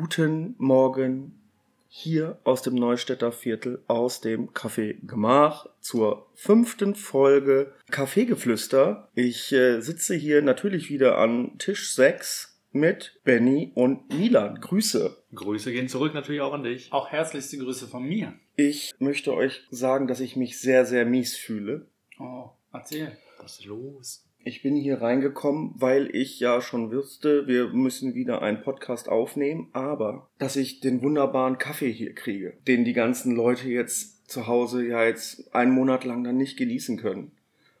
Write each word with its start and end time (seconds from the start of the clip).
guten 0.00 0.54
Morgen 0.58 1.40
hier 1.88 2.38
aus 2.44 2.62
dem 2.62 2.76
Neustädter 2.76 3.32
Viertel, 3.32 3.82
aus 3.88 4.20
dem 4.20 4.50
Café 4.50 4.94
Gemach 5.04 5.66
zur 5.80 6.28
fünften 6.34 6.94
Folge 6.94 7.72
Kaffeegeflüster. 7.90 9.08
Ich 9.16 9.52
äh, 9.52 9.80
sitze 9.80 10.14
hier 10.14 10.40
natürlich 10.40 10.88
wieder 10.88 11.18
an 11.18 11.58
Tisch 11.58 11.96
6 11.96 12.60
mit 12.70 13.18
Benny 13.24 13.72
und 13.74 14.08
Milan. 14.16 14.60
Grüße. 14.60 15.16
Grüße 15.34 15.72
gehen 15.72 15.88
zurück 15.88 16.14
natürlich 16.14 16.42
auch 16.42 16.52
an 16.52 16.62
dich. 16.62 16.92
Auch 16.92 17.08
herzlichste 17.08 17.58
Grüße 17.58 17.88
von 17.88 18.04
mir. 18.04 18.34
Ich 18.54 18.94
möchte 19.00 19.34
euch 19.34 19.66
sagen, 19.72 20.06
dass 20.06 20.20
ich 20.20 20.36
mich 20.36 20.60
sehr, 20.60 20.86
sehr 20.86 21.06
mies 21.06 21.36
fühle. 21.36 21.88
Oh, 22.20 22.50
erzähl. 22.72 23.18
Was 23.40 23.58
ist 23.58 23.64
los? 23.64 24.27
Ich 24.44 24.62
bin 24.62 24.76
hier 24.76 25.02
reingekommen, 25.02 25.72
weil 25.76 26.14
ich 26.14 26.40
ja 26.40 26.60
schon 26.60 26.92
wusste, 26.92 27.46
wir 27.46 27.68
müssen 27.68 28.14
wieder 28.14 28.40
einen 28.40 28.62
Podcast 28.62 29.08
aufnehmen, 29.08 29.68
aber 29.72 30.28
dass 30.38 30.56
ich 30.56 30.80
den 30.80 31.02
wunderbaren 31.02 31.58
Kaffee 31.58 31.92
hier 31.92 32.14
kriege, 32.14 32.54
den 32.66 32.84
die 32.84 32.92
ganzen 32.92 33.34
Leute 33.34 33.68
jetzt 33.68 34.30
zu 34.30 34.46
Hause 34.46 34.86
ja 34.86 35.04
jetzt 35.04 35.54
einen 35.54 35.72
Monat 35.72 36.04
lang 36.04 36.22
dann 36.22 36.36
nicht 36.36 36.56
genießen 36.56 36.98
können. 36.98 37.32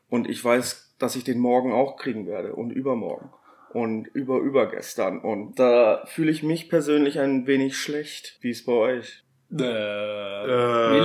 Und 0.08 0.28
ich 0.28 0.44
weiß, 0.44 0.94
dass 0.98 1.16
ich 1.16 1.24
den 1.24 1.38
morgen 1.38 1.72
auch 1.72 1.96
kriegen 1.96 2.26
werde 2.26 2.54
und 2.54 2.70
übermorgen 2.70 3.30
und 3.72 4.06
über 4.08 4.38
übergestern. 4.38 5.20
Und 5.20 5.58
da 5.58 6.04
fühle 6.06 6.30
ich 6.30 6.42
mich 6.42 6.68
persönlich 6.68 7.20
ein 7.20 7.46
wenig 7.46 7.76
schlecht. 7.76 8.38
Wie 8.40 8.50
ist 8.50 8.66
bei 8.66 8.72
euch? 8.72 9.24
Äh, 9.50 9.64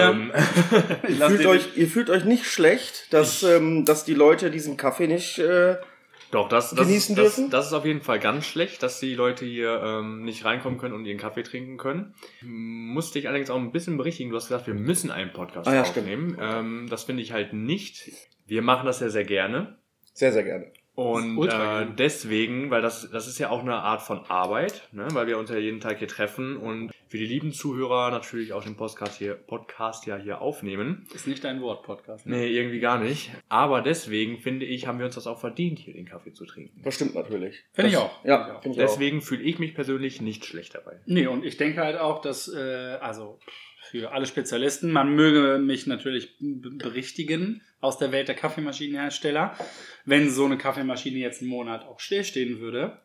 Ähm, 0.09 0.31
Ihr 1.07 1.27
fühlt, 1.27 1.45
euch, 1.45 1.77
ihr 1.77 1.87
fühlt 1.87 2.09
euch 2.09 2.25
nicht 2.25 2.45
schlecht, 2.45 3.11
dass, 3.13 3.43
ähm, 3.43 3.85
dass 3.85 4.05
die 4.05 4.13
Leute 4.13 4.51
diesen 4.51 4.77
Kaffee 4.77 5.07
nicht. 5.07 5.39
Äh, 5.39 5.77
Doch, 6.31 6.49
das, 6.49 6.71
das, 6.71 6.87
Genießen 6.87 7.15
das, 7.15 7.35
dürfen? 7.35 7.49
das 7.51 7.67
ist 7.67 7.73
auf 7.73 7.85
jeden 7.85 8.01
Fall 8.01 8.19
ganz 8.19 8.45
schlecht, 8.45 8.81
dass 8.83 8.99
die 8.99 9.13
Leute 9.15 9.45
hier 9.45 9.81
ähm, 9.83 10.23
nicht 10.23 10.43
reinkommen 10.45 10.79
können 10.79 10.93
und 10.93 11.05
ihren 11.05 11.19
Kaffee 11.19 11.43
trinken 11.43 11.77
können. 11.77 12.15
Musste 12.41 13.19
ich 13.19 13.27
allerdings 13.27 13.49
auch 13.49 13.57
ein 13.57 13.71
bisschen 13.71 13.97
berichtigen. 13.97 14.29
Du 14.29 14.35
hast 14.35 14.47
gesagt, 14.47 14.67
wir 14.67 14.73
müssen 14.73 15.11
einen 15.11 15.31
Podcast 15.31 15.67
Ah 15.67 15.75
ja, 15.75 15.81
aufnehmen. 15.81 16.37
Ähm, 16.41 16.87
das 16.89 17.03
finde 17.03 17.21
ich 17.23 17.31
halt 17.31 17.53
nicht. 17.53 18.11
Wir 18.45 18.61
machen 18.61 18.85
das 18.85 18.99
ja 18.99 19.09
sehr 19.09 19.25
gerne. 19.25 19.77
sehr, 20.13 20.31
sehr 20.33 20.43
gerne. 20.43 20.71
Und 20.95 21.47
äh, 21.47 21.87
deswegen, 21.97 22.69
weil 22.69 22.83
das, 22.83 23.09
das 23.09 23.27
ist 23.27 23.39
ja 23.39 23.49
auch 23.49 23.61
eine 23.61 23.75
Art 23.75 24.03
von 24.03 24.25
Arbeit, 24.27 24.87
ne? 24.91 25.07
weil 25.13 25.25
wir 25.25 25.39
uns 25.39 25.49
ja 25.49 25.57
jeden 25.57 25.79
Tag 25.79 25.97
hier 25.97 26.07
treffen 26.07 26.55
und 26.55 26.91
für 27.07 27.17
die 27.17 27.25
lieben 27.25 27.51
Zuhörer 27.51 28.11
natürlich 28.11 28.53
auch 28.53 28.63
den 28.63 28.75
Podcast 28.75 29.17
hier, 29.17 29.33
Podcast 29.33 30.05
ja 30.05 30.17
hier 30.17 30.41
aufnehmen. 30.41 31.07
Ist 31.13 31.27
nicht 31.27 31.43
dein 31.43 31.61
Wort, 31.61 31.83
Podcast. 31.83 32.27
ne? 32.27 32.37
Nee, 32.37 32.47
irgendwie 32.47 32.79
gar 32.79 32.99
nicht. 32.99 33.31
Aber 33.49 33.81
deswegen 33.81 34.37
finde 34.37 34.67
ich, 34.67 34.85
haben 34.85 34.99
wir 34.99 35.07
uns 35.07 35.15
das 35.15 35.25
auch 35.25 35.39
verdient, 35.39 35.79
hier 35.79 35.93
den 35.95 36.05
Kaffee 36.05 36.33
zu 36.33 36.45
trinken. 36.45 36.81
Das 36.83 36.95
stimmt 36.95 37.15
natürlich. 37.15 37.63
Finde 37.71 37.89
ich 37.89 37.97
auch. 37.97 38.23
Ja, 38.23 38.59
Finde 38.61 38.77
ich 38.77 38.83
auch. 38.83 38.87
Deswegen 38.87 39.21
fühle 39.21 39.41
ich 39.43 39.57
mich 39.57 39.73
persönlich 39.73 40.21
nicht 40.21 40.45
schlecht 40.45 40.75
dabei. 40.75 40.99
Nee, 41.05 41.25
und 41.25 41.43
ich 41.43 41.57
denke 41.57 41.81
halt 41.81 41.97
auch, 41.97 42.21
dass, 42.21 42.53
äh, 42.53 42.97
also 43.01 43.39
für 43.93 44.11
alle 44.11 44.25
Spezialisten, 44.25 44.91
man 44.91 45.13
möge 45.13 45.59
mich 45.59 45.85
natürlich 45.85 46.35
berichtigen 46.39 47.61
aus 47.79 47.99
der 47.99 48.11
Welt 48.11 48.27
der 48.27 48.33
Kaffeemaschinenhersteller, 48.33 49.55
wenn 50.03 50.31
so 50.31 50.45
eine 50.45 50.57
Kaffeemaschine 50.57 51.19
jetzt 51.19 51.41
einen 51.41 51.51
Monat 51.51 51.85
auch 51.85 51.99
stillstehen 51.99 52.59
würde. 52.59 52.97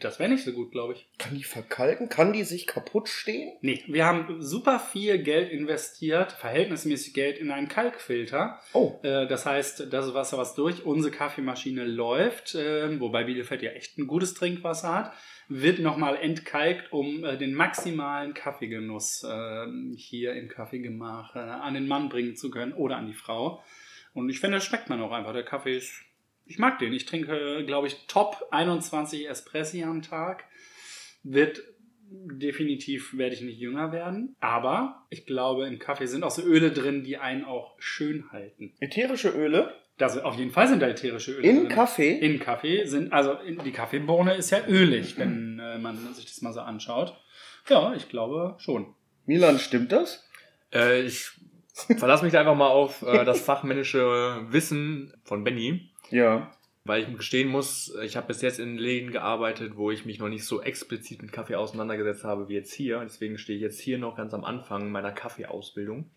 Das 0.00 0.18
wäre 0.18 0.28
nicht 0.28 0.44
so 0.44 0.52
gut, 0.52 0.72
glaube 0.72 0.94
ich. 0.94 1.06
Kann 1.18 1.36
die 1.36 1.44
verkalken? 1.44 2.08
Kann 2.08 2.32
die 2.32 2.42
sich 2.42 2.66
kaputt 2.66 3.08
stehen? 3.08 3.56
Nee, 3.60 3.82
wir 3.86 4.04
haben 4.04 4.42
super 4.42 4.80
viel 4.80 5.18
Geld 5.18 5.52
investiert, 5.52 6.32
verhältnismäßig 6.32 7.14
Geld 7.14 7.38
in 7.38 7.50
einen 7.52 7.68
Kalkfilter. 7.68 8.60
Oh. 8.72 8.98
Äh, 9.02 9.28
Das 9.28 9.46
heißt, 9.46 9.92
das 9.92 10.14
Wasser, 10.14 10.36
was 10.38 10.54
durch 10.54 10.84
unsere 10.84 11.14
Kaffeemaschine 11.14 11.84
läuft, 11.84 12.56
äh, 12.56 12.98
wobei 12.98 13.22
Bielefeld 13.24 13.62
ja 13.62 13.70
echt 13.70 13.98
ein 13.98 14.08
gutes 14.08 14.34
Trinkwasser 14.34 14.92
hat, 14.92 15.12
wird 15.48 15.78
nochmal 15.78 16.16
entkalkt, 16.16 16.92
um 16.92 17.24
äh, 17.24 17.36
den 17.38 17.54
maximalen 17.54 18.34
Kaffeegenuss 18.34 19.22
äh, 19.22 19.66
hier 19.96 20.32
im 20.34 20.48
Kaffeegemach 20.48 21.36
an 21.36 21.74
den 21.74 21.86
Mann 21.86 22.08
bringen 22.08 22.34
zu 22.36 22.50
können 22.50 22.72
oder 22.72 22.96
an 22.96 23.06
die 23.06 23.14
Frau. 23.14 23.62
Und 24.14 24.28
ich 24.28 24.40
finde, 24.40 24.56
das 24.56 24.64
schmeckt 24.64 24.88
man 24.90 25.00
auch 25.00 25.12
einfach. 25.12 25.32
Der 25.32 25.44
Kaffee 25.44 25.76
ist, 25.76 25.92
ich 26.52 26.58
mag 26.58 26.78
den. 26.78 26.92
Ich 26.92 27.06
trinke, 27.06 27.64
glaube 27.64 27.86
ich, 27.86 28.06
top 28.08 28.46
21 28.50 29.26
Espressi 29.26 29.82
am 29.84 30.02
Tag. 30.02 30.44
Wird 31.22 31.62
definitiv 32.10 33.16
werde 33.16 33.34
ich 33.34 33.40
nicht 33.40 33.58
jünger 33.58 33.90
werden, 33.90 34.36
aber 34.38 35.06
ich 35.08 35.24
glaube, 35.24 35.66
im 35.66 35.78
Kaffee 35.78 36.04
sind 36.04 36.24
auch 36.24 36.30
so 36.30 36.42
Öle 36.42 36.70
drin, 36.70 37.04
die 37.04 37.16
einen 37.16 37.46
auch 37.46 37.74
schön 37.78 38.30
halten. 38.30 38.74
Ätherische 38.80 39.30
Öle 39.30 39.72
Das, 39.96 40.18
auf 40.18 40.36
jeden 40.36 40.50
Fall 40.50 40.68
sind 40.68 40.82
da 40.82 40.88
ätherische 40.88 41.32
Öle 41.32 41.48
in 41.48 41.56
drin. 41.60 41.68
Kaffee? 41.70 42.18
In 42.18 42.38
Kaffee 42.38 42.84
sind, 42.84 43.14
also 43.14 43.32
in, 43.32 43.58
die 43.64 43.72
Kaffeebohne 43.72 44.34
ist 44.34 44.50
ja 44.50 44.66
ölig, 44.68 45.16
wenn 45.16 45.58
äh, 45.64 45.78
man 45.78 45.96
sich 46.12 46.26
das 46.26 46.42
mal 46.42 46.52
so 46.52 46.60
anschaut. 46.60 47.18
Ja, 47.70 47.94
ich 47.94 48.10
glaube 48.10 48.56
schon. 48.58 48.94
Milan, 49.24 49.58
stimmt 49.58 49.92
das? 49.92 50.28
Äh, 50.70 51.04
ich 51.04 51.30
verlasse 51.96 52.24
mich 52.24 52.32
da 52.34 52.40
einfach 52.40 52.56
mal 52.56 52.68
auf 52.68 53.00
äh, 53.00 53.24
das 53.24 53.40
fachmännische 53.40 54.44
Wissen 54.50 55.14
von 55.24 55.44
Benny. 55.44 55.91
Ja. 56.12 56.52
Weil 56.84 57.02
ich 57.04 57.16
gestehen 57.16 57.48
muss, 57.48 57.94
ich 58.02 58.16
habe 58.16 58.26
bis 58.26 58.42
jetzt 58.42 58.58
in 58.58 58.76
Läden 58.76 59.12
gearbeitet, 59.12 59.76
wo 59.76 59.90
ich 59.92 60.04
mich 60.04 60.18
noch 60.18 60.28
nicht 60.28 60.44
so 60.44 60.60
explizit 60.62 61.22
mit 61.22 61.30
Kaffee 61.32 61.54
auseinandergesetzt 61.54 62.24
habe 62.24 62.48
wie 62.48 62.54
jetzt 62.54 62.72
hier. 62.72 63.00
Deswegen 63.04 63.38
stehe 63.38 63.56
ich 63.56 63.62
jetzt 63.62 63.80
hier 63.80 63.98
noch 63.98 64.16
ganz 64.16 64.34
am 64.34 64.44
Anfang 64.44 64.90
meiner 64.90 65.12
Kaffeeausbildung. 65.12 66.10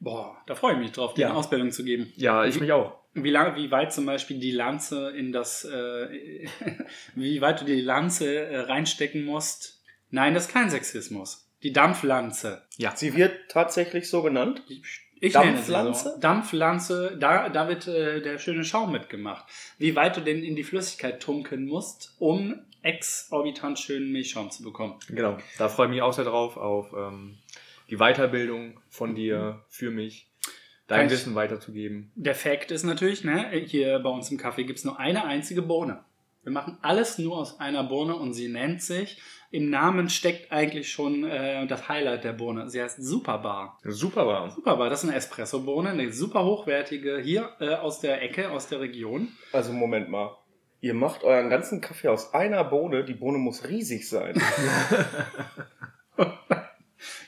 Boah, 0.00 0.36
da 0.46 0.54
freue 0.54 0.74
ich 0.74 0.78
mich 0.78 0.92
drauf, 0.92 1.12
dir 1.14 1.22
Ja. 1.22 1.28
eine 1.28 1.36
Ausbildung 1.38 1.70
zu 1.72 1.84
geben. 1.84 2.10
Ja, 2.16 2.44
ich 2.46 2.58
mich 2.60 2.72
auch. 2.72 2.98
Wie, 3.14 3.30
lang, 3.30 3.56
wie 3.56 3.70
weit 3.70 3.92
zum 3.92 4.06
Beispiel 4.06 4.38
die 4.38 4.52
Lanze 4.52 5.10
in 5.10 5.32
das, 5.32 5.64
äh, 5.64 6.46
wie 7.14 7.40
weit 7.40 7.60
du 7.60 7.64
die 7.64 7.80
Lanze 7.80 8.34
äh, 8.34 8.60
reinstecken 8.60 9.24
musst. 9.24 9.82
Nein, 10.10 10.34
das 10.34 10.46
ist 10.46 10.52
kein 10.52 10.70
Sexismus. 10.70 11.50
Die 11.64 11.72
Dampflanze. 11.72 12.62
Ja. 12.76 12.94
Sie 12.96 13.14
wird 13.16 13.32
tatsächlich 13.50 14.08
so 14.08 14.22
genannt. 14.22 14.62
Ich 14.68 14.84
Dampflanze? 15.20 15.72
nenne 15.72 15.94
sie 15.94 16.04
so. 16.10 16.20
Dampflanze, 16.20 17.16
da, 17.18 17.48
da 17.48 17.68
wird 17.68 17.86
äh, 17.88 18.20
der 18.22 18.38
schöne 18.38 18.64
Schaum 18.64 18.92
mitgemacht. 18.92 19.44
Wie 19.78 19.94
weit 19.96 20.16
du 20.16 20.20
denn 20.20 20.42
in 20.42 20.56
die 20.56 20.64
Flüssigkeit 20.64 21.20
tunken 21.20 21.66
musst, 21.66 22.14
um 22.18 22.54
exorbitant 22.82 23.78
schönen 23.78 24.12
Milchschaum 24.12 24.50
zu 24.50 24.62
bekommen. 24.62 24.94
Genau. 25.08 25.36
Da 25.58 25.68
freue 25.68 25.86
ich 25.86 25.90
mich 25.92 26.02
auch 26.02 26.12
sehr 26.12 26.24
drauf, 26.24 26.56
auf 26.56 26.92
ähm, 26.96 27.36
die 27.90 27.96
Weiterbildung 27.96 28.80
von 28.88 29.14
dir 29.14 29.64
für 29.68 29.90
mich, 29.90 30.30
dein 30.86 30.98
Kann 30.98 31.06
ich- 31.06 31.12
Wissen 31.12 31.34
weiterzugeben. 31.34 32.12
Der 32.14 32.34
Fakt 32.34 32.70
ist 32.70 32.84
natürlich, 32.84 33.24
ne, 33.24 33.50
hier 33.66 33.98
bei 33.98 34.10
uns 34.10 34.30
im 34.30 34.38
Kaffee 34.38 34.64
gibt 34.64 34.78
es 34.78 34.84
nur 34.84 34.98
eine 34.98 35.24
einzige 35.24 35.62
Bohne. 35.62 36.04
Wir 36.44 36.52
machen 36.52 36.78
alles 36.82 37.18
nur 37.18 37.36
aus 37.36 37.58
einer 37.60 37.82
Bohne 37.84 38.14
und 38.16 38.32
sie 38.32 38.48
nennt 38.48 38.80
sich, 38.80 39.20
im 39.50 39.70
Namen 39.70 40.08
steckt 40.10 40.52
eigentlich 40.52 40.90
schon 40.90 41.24
äh, 41.24 41.66
das 41.66 41.88
Highlight 41.88 42.24
der 42.24 42.32
Bohne. 42.34 42.68
Sie 42.68 42.82
heißt 42.82 43.02
Superbar. 43.02 43.78
Super 43.84 44.26
war. 44.26 44.50
Superbar, 44.50 44.90
das 44.90 45.02
ist 45.02 45.08
eine 45.08 45.16
Espresso-Bohne, 45.18 45.90
eine 45.90 46.12
super 46.12 46.44
hochwertige, 46.44 47.18
hier 47.18 47.50
äh, 47.60 47.74
aus 47.74 48.00
der 48.00 48.22
Ecke, 48.22 48.50
aus 48.50 48.68
der 48.68 48.80
Region. 48.80 49.28
Also 49.52 49.72
Moment 49.72 50.08
mal. 50.10 50.36
Ihr 50.80 50.94
macht 50.94 51.24
euren 51.24 51.50
ganzen 51.50 51.80
Kaffee 51.80 52.08
aus 52.08 52.34
einer 52.34 52.62
Bohne. 52.64 53.04
Die 53.04 53.14
Bohne 53.14 53.38
muss 53.38 53.68
riesig 53.68 54.08
sein. 54.08 54.40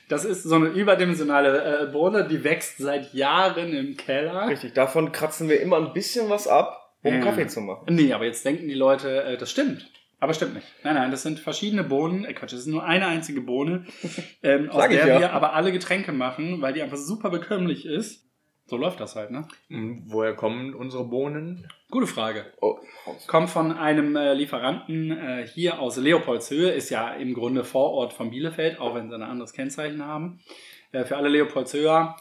Das 0.08 0.24
ist 0.24 0.42
so 0.42 0.56
eine 0.56 0.66
überdimensionale 0.66 1.82
äh, 1.82 1.86
Bohne, 1.92 2.26
die 2.26 2.42
wächst 2.42 2.78
seit 2.78 3.14
Jahren 3.14 3.72
im 3.72 3.96
Keller. 3.96 4.48
Richtig. 4.48 4.74
Davon 4.74 5.12
kratzen 5.12 5.48
wir 5.48 5.60
immer 5.60 5.76
ein 5.76 5.92
bisschen 5.92 6.28
was 6.28 6.48
ab, 6.48 6.96
um 7.04 7.14
Ja. 7.14 7.20
Kaffee 7.20 7.46
zu 7.46 7.60
machen. 7.60 7.94
Nee, 7.94 8.12
aber 8.12 8.24
jetzt 8.24 8.44
denken 8.44 8.66
die 8.66 8.74
Leute, 8.74 9.22
äh, 9.22 9.36
das 9.36 9.52
stimmt. 9.52 9.88
Aber 10.20 10.34
stimmt 10.34 10.54
nicht. 10.54 10.66
Nein, 10.84 10.94
nein, 10.94 11.10
das 11.10 11.22
sind 11.22 11.40
verschiedene 11.40 11.82
Bohnen. 11.82 12.24
Äh, 12.24 12.34
Quatsch, 12.34 12.52
das 12.52 12.60
ist 12.60 12.66
nur 12.66 12.84
eine 12.84 13.06
einzige 13.06 13.40
Bohne, 13.40 13.86
ähm, 14.42 14.70
aus 14.70 14.88
der 14.88 15.06
ja. 15.06 15.18
wir 15.18 15.32
aber 15.32 15.54
alle 15.54 15.72
Getränke 15.72 16.12
machen, 16.12 16.60
weil 16.60 16.74
die 16.74 16.82
einfach 16.82 16.98
super 16.98 17.30
bekömmlich 17.30 17.86
ist. 17.86 18.26
So 18.66 18.76
läuft 18.76 19.00
das 19.00 19.16
halt, 19.16 19.32
ne? 19.32 19.48
Und 19.68 20.04
woher 20.06 20.36
kommen 20.36 20.74
unsere 20.74 21.04
Bohnen? 21.04 21.66
Gute 21.90 22.06
Frage. 22.06 22.52
Oh, 22.60 22.78
Kommt 23.26 23.50
von 23.50 23.72
einem 23.72 24.14
äh, 24.14 24.32
Lieferanten 24.34 25.10
äh, 25.10 25.44
hier 25.44 25.80
aus 25.80 25.96
Leopoldshöhe, 25.96 26.70
ist 26.70 26.88
ja 26.90 27.10
im 27.14 27.34
Grunde 27.34 27.64
Vorort 27.64 28.12
von 28.12 28.30
Bielefeld, 28.30 28.78
auch 28.78 28.94
wenn 28.94 29.08
sie 29.08 29.16
ein 29.16 29.24
anderes 29.24 29.54
Kennzeichen 29.54 30.06
haben. 30.06 30.38
Äh, 30.92 31.04
für 31.04 31.16
alle 31.16 31.28
Leopoldshöher 31.28 32.14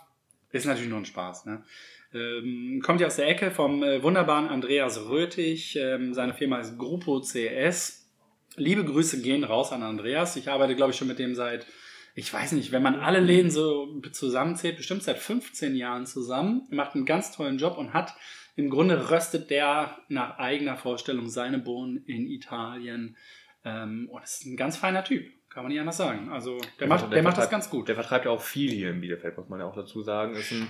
ist 0.51 0.66
natürlich 0.66 0.90
nur 0.90 0.98
ein 0.98 1.06
Spaß. 1.06 1.46
Ne? 1.46 1.63
Ähm, 2.14 2.82
kommt 2.84 3.02
ja 3.02 3.08
aus 3.08 3.18
der 3.18 3.28
Ecke 3.28 3.52
vom 3.52 3.84
äh, 3.84 4.02
wunderbaren 4.02 4.48
Andreas 4.48 5.10
Rötig. 5.10 5.76
Ähm, 5.76 6.14
seine 6.14 6.34
Firma 6.34 6.60
ist 6.60 6.78
Gruppo 6.78 7.22
CS. 7.22 8.08
Liebe 8.56 8.84
Grüße 8.84 9.22
gehen 9.22 9.44
raus 9.44 9.72
an 9.72 9.84
Andreas. 9.84 10.36
Ich 10.36 10.50
arbeite, 10.50 10.76
glaube 10.76 10.92
ich, 10.92 10.98
schon 10.98 11.08
mit 11.08 11.20
dem 11.20 11.36
seit, 11.36 11.68
ich 12.16 12.34
weiß 12.34 12.54
nicht, 12.54 12.72
wenn 12.72 12.82
man 12.82 12.96
alle 12.96 13.20
Läden 13.20 13.52
so 13.52 14.02
zusammenzählt, 14.12 14.78
bestimmt 14.78 15.04
seit 15.04 15.20
15 15.20 15.76
Jahren 15.76 16.08
zusammen. 16.08 16.68
Macht 16.72 16.96
einen 16.96 17.06
ganz 17.06 17.32
tollen 17.32 17.60
Job 17.60 17.78
und 17.78 17.94
hat 17.94 18.16
im 18.56 18.70
Grunde 18.70 19.12
röstet 19.12 19.52
der 19.52 19.98
nach 20.10 20.40
eigener 20.40 20.78
Vorstellung 20.78 21.30
seine 21.30 21.60
Bohnen 21.60 22.04
in 22.06 22.28
Italien. 22.28 23.16
Ähm, 23.64 24.10
und 24.12 24.24
ist 24.24 24.46
ein 24.46 24.58
ganz 24.58 24.78
feiner 24.78 25.04
Typ, 25.04 25.30
kann 25.60 25.66
man 25.66 25.72
nicht 25.74 25.82
anders 25.82 25.98
sagen. 25.98 26.30
Also 26.32 26.62
der, 26.80 26.88
macht, 26.88 27.12
der, 27.12 27.22
macht 27.22 27.36
das 27.38 27.44
vertreibt- 27.48 27.52
ganz 27.52 27.70
gut. 27.70 27.90
Der 27.90 27.96
vertreibt 27.96 28.24
ja 28.24 28.32
auch 28.32 28.40
viel 28.42 28.72
hier 28.72 28.92
in 28.92 29.02
Bielefeld, 29.02 29.36
muss 29.36 29.50
man 29.50 29.60
ja 29.60 29.66
auch 29.66 29.76
dazu 29.76 30.02
sagen. 30.02 30.34
Ist, 30.34 30.54
ein, 30.54 30.68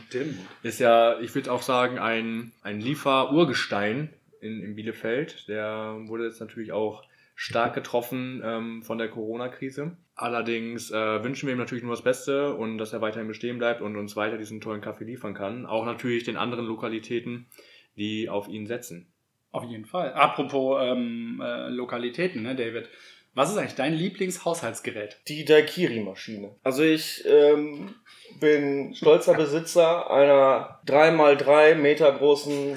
ist 0.64 0.80
ja, 0.80 1.20
ich 1.20 1.36
würde 1.36 1.52
auch 1.52 1.62
sagen, 1.62 2.00
ein, 2.00 2.54
ein 2.64 2.82
Liefer-Urgestein 2.82 4.10
in, 4.42 4.64
in 4.64 4.76
Bielefeld. 4.76 5.48
Der 5.48 5.96
wurde 6.08 6.26
jetzt 6.26 6.40
natürlich 6.40 6.72
auch 6.72 7.04
stark 7.36 7.76
getroffen 7.76 8.42
ähm, 8.44 8.82
von 8.82 8.98
der 8.98 9.10
Corona-Krise. 9.10 9.96
Allerdings 10.16 10.90
äh, 10.90 11.24
wünschen 11.24 11.46
wir 11.46 11.54
ihm 11.54 11.60
natürlich 11.60 11.84
nur 11.84 11.94
das 11.94 12.04
Beste 12.04 12.56
und 12.56 12.80
dass 12.80 12.92
er 12.92 13.02
weiterhin 13.02 13.28
bestehen 13.28 13.60
bleibt 13.60 13.82
und 13.82 13.96
uns 13.96 14.16
weiter 14.16 14.40
diesen 14.40 14.60
tollen 14.60 14.82
Kaffee 14.82 15.04
liefern 15.06 15.36
kann. 15.36 15.68
Auch 15.68 15.86
natürlich 15.86 16.24
den 16.24 16.36
anderen 16.36 16.66
Lokalitäten, 16.66 17.46
die 17.96 18.28
auf 18.28 18.48
ihn 18.48 18.66
setzen. 18.66 19.06
Auf 19.52 19.66
jeden 19.66 19.86
Fall. 19.86 20.14
Apropos 20.14 20.80
ähm, 20.82 21.42
äh, 21.46 21.70
Lokalitäten, 21.70 22.42
ne, 22.42 22.56
David? 22.56 22.90
Was 23.36 23.52
ist 23.52 23.58
eigentlich 23.58 23.76
dein 23.76 23.94
Lieblingshaushaltsgerät? 23.94 25.18
Die 25.28 25.46
Daikiri-Maschine. 25.46 26.56
Also 26.64 26.84
ich 26.84 27.24
ähm, 27.26 27.96
bin 28.40 28.94
stolzer 28.96 29.36
Besitzer 29.36 30.10
einer 30.12 30.80
3x3 30.88 31.76
Meter 31.76 32.12
großen 32.12 32.74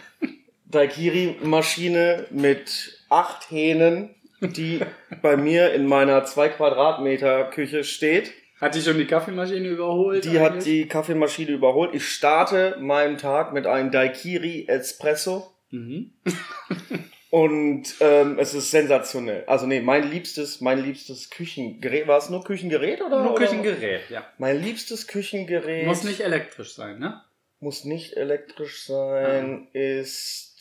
Daikiri-Maschine 0.66 2.26
mit 2.30 3.04
acht 3.08 3.50
Hähnen, 3.50 4.14
die 4.40 4.80
bei 5.22 5.36
mir 5.36 5.72
in 5.74 5.86
meiner 5.86 6.24
2 6.24 6.50
Quadratmeter 6.50 7.44
Küche 7.44 7.84
steht. 7.84 8.32
Hat 8.60 8.74
die 8.74 8.82
schon 8.82 8.98
die 8.98 9.06
Kaffeemaschine 9.06 9.68
überholt? 9.68 10.24
Die 10.24 10.38
hat 10.38 10.64
die 10.66 10.86
Kaffeemaschine 10.86 11.50
überholt. 11.50 11.94
Ich 11.94 12.06
starte 12.06 12.76
meinen 12.78 13.18
Tag 13.18 13.52
mit 13.52 13.66
einem 13.66 13.90
Daikiri 13.90 14.66
Espresso. 14.68 15.50
Mhm. 15.70 16.12
Und 17.30 17.94
ähm, 18.00 18.38
es 18.40 18.54
ist 18.54 18.70
sensationell. 18.72 19.44
Also 19.46 19.66
nee, 19.66 19.80
mein 19.80 20.10
liebstes, 20.10 20.60
mein 20.60 20.82
liebstes 20.82 21.30
Küchengerät. 21.30 22.08
War 22.08 22.18
es 22.18 22.28
nur 22.28 22.42
Küchengerät 22.42 23.00
oder? 23.00 23.22
Nur 23.22 23.34
oder? 23.34 23.46
Küchengerät, 23.46 24.10
ja. 24.10 24.26
Mein 24.38 24.60
liebstes 24.60 25.06
Küchengerät. 25.06 25.86
Muss 25.86 26.02
nicht 26.02 26.20
elektrisch 26.20 26.74
sein, 26.74 26.98
ne? 26.98 27.22
muss 27.60 27.84
nicht 27.84 28.16
elektrisch 28.16 28.84
sein, 28.84 29.68
ist 29.74 30.56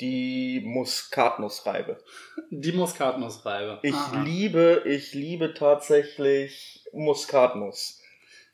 die 0.00 0.62
Muskatnussreibe. 0.64 1.98
Die 2.50 2.72
Muskatnussreibe. 2.72 3.80
Ich 3.82 3.94
Aha. 3.94 4.22
liebe, 4.22 4.82
ich 4.86 5.12
liebe 5.14 5.52
tatsächlich 5.54 6.84
Muskatnuss. 6.92 8.00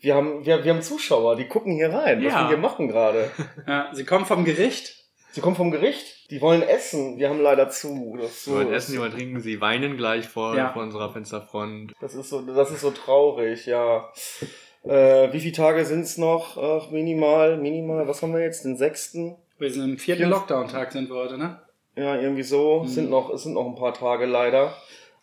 Wir 0.00 0.14
haben, 0.14 0.44
wir, 0.44 0.64
wir 0.64 0.72
haben 0.72 0.82
Zuschauer, 0.82 1.36
die 1.36 1.46
gucken 1.46 1.74
hier 1.76 1.92
rein, 1.92 2.18
was 2.24 2.32
Ja. 2.32 2.40
wir 2.42 2.48
hier 2.48 2.56
machen 2.56 2.88
gerade. 2.88 3.30
Ja, 3.66 3.90
sie 3.92 4.04
kommen 4.04 4.26
vom 4.26 4.44
Gericht. 4.44 5.03
Sie 5.34 5.40
kommen 5.40 5.56
vom 5.56 5.72
Gericht, 5.72 6.30
die 6.30 6.40
wollen 6.40 6.62
essen. 6.62 7.18
Wir 7.18 7.28
haben 7.28 7.40
leider 7.40 7.68
zu. 7.68 8.16
Das 8.20 8.44
Sie 8.44 8.52
wollen 8.52 8.72
essen, 8.72 8.92
die 8.92 9.00
wollen 9.00 9.10
trinken, 9.10 9.40
sie 9.40 9.60
weinen 9.60 9.96
gleich 9.96 10.28
vor, 10.28 10.56
Ja. 10.56 10.72
vor 10.72 10.82
unserer 10.82 11.12
Fensterfront. 11.12 11.92
das 12.00 12.14
ist 12.14 12.28
so, 12.28 12.40
das 12.42 12.70
ist 12.70 12.82
so 12.82 12.92
traurig, 12.92 13.66
ja. 13.66 14.08
Äh, 14.84 15.32
wie 15.32 15.40
viele 15.40 15.52
Tage 15.54 15.84
sind's 15.84 16.18
noch? 16.18 16.56
Ach, 16.56 16.90
minimal, 16.90 17.56
minimal. 17.56 18.06
Was 18.06 18.22
haben 18.22 18.32
wir 18.32 18.42
jetzt? 18.42 18.64
Den 18.64 18.76
sechsten? 18.76 19.34
Wir 19.58 19.70
sind 19.72 19.82
im 19.84 19.98
vierten 19.98 20.22
Vier- 20.22 20.28
Lockdown-Tag 20.28 20.92
sind 20.92 21.08
wir 21.08 21.16
heute, 21.16 21.36
ne? 21.36 21.58
Ja, 21.96 22.16
irgendwie 22.20 22.42
so. 22.44 22.80
Mhm. 22.80 22.86
Es 22.86 22.94
Sind 22.94 23.10
noch, 23.10 23.30
es 23.30 23.42
sind 23.42 23.54
noch 23.54 23.66
ein 23.66 23.74
paar 23.76 23.94
Tage 23.94 24.26
leider. 24.26 24.76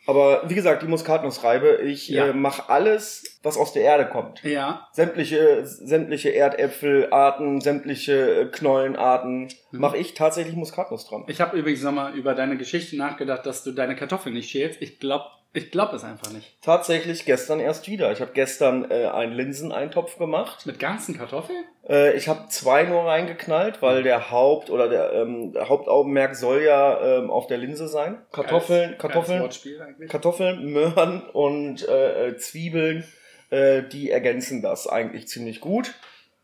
Aber 0.08 0.50
wie 0.50 0.56
gesagt, 0.56 0.82
die 0.82 0.88
Muskatnussreibe, 0.88 1.78
ich 1.84 2.10
Ja. 2.10 2.28
äh, 2.28 2.34
mache 2.34 2.70
alles, 2.70 3.40
was 3.44 3.56
aus 3.58 3.72
der 3.74 3.84
Erde 3.84 4.08
kommt. 4.08 4.44
Ja. 4.44 4.88
Sämtliche, 4.94 5.62
sämtliche 5.66 6.30
Erdäpfelarten, 6.34 7.62
sämtliche 7.62 8.42
äh, 8.42 8.46
Knollenarten, 8.46 9.50
Mhm. 9.72 9.80
mache 9.80 9.98
ich 9.98 10.14
tatsächlich 10.14 10.56
Muskatnuss 10.56 11.06
dran. 11.08 11.24
Ich 11.28 11.40
habe 11.42 11.58
übrigens 11.58 11.84
nochmal 11.84 12.14
über 12.16 12.34
deine 12.34 12.58
Geschichte 12.58 12.98
nachgedacht, 12.98 13.46
dass 13.46 13.64
du 13.64 13.72
deine 13.72 13.96
Kartoffeln 13.96 14.34
nicht 14.34 14.50
schälst. 14.50 14.82
Ich 14.82 15.00
glaube 15.00 15.26
ich 15.54 15.72
glaub 15.72 15.94
es 15.94 16.04
einfach 16.04 16.32
nicht. 16.32 16.58
Tatsächlich 16.62 17.26
gestern 17.26 17.60
erst 17.60 17.88
wieder. 17.88 18.12
Ich 18.12 18.22
habe 18.22 18.32
gestern 18.34 18.90
äh, 18.90 19.08
einen 19.08 19.34
Linseneintopf 19.34 20.18
gemacht. 20.18 20.66
Mit 20.66 20.80
ganzen 20.80 21.18
Kartoffeln? 21.18 21.64
Äh, 21.88 22.16
ich 22.16 22.28
habe 22.28 22.48
zwei 22.50 22.84
nur 22.84 23.04
reingeknallt, 23.06 23.82
weil 23.82 24.04
der 24.04 24.32
Haupt- 24.32 24.70
oder 24.70 24.88
der, 24.90 25.12
ähm, 25.14 25.54
Hauptaugenmerk 25.60 26.36
soll 26.36 26.62
ja 26.62 27.18
ähm, 27.20 27.30
auf 27.30 27.48
der 27.48 27.58
Linse 27.58 27.88
sein. 27.88 28.22
Kartoffeln, 28.32 28.92
Geiles- 28.92 28.98
Kartoffeln, 28.98 29.40
geiles. 29.42 30.10
Kartoffeln, 30.10 30.66
Möhren 30.72 31.22
und 31.32 31.88
äh, 31.88 32.28
äh, 32.30 32.38
Zwiebeln, 32.38 33.04
äh, 33.50 33.84
die 33.84 34.10
ergänzen 34.12 34.62
das 34.62 34.88
eigentlich 34.88 35.28
ziemlich 35.28 35.60
gut. 35.62 35.94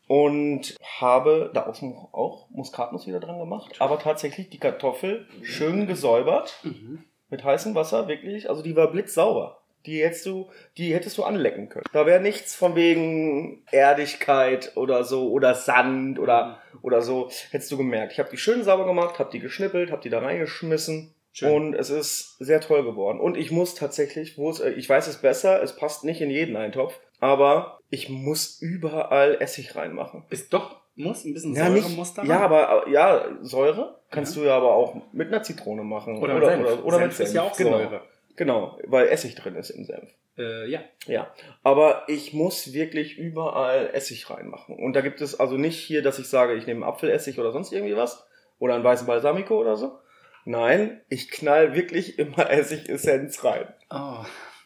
Und 0.09 0.77
habe 1.01 1.51
da 1.54 1.65
auch, 1.68 2.13
auch 2.13 2.50
Muskatnuss 2.50 3.07
wieder 3.07 3.19
dran 3.19 3.39
gemacht, 3.39 3.75
aber 3.80 4.00
tatsächlich 4.00 4.50
die 4.50 4.57
Kartoffel 4.57 5.27
schön 5.44 5.86
gesäubert 5.86 6.59
Mhm. 6.63 7.04
Mit 7.29 7.44
heißem 7.44 7.75
Wasser, 7.75 8.07
wirklich. 8.07 8.50
Also 8.50 8.62
die 8.62 8.75
war 8.75 8.91
blitzsauber. 8.91 9.62
Die 9.85 10.03
hättest 10.03 10.25
du, 10.25 10.50
die 10.77 10.94
hättest 10.94 11.18
du 11.18 11.24
anlecken 11.24 11.69
können. 11.69 11.85
Da 11.94 12.06
wäre 12.06 12.19
nichts 12.19 12.56
von 12.56 12.75
wegen 12.75 13.63
Erdigkeit 13.71 14.75
oder 14.75 15.03
so 15.03 15.31
oder 15.31 15.56
Sand 15.56 16.19
oder 16.19 16.62
oder 16.81 17.01
so. 17.01 17.29
Hättest 17.51 17.71
du 17.71 17.77
gemerkt. 17.77 18.12
Ich 18.12 18.19
habe 18.19 18.29
die 18.29 18.38
schön 18.38 18.63
sauber 18.63 18.85
gemacht, 18.85 19.18
habe 19.19 19.31
die 19.31 19.39
geschnippelt, 19.39 19.91
habe 19.91 20.01
die 20.01 20.09
da 20.09 20.19
reingeschmissen. 20.19 21.13
Schön. 21.31 21.53
Und 21.53 21.74
es 21.75 21.91
ist 21.91 22.38
sehr 22.39 22.62
toll 22.62 22.83
geworden. 22.83 23.19
Und 23.19 23.38
ich 23.38 23.51
muss 23.51 23.75
tatsächlich, 23.75 24.39
wo 24.39 24.50
es, 24.50 24.59
äh, 24.59 24.71
ich 24.71 24.89
weiß 24.89 25.06
es 25.07 25.18
besser, 25.18 25.62
es 25.62 25.75
passt 25.75 26.03
nicht 26.03 26.19
in 26.19 26.31
jeden 26.31 26.56
Eintopf, 26.56 27.00
aber 27.19 27.80
ich 27.91 28.09
muss 28.09 28.59
überall 28.59 29.38
Essig 29.39 29.75
reinmachen. 29.75 30.25
Ist 30.31 30.51
doch, 30.53 30.81
muss 30.97 31.23
ein 31.25 31.33
bisschen 31.33 31.55
Ja, 31.55 31.65
Säure 31.67 31.73
nicht, 31.75 31.95
muss 31.95 32.13
da 32.13 32.23
ja, 32.23 32.39
aber 32.39 32.88
ja, 32.89 33.38
Säure 33.41 33.99
kannst 34.11 34.35
du 34.35 34.44
ja 34.44 34.55
aber 34.57 34.73
auch 34.73 34.95
mit 35.13 35.27
einer 35.29 35.44
Zitrone 35.44 35.83
machen. 35.83 36.17
Oder, 36.17 36.35
oder, 36.38 36.57
mit 36.57 36.67
Senf. 36.67 36.79
oder, 36.79 36.85
oder 36.85 36.99
mit 36.99 37.13
Senf 37.13 37.29
ist 37.29 37.35
ja 37.35 37.44
auch 37.44 37.55
genau. 37.57 37.77
Säure. 37.77 38.01
Genau, 38.35 38.77
weil 38.85 39.07
Essig 39.07 39.35
drin 39.35 39.55
ist 39.55 39.69
im 39.71 39.85
Senf. 39.85 40.09
Äh, 40.38 40.69
ja. 40.69 40.81
Ja, 41.07 41.33
aber 41.63 42.03
ich 42.07 42.33
muss 42.33 42.71
wirklich 42.73 43.17
überall 43.17 43.89
Essig 43.94 44.29
reinmachen. 44.29 44.75
Und 44.75 44.94
da 44.94 45.01
gibt 45.01 45.21
es 45.21 45.39
also 45.39 45.57
nicht 45.57 45.79
hier, 45.79 46.03
dass 46.03 46.19
ich 46.19 46.27
sage, 46.29 46.53
ich 46.53 46.67
nehme 46.67 46.85
Apfelessig 46.85 47.39
oder 47.39 47.51
sonst 47.51 47.71
irgendwie 47.73 47.95
was 47.95 48.27
oder 48.59 48.75
einen 48.75 48.83
weißen 48.83 49.07
Balsamico 49.07 49.57
oder 49.59 49.75
so. 49.77 49.97
Nein, 50.45 51.01
ich 51.09 51.29
knall 51.31 51.73
wirklich 51.75 52.19
immer 52.19 52.49
Essigessenz 52.51 53.44
rein. 53.44 53.67
Oh, 53.89 54.23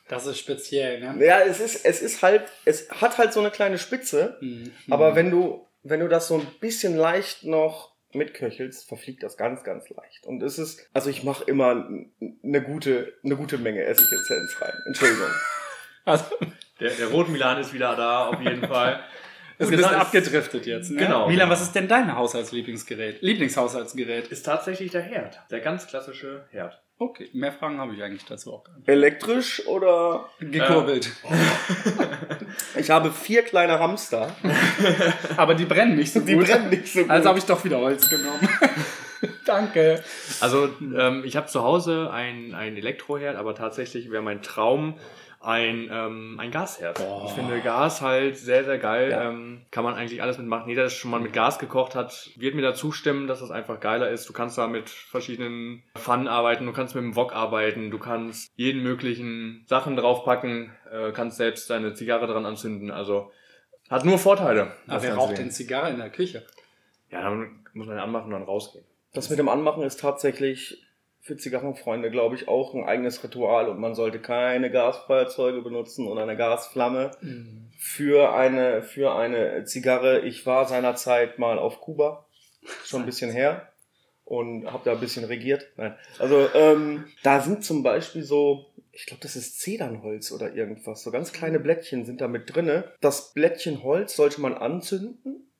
das 0.09 0.25
ist 0.25 0.39
speziell, 0.39 0.99
ne? 0.99 1.25
Ja, 1.25 1.39
es 1.39 1.61
ist, 1.61 1.85
es 1.85 2.01
ist 2.01 2.21
halt, 2.21 2.43
es 2.65 2.89
hat 2.91 3.17
halt 3.17 3.31
so 3.31 3.39
eine 3.39 3.49
kleine 3.51 3.77
Spitze, 3.77 4.37
Mhm. 4.41 4.71
aber 4.89 5.15
wenn 5.15 5.31
du, 5.31 5.65
wenn 5.83 5.99
du 5.99 6.07
das 6.07 6.27
so 6.27 6.35
ein 6.35 6.47
bisschen 6.59 6.95
leicht 6.95 7.43
noch 7.43 7.91
mitköchelst, 8.13 8.87
verfliegt 8.87 9.23
das 9.23 9.37
ganz, 9.37 9.63
ganz 9.63 9.89
leicht. 9.89 10.25
Und 10.25 10.43
es 10.43 10.59
ist, 10.59 10.87
also 10.93 11.09
ich 11.09 11.23
mache 11.23 11.43
immer 11.45 11.87
eine 12.43 12.61
gute, 12.61 13.13
eine 13.23 13.35
gute 13.35 13.57
Menge 13.57 13.83
Essigessenz 13.83 14.61
rein. 14.61 14.73
Entschuldigung. 14.87 15.29
Also, 16.03 16.25
Der, 16.79 16.89
der 16.89 17.09
Rotmilan 17.09 17.59
ist 17.59 17.73
wieder 17.75 17.95
da, 17.95 18.25
auf 18.25 18.41
jeden 18.41 18.67
Fall. 18.67 19.03
ist 19.59 19.67
ein 19.69 19.77
bisschen 19.77 19.93
abgedriftet 19.93 20.65
jetzt, 20.65 20.89
ne? 20.89 20.97
Genau. 20.97 21.27
Milan, 21.27 21.47
was 21.47 21.61
ist 21.61 21.73
denn 21.73 21.87
dein 21.87 22.15
Haushaltslieblingsgerät? 22.15 23.21
Lieblingshaushaltsgerät? 23.21 24.29
Ist 24.29 24.43
tatsächlich 24.43 24.89
der 24.89 25.03
Herd. 25.03 25.39
Der 25.51 25.59
ganz 25.59 25.85
klassische 25.85 26.47
Herd. 26.49 26.81
Okay, 27.01 27.31
mehr 27.33 27.51
Fragen 27.51 27.79
habe 27.79 27.95
ich 27.95 28.03
eigentlich 28.03 28.25
dazu 28.25 28.53
auch 28.53 28.63
gar 28.63 28.75
nicht. 28.77 28.87
Elektrisch 28.87 29.65
oder 29.65 30.29
Gekurbelt. 30.39 31.11
ich 32.77 32.91
habe 32.91 33.11
vier 33.11 33.41
kleine 33.41 33.79
Hamster. 33.79 34.35
Aber 35.35 35.55
die 35.55 35.65
brennen 35.65 35.95
nicht 35.95 36.13
so 36.13 36.19
Die 36.19 36.35
gut. 36.35 36.45
brennen 36.45 36.69
nicht 36.69 36.93
so 36.93 37.01
gut. 37.01 37.09
Also 37.09 37.29
habe 37.29 37.39
ich 37.39 37.45
doch 37.45 37.63
wieder 37.65 37.79
Holz 37.79 38.07
genommen. 38.07 38.47
Danke. 39.45 40.03
Also 40.39 40.69
ähm, 40.97 41.23
ich 41.25 41.35
habe 41.35 41.47
zu 41.47 41.63
Hause 41.63 42.09
ein, 42.11 42.53
ein 42.53 42.75
Elektroherd, 42.77 43.35
aber 43.35 43.55
tatsächlich 43.55 44.11
wäre 44.11 44.23
mein 44.23 44.41
Traum 44.41 44.95
ein, 45.41 45.89
ähm, 45.91 46.39
ein 46.39 46.51
Gasherd. 46.51 46.99
Boah. 46.99 47.25
Ich 47.25 47.31
finde 47.31 47.59
Gas 47.61 48.01
halt 48.01 48.37
sehr, 48.37 48.63
sehr 48.63 48.77
geil. 48.77 49.09
Ja. 49.09 49.29
Ähm, 49.29 49.65
kann 49.71 49.83
man 49.83 49.95
eigentlich 49.95 50.21
alles 50.21 50.37
mitmachen. 50.37 50.69
Jeder, 50.69 50.83
der 50.83 50.89
schon 50.89 51.09
mal 51.09 51.19
mit 51.19 51.33
Gas 51.33 51.57
gekocht 51.57 51.95
hat, 51.95 52.29
wird 52.35 52.53
mir 52.53 52.61
da 52.61 52.75
zustimmen, 52.75 53.27
dass 53.27 53.39
das 53.39 53.49
einfach 53.49 53.79
geiler 53.79 54.09
ist. 54.09 54.29
Du 54.29 54.33
kannst 54.33 54.57
da 54.57 54.67
mit 54.67 54.89
verschiedenen 54.89 55.83
Pfannen 55.97 56.27
arbeiten, 56.27 56.65
du 56.65 56.73
kannst 56.73 56.93
mit 56.93 57.03
dem 57.03 57.15
Wok 57.15 57.33
arbeiten, 57.33 57.89
du 57.89 57.97
kannst 57.97 58.51
jeden 58.55 58.83
möglichen 58.83 59.65
Sachen 59.67 59.95
draufpacken, 59.95 60.71
äh, 60.91 61.11
kannst 61.11 61.37
selbst 61.37 61.69
deine 61.69 61.93
Zigarre 61.95 62.27
dran 62.27 62.45
anzünden. 62.45 62.91
Also 62.91 63.31
hat 63.89 64.05
nur 64.05 64.19
Vorteile. 64.19 64.73
Aber 64.87 65.01
wer 65.01 65.15
raucht 65.15 65.39
denn 65.39 65.49
Zigarre 65.49 65.89
in 65.89 65.97
der 65.97 66.11
Küche? 66.11 66.45
Ja, 67.09 67.23
dann 67.23 67.65
muss 67.73 67.87
man 67.87 67.97
anmachen 67.97 68.25
und 68.25 68.31
dann 68.31 68.43
rausgehen. 68.43 68.85
Das 69.13 69.29
mit 69.29 69.39
dem 69.39 69.49
Anmachen 69.49 69.83
ist 69.83 69.99
tatsächlich 69.99 70.85
für 71.21 71.37
Zigarrenfreunde, 71.37 72.09
glaube 72.09 72.35
ich, 72.35 72.47
auch 72.47 72.73
ein 72.73 72.83
eigenes 72.83 73.23
Ritual 73.23 73.69
und 73.69 73.79
man 73.79 73.93
sollte 73.93 74.19
keine 74.19 74.71
Gasfeuerzeuge 74.71 75.61
benutzen 75.61 76.07
oder 76.07 76.23
eine 76.23 76.35
Gasflamme 76.35 77.11
für 77.77 78.33
eine, 78.33 78.81
für 78.81 79.15
eine 79.15 79.63
Zigarre. 79.65 80.21
Ich 80.21 80.45
war 80.45 80.67
seinerzeit 80.67 81.37
mal 81.37 81.59
auf 81.59 81.79
Kuba, 81.79 82.25
schon 82.83 83.01
ein 83.01 83.05
bisschen 83.05 83.31
her 83.31 83.71
und 84.25 84.71
habe 84.71 84.83
da 84.85 84.93
ein 84.93 84.99
bisschen 84.99 85.25
regiert. 85.25 85.67
Nein. 85.77 85.95
Also 86.17 86.47
ähm, 86.55 87.05
da 87.21 87.41
sind 87.41 87.63
zum 87.63 87.83
Beispiel 87.83 88.23
so, 88.23 88.65
ich 88.91 89.05
glaube, 89.05 89.21
das 89.21 89.35
ist 89.35 89.59
Zedernholz 89.59 90.31
oder 90.31 90.53
irgendwas. 90.53 91.03
So 91.03 91.11
ganz 91.11 91.31
kleine 91.33 91.59
Blättchen 91.59 92.05
sind 92.05 92.21
da 92.21 92.27
mit 92.27 92.55
drinne. 92.55 92.91
Das 92.99 93.33
Blättchen 93.33 93.83
Holz 93.83 94.15
sollte 94.15 94.41
man 94.41 94.55
anzünden 94.55 95.51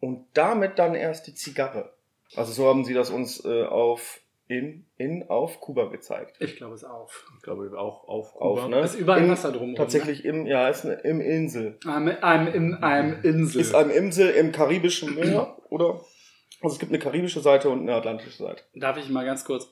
und 0.00 0.26
damit 0.34 0.78
dann 0.78 0.94
erst 0.94 1.26
die 1.26 1.34
Zigarre. 1.34 1.95
Also 2.34 2.52
so 2.52 2.66
haben 2.66 2.84
sie 2.84 2.94
das 2.94 3.10
uns 3.10 3.44
äh, 3.44 3.64
auf 3.64 4.20
in, 4.48 4.86
in 4.96 5.28
auf 5.28 5.60
Kuba 5.60 5.86
gezeigt. 5.86 6.36
Ich 6.40 6.56
glaube 6.56 6.74
es 6.74 6.84
auf. 6.84 7.24
Ich 7.36 7.42
glaube 7.42 7.68
auch 7.78 8.06
auf 8.06 8.34
Auf, 8.36 8.60
Kuba. 8.60 8.68
ne? 8.68 8.80
Ist 8.80 8.94
überall 8.94 9.22
Im- 9.24 9.28
Wasser 9.30 9.50
drumherum. 9.50 9.74
Tatsächlich 9.74 10.24
im, 10.24 10.46
ja, 10.46 10.68
ist 10.68 10.84
eine, 10.84 10.94
im 10.94 11.20
Insel. 11.20 11.78
Ne? 11.84 11.92
Einem, 11.92 12.16
einem, 12.22 12.54
in 12.54 12.74
einem 12.74 13.22
Insel. 13.24 13.60
Ist 13.60 13.74
eine 13.74 13.92
Insel 13.92 14.30
im 14.30 14.52
karibischen 14.52 15.14
Meer, 15.16 15.56
oder? 15.70 16.00
Also 16.62 16.74
es 16.74 16.78
gibt 16.78 16.90
eine 16.92 17.00
karibische 17.00 17.40
Seite 17.40 17.68
und 17.70 17.80
eine 17.80 17.94
atlantische 17.94 18.36
Seite. 18.42 18.62
Darf 18.74 18.96
ich 18.98 19.08
mal 19.10 19.24
ganz 19.24 19.44
kurz. 19.44 19.68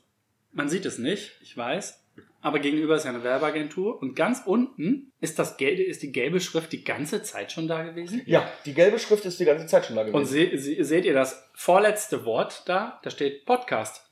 Man 0.52 0.68
sieht 0.68 0.84
es 0.87 0.99
nicht, 0.99 1.38
ich 1.42 1.56
weiß. 1.56 2.03
Aber 2.44 2.58
gegenüber 2.58 2.96
ist 2.96 3.04
ja 3.04 3.10
eine 3.10 3.24
Werbeagentur 3.24 4.00
und 4.02 4.14
ganz 4.14 4.42
unten 4.44 5.12
ist, 5.20 5.38
das 5.38 5.56
gelbe, 5.56 5.82
ist 5.82 6.02
die 6.02 6.12
gelbe 6.12 6.40
Schrift 6.40 6.72
die 6.72 6.84
ganze 6.84 7.22
Zeit 7.22 7.50
schon 7.50 7.66
da 7.68 7.82
gewesen. 7.82 8.20
Ja, 8.26 8.46
die 8.66 8.74
gelbe 8.74 8.98
Schrift 8.98 9.24
ist 9.24 9.40
die 9.40 9.46
ganze 9.46 9.66
Zeit 9.66 9.86
schon 9.86 9.96
da 9.96 10.02
gewesen. 10.02 10.16
Und 10.16 10.26
se 10.26 10.58
se 10.58 10.84
seht 10.84 11.06
ihr 11.06 11.14
das 11.14 11.50
vorletzte 11.54 12.26
Wort 12.26 12.64
da? 12.66 13.00
Da 13.02 13.08
steht 13.08 13.46
Podcast. 13.46 14.10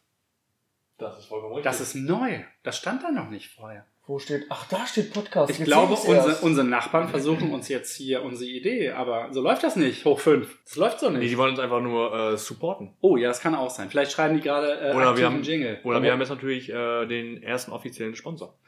Das 0.96 1.18
ist 1.18 1.26
vollkommen 1.26 1.56
richtig. 1.56 1.70
Das 1.70 1.80
ist 1.82 1.94
neu. 1.94 2.40
Das 2.62 2.78
stand 2.78 3.02
da 3.02 3.10
noch 3.10 3.28
nicht 3.28 3.50
vorher. 3.50 3.86
Wo 4.04 4.18
steht? 4.18 4.46
Ach, 4.48 4.66
da 4.68 4.84
steht 4.84 5.12
Podcast. 5.12 5.50
Ich 5.52 5.58
Jetzt 5.58 5.66
glaube, 5.66 5.94
unsere, 5.94 6.34
unsere 6.42 6.66
Nachbarn 6.66 7.08
versuchen 7.08 7.52
uns 7.52 7.68
jetzt 7.68 7.94
hier 7.96 8.24
unsere 8.24 8.50
Idee, 8.50 8.90
aber 8.90 9.28
so 9.30 9.40
läuft 9.40 9.62
das 9.62 9.76
nicht. 9.76 10.04
Hoch 10.04 10.18
fünf. 10.18 10.58
Das 10.64 10.74
läuft 10.74 10.98
so 10.98 11.08
nee, 11.08 11.18
nicht. 11.18 11.30
die 11.30 11.38
wollen 11.38 11.50
uns 11.52 11.60
einfach 11.60 11.80
nur 11.80 12.12
äh, 12.32 12.36
supporten. 12.36 12.94
Oh 13.00 13.16
ja, 13.16 13.28
das 13.28 13.40
kann 13.40 13.54
auch 13.54 13.70
sein. 13.70 13.90
Vielleicht 13.90 14.10
schreiben 14.10 14.34
die 14.34 14.40
gerade 14.42 14.72
äh, 14.80 14.94
Oder 14.94 15.16
wir 15.16 15.24
haben- 15.24 15.42
Jingle. 15.42 15.78
Oder 15.84 16.02
wir 16.02 16.10
haben 16.10 16.18
jetzt 16.18 16.30
natürlich 16.30 16.68
äh, 16.68 17.06
den 17.06 17.42
ersten 17.44 17.70
offiziellen 17.70 18.16
Sponsor. 18.16 18.58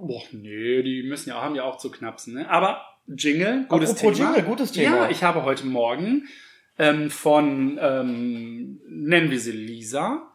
Boah, 0.00 0.22
nee, 0.32 0.82
die 0.82 1.04
müssen 1.04 1.28
ja, 1.30 1.40
haben 1.40 1.54
ja 1.54 1.62
auch 1.62 1.78
zu 1.78 1.90
knapsen. 1.90 2.34
Ne? 2.34 2.50
Aber 2.50 2.82
Jingle, 3.06 3.66
gutes 3.68 3.92
Apropos 3.92 4.16
Thema. 4.18 4.34
Jingle, 4.34 4.50
gutes 4.50 4.72
Thema. 4.72 4.96
Ja, 4.96 5.10
ich 5.10 5.22
habe 5.22 5.44
heute 5.44 5.64
Morgen 5.64 6.26
ähm, 6.78 7.08
von, 7.08 7.78
ähm, 7.80 8.80
nennen 8.88 9.30
wir 9.30 9.38
sie 9.38 9.52
Lisa, 9.52 10.32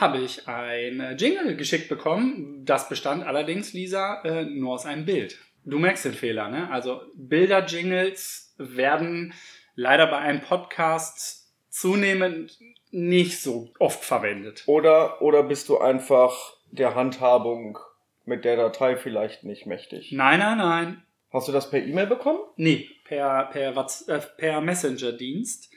habe 0.00 0.18
ich 0.18 0.48
ein 0.48 1.00
äh, 1.00 1.12
Jingle 1.12 1.56
geschickt 1.56 1.88
bekommen. 1.88 2.64
Das 2.64 2.88
bestand 2.88 3.24
allerdings, 3.24 3.72
Lisa, 3.72 4.22
äh, 4.22 4.44
nur 4.44 4.74
aus 4.74 4.86
einem 4.86 5.04
Bild. 5.04 5.38
Du 5.64 5.78
merkst 5.78 6.04
den 6.04 6.14
Fehler, 6.14 6.48
ne? 6.48 6.70
Also 6.70 7.02
Bilder-Jingles 7.14 8.54
werden 8.58 9.34
leider 9.74 10.06
bei 10.06 10.18
einem 10.18 10.40
Podcast 10.40 11.52
zunehmend 11.68 12.58
nicht 12.90 13.40
so 13.40 13.70
oft 13.78 14.04
verwendet. 14.04 14.64
Oder, 14.66 15.20
oder 15.20 15.42
bist 15.42 15.68
du 15.68 15.78
einfach 15.78 16.54
der 16.70 16.94
Handhabung 16.94 17.78
mit 18.24 18.44
der 18.44 18.56
Datei 18.56 18.96
vielleicht 18.96 19.44
nicht 19.44 19.66
mächtig? 19.66 20.12
Nein, 20.12 20.38
nein, 20.38 20.58
nein. 20.58 21.02
Hast 21.30 21.48
du 21.48 21.52
das 21.52 21.70
per 21.70 21.84
E-Mail 21.84 22.06
bekommen? 22.06 22.40
Nee, 22.56 22.88
per, 23.04 23.50
per, 23.52 23.76
äh, 23.76 24.20
per 24.38 24.60
Messenger-Dienst. 24.60 25.70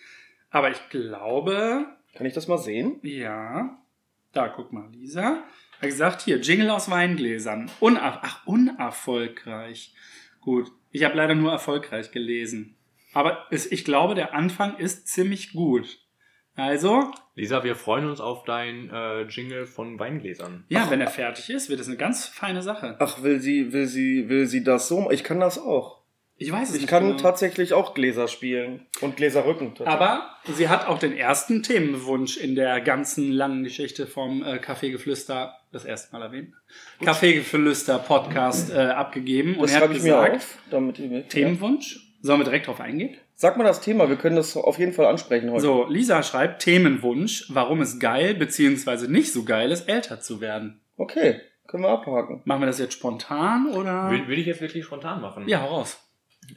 Aber 0.49 0.71
ich 0.71 0.89
glaube, 0.89 1.85
Kann 2.15 2.25
ich 2.25 2.33
das 2.33 2.47
mal 2.47 2.57
sehen? 2.57 2.99
ja, 3.03 3.77
da 4.33 4.47
guck 4.47 4.71
mal, 4.71 4.89
Lisa. 4.91 5.43
Hat 5.81 5.89
gesagt, 5.89 6.21
hier, 6.21 6.37
Jingle 6.39 6.69
aus 6.69 6.89
Weingläsern. 6.89 7.69
Uner 7.79 8.19
Ach, 8.21 8.45
unerfolgreich. 8.45 9.93
Gut, 10.39 10.71
ich 10.91 11.03
habe 11.03 11.15
leider 11.15 11.35
nur 11.35 11.51
erfolgreich 11.51 12.11
gelesen. 12.11 12.75
Aber 13.13 13.47
es, 13.51 13.71
ich 13.71 13.83
glaube, 13.83 14.15
der 14.15 14.33
Anfang 14.33 14.77
ist 14.77 15.07
ziemlich 15.07 15.53
gut. 15.53 15.99
Also, 16.55 17.11
Lisa, 17.35 17.63
wir 17.63 17.75
freuen 17.75 18.09
uns 18.09 18.19
auf 18.19 18.43
dein 18.43 18.89
äh, 18.89 19.21
Jingle 19.23 19.65
von 19.65 19.97
Weingläsern. 19.97 20.65
ja, 20.67 20.89
wenn 20.89 21.01
er 21.01 21.07
fertig 21.07 21.49
ist, 21.49 21.69
wird 21.69 21.79
es 21.79 21.87
eine 21.87 21.97
ganz 21.97 22.25
feine 22.25 22.61
Sache. 22.61 22.97
Ach, 22.99 23.23
will 23.23 23.39
sie, 23.39 23.71
will 23.71 23.87
sie, 23.87 24.27
will 24.29 24.47
sie 24.47 24.63
das 24.63 24.87
so? 24.87 25.09
Ich 25.11 25.23
kann 25.23 25.39
das 25.39 25.57
auch. 25.57 26.00
Ich 26.41 26.51
weiß 26.51 26.69
es 26.69 26.75
Ich 26.75 26.81
nicht 26.81 26.89
kann 26.89 27.05
genau. 27.05 27.17
tatsächlich 27.17 27.73
auch 27.73 27.93
Gläser 27.93 28.27
spielen 28.27 28.87
und 29.01 29.15
Gläserrücken. 29.15 29.73
Aber 29.85 30.31
sie 30.51 30.69
hat 30.69 30.87
auch 30.87 30.97
den 30.97 31.15
ersten 31.15 31.61
Themenwunsch 31.61 32.37
in 32.37 32.55
der 32.55 32.81
ganzen 32.81 33.31
langen 33.31 33.63
Geschichte 33.63 34.07
vom 34.07 34.43
äh, 34.43 34.57
Kaffeegeflüster 34.57 35.55
das 35.71 35.85
erste 35.85 36.11
Mal 36.13 36.23
erwähnt. 36.23 36.55
Kaffeegeflüster 37.05 37.99
Podcast 37.99 38.73
äh, 38.73 38.79
abgegeben 38.79 39.53
und 39.53 39.63
das 39.63 39.71
er 39.71 39.75
hat 39.75 39.83
schreibe 39.83 39.97
ich 39.97 40.03
mir 40.03 40.15
gesagt, 40.15 40.35
auf, 40.37 40.57
damit 40.71 40.97
ich 40.97 41.27
Themenwunsch. 41.27 41.99
Sollen 42.23 42.39
wir 42.39 42.45
direkt 42.45 42.65
drauf 42.65 42.79
eingehen? 42.81 43.17
Sag 43.35 43.57
mal 43.57 43.63
das 43.63 43.81
Thema, 43.81 44.09
wir 44.09 44.15
können 44.15 44.35
das 44.35 44.57
auf 44.57 44.79
jeden 44.79 44.93
Fall 44.93 45.05
ansprechen 45.05 45.51
heute. 45.51 45.61
So, 45.61 45.85
Lisa 45.89 46.23
schreibt 46.23 46.63
Themenwunsch, 46.63 47.45
warum 47.49 47.81
es 47.81 47.99
geil 47.99 48.33
bzw. 48.33 49.07
nicht 49.07 49.31
so 49.31 49.43
geil 49.43 49.71
ist, 49.71 49.87
älter 49.87 50.21
zu 50.21 50.41
werden. 50.41 50.81
Okay, 50.97 51.39
können 51.67 51.83
wir 51.83 51.89
abhaken. 51.89 52.41
Machen 52.45 52.61
wir 52.61 52.67
das 52.67 52.79
jetzt 52.79 52.93
spontan 52.93 53.67
oder? 53.67 54.09
Will, 54.09 54.27
will 54.27 54.39
ich 54.39 54.47
jetzt 54.47 54.61
wirklich 54.61 54.85
spontan 54.85 55.21
machen? 55.21 55.47
Ja, 55.47 55.61
hau 55.61 55.67
raus. 55.67 55.99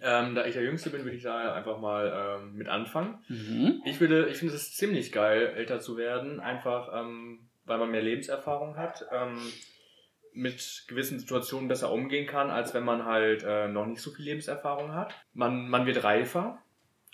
Ähm, 0.03 0.35
da 0.35 0.47
ich 0.47 0.55
der 0.55 0.62
Jüngste 0.62 0.91
bin, 0.91 1.05
würde 1.05 1.17
ich 1.17 1.23
da 1.23 1.53
einfach 1.53 1.79
mal 1.79 2.41
ähm, 2.41 2.55
mit 2.57 2.69
anfangen. 2.69 3.23
Mhm. 3.29 3.83
Ich 3.85 4.00
würde, 4.00 4.29
ich 4.29 4.38
finde 4.38 4.55
es 4.55 4.75
ziemlich 4.75 5.12
geil, 5.12 5.53
älter 5.57 5.79
zu 5.79 5.97
werden, 5.97 6.41
einfach 6.41 6.88
ähm, 6.93 7.49
weil 7.67 7.79
man 7.79 7.91
mehr 7.91 8.03
Lebenserfahrung 8.03 8.76
hat, 8.76 9.07
ähm, 9.12 9.38
mit 10.33 10.85
gewissen 10.88 11.19
Situationen 11.19 11.69
besser 11.69 11.93
umgehen 11.93 12.26
kann, 12.26 12.50
als 12.50 12.75
wenn 12.75 12.85
man 12.85 13.05
halt 13.05 13.45
äh, 13.47 13.69
noch 13.69 13.87
nicht 13.87 14.03
so 14.03 14.11
viel 14.11 14.25
Lebenserfahrung 14.25 14.93
hat. 14.93 15.14
Man, 15.33 15.69
man 15.69 15.87
wird 15.87 16.03
reifer 16.03 16.59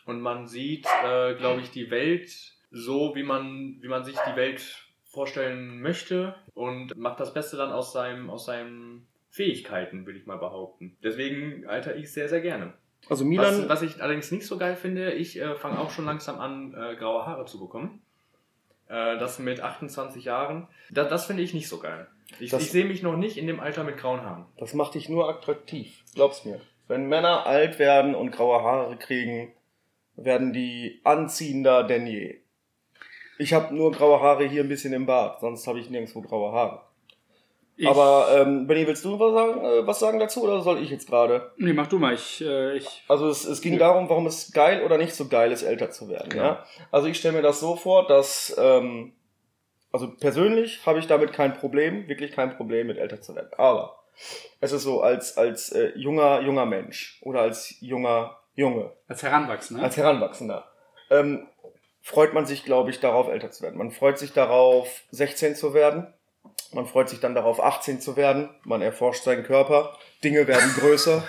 und 0.06 0.20
man 0.20 0.46
sieht, 0.46 0.86
äh, 1.04 1.34
glaube 1.34 1.60
ich, 1.60 1.70
die 1.70 1.90
Welt 1.90 2.30
so, 2.70 3.14
wie 3.14 3.22
man, 3.22 3.78
wie 3.80 3.88
man 3.88 4.04
sich 4.04 4.16
die 4.26 4.36
Welt 4.36 4.86
vorstellen 5.04 5.80
möchte 5.80 6.34
und 6.54 6.96
macht 6.96 7.20
das 7.20 7.34
Beste 7.34 7.56
dann 7.56 7.72
aus 7.72 7.92
seinem, 7.92 8.30
aus 8.30 8.46
seinen 8.46 9.06
Fähigkeiten, 9.30 10.06
würde 10.06 10.18
ich 10.18 10.26
mal 10.26 10.36
behaupten. 10.36 10.96
Deswegen 11.02 11.66
alter 11.66 11.96
ich 11.96 12.12
sehr, 12.12 12.28
sehr 12.28 12.40
gerne. 12.40 12.74
Also 13.08 13.24
Milan, 13.24 13.62
Was, 13.62 13.68
was 13.68 13.82
ich 13.82 14.02
allerdings 14.02 14.30
nicht 14.30 14.46
so 14.46 14.58
geil 14.58 14.76
finde, 14.76 15.12
ich 15.12 15.40
äh, 15.40 15.54
fange 15.54 15.78
auch 15.78 15.90
schon 15.90 16.04
langsam 16.04 16.38
an, 16.38 16.74
äh, 16.74 16.96
graue 16.96 17.24
Haare 17.24 17.46
zu 17.46 17.58
bekommen. 17.58 18.02
Äh, 18.88 19.18
das 19.18 19.38
mit 19.38 19.60
28 19.60 20.24
Jahren. 20.24 20.68
Da, 20.90 21.04
das 21.04 21.26
finde 21.26 21.42
ich 21.42 21.54
nicht 21.54 21.68
so 21.68 21.78
geil. 21.78 22.08
Ich, 22.38 22.52
ich 22.52 22.70
sehe 22.70 22.84
mich 22.84 23.02
noch 23.02 23.16
nicht 23.16 23.38
in 23.38 23.46
dem 23.46 23.60
Alter 23.60 23.84
mit 23.84 23.96
grauen 23.96 24.20
Haaren. 24.22 24.46
das 24.58 24.74
macht 24.74 24.94
dich 24.94 25.08
nur 25.08 25.28
attraktiv. 25.28 26.04
Glaub's 26.14 26.44
mir. 26.44 26.60
Wenn 26.88 27.08
Männer 27.08 27.46
alt 27.46 27.78
werden 27.78 28.14
und 28.14 28.32
graue 28.32 28.62
Haare 28.62 28.96
kriegen, 28.96 29.52
werden 30.16 30.52
die 30.52 31.00
anziehender 31.04 31.84
denn 31.84 32.06
je. 32.06 32.40
Ich 33.38 33.52
habe 33.54 33.74
nur 33.74 33.92
graue 33.92 34.20
Haare 34.20 34.44
hier 34.46 34.62
ein 34.62 34.68
bisschen 34.68 34.92
im 34.92 35.06
Bart, 35.06 35.40
sonst 35.40 35.66
habe 35.66 35.80
ich 35.80 35.88
nirgendwo 35.88 36.20
graue 36.20 36.52
Haare. 36.52 36.82
Ich, 37.80 37.88
Aber 37.88 38.28
ähm, 38.36 38.66
Benny, 38.66 38.86
willst 38.86 39.06
du 39.06 39.18
was 39.18 39.32
sagen, 39.32 39.64
äh, 39.64 39.86
was 39.86 39.98
sagen 39.98 40.18
dazu 40.18 40.42
oder 40.42 40.60
soll 40.60 40.82
ich 40.82 40.90
jetzt 40.90 41.08
gerade? 41.08 41.50
nee, 41.56 41.72
mach 41.72 41.86
du 41.86 41.98
mal. 41.98 42.12
Ich, 42.12 42.42
äh, 42.42 42.76
ich, 42.76 43.04
Also 43.08 43.26
es, 43.28 43.46
es 43.46 43.62
ging 43.62 43.78
darum, 43.78 44.10
warum 44.10 44.26
es 44.26 44.52
geil 44.52 44.82
oder 44.82 44.98
nicht 44.98 45.14
so 45.14 45.28
geil 45.28 45.50
ist, 45.50 45.62
älter 45.62 45.90
zu 45.90 46.10
werden. 46.10 46.36
Ja? 46.36 46.64
Also 46.90 47.08
ich 47.08 47.16
stelle 47.16 47.36
mir 47.36 47.42
das 47.42 47.58
so 47.58 47.76
vor, 47.76 48.06
dass 48.06 48.54
ähm, 48.58 49.14
also 49.92 50.08
persönlich 50.10 50.84
habe 50.84 50.98
ich 50.98 51.06
damit 51.06 51.32
kein 51.32 51.54
Problem, 51.54 52.06
wirklich 52.06 52.32
kein 52.32 52.54
Problem 52.54 52.86
mit 52.86 52.98
älter 52.98 53.22
zu 53.22 53.34
werden. 53.34 53.48
Aber 53.56 53.98
es 54.60 54.72
ist 54.72 54.82
so 54.82 55.00
als 55.00 55.38
als 55.38 55.72
äh, 55.72 55.92
junger 55.96 56.42
junger 56.42 56.66
Mensch 56.66 57.18
oder 57.22 57.40
als 57.40 57.76
junger 57.80 58.36
Junge, 58.54 58.92
als 59.08 59.22
Heranwachsender. 59.22 59.82
als 59.82 59.96
Heranwachsender 59.96 60.70
ähm, 61.10 61.48
freut 62.02 62.34
man 62.34 62.44
sich, 62.44 62.64
glaube 62.64 62.90
ich, 62.90 63.00
darauf 63.00 63.28
älter 63.28 63.50
zu 63.50 63.62
werden. 63.62 63.78
Man 63.78 63.90
freut 63.90 64.18
sich 64.18 64.32
darauf 64.34 65.02
16 65.12 65.54
zu 65.54 65.72
werden. 65.72 66.12
Man 66.72 66.86
freut 66.86 67.08
sich 67.08 67.20
dann 67.20 67.34
darauf 67.34 67.62
18 67.62 68.00
zu 68.00 68.16
werden. 68.16 68.48
Man 68.64 68.80
erforscht 68.82 69.24
seinen 69.24 69.42
Körper. 69.44 69.96
Dinge 70.22 70.46
werden 70.46 70.70
größer. 70.78 71.22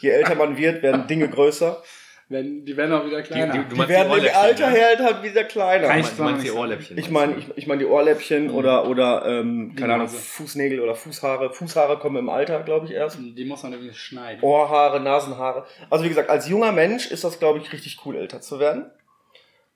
Je 0.00 0.10
älter 0.10 0.34
man 0.34 0.56
wird, 0.56 0.82
werden 0.82 1.06
Dinge 1.06 1.28
größer. 1.28 1.82
Wenn, 2.28 2.64
die 2.64 2.76
werden 2.76 2.92
auch 2.92 3.06
wieder 3.06 3.22
kleiner. 3.22 3.52
Die- 3.52 3.68
die- 3.68 3.74
Die 3.76 3.88
werden 3.88 4.12
im 4.12 4.34
Alter 4.34 4.70
ne? 4.70 4.76
her 4.76 4.98
halt 4.98 5.22
wieder 5.22 5.44
kleiner. 5.44 5.86
Kein- 5.86 6.00
meinst, 6.00 6.18
du 6.18 6.22
meinst 6.24 6.44
die 6.44 6.50
Ohrläppchen. 6.50 6.98
Ich 6.98 7.08
meine, 7.08 7.36
ich, 7.36 7.46
ich 7.56 7.66
meine 7.68 7.78
die 7.78 7.86
Ohrläppchen 7.86 8.48
Mhm. 8.48 8.54
oder 8.56 8.88
oder 8.88 9.24
ähm, 9.26 9.70
Die 9.76 9.80
keine 9.80 9.94
Ahnung. 9.94 10.08
Fußnägel 10.08 10.80
oder 10.80 10.96
Fußhaare. 10.96 11.52
Fußhaare 11.52 11.98
kommen 12.00 12.16
im 12.16 12.28
Alter, 12.28 12.60
glaube 12.64 12.86
ich 12.86 12.92
erst. 12.92 13.18
die 13.20 13.44
muss 13.44 13.62
man 13.62 13.74
übrigens 13.74 13.96
schneiden. 13.96 14.42
Ohrhaare, 14.42 14.98
Nasenhaare. 14.98 15.66
Also 15.88 16.04
wie 16.04 16.08
gesagt, 16.08 16.28
als 16.28 16.48
junger 16.48 16.72
Mensch 16.72 17.06
ist 17.12 17.22
das, 17.22 17.38
glaube 17.38 17.60
ich, 17.60 17.72
richtig 17.72 17.98
cool, 18.04 18.16
älter 18.16 18.40
zu 18.40 18.58
werden. 18.58 18.90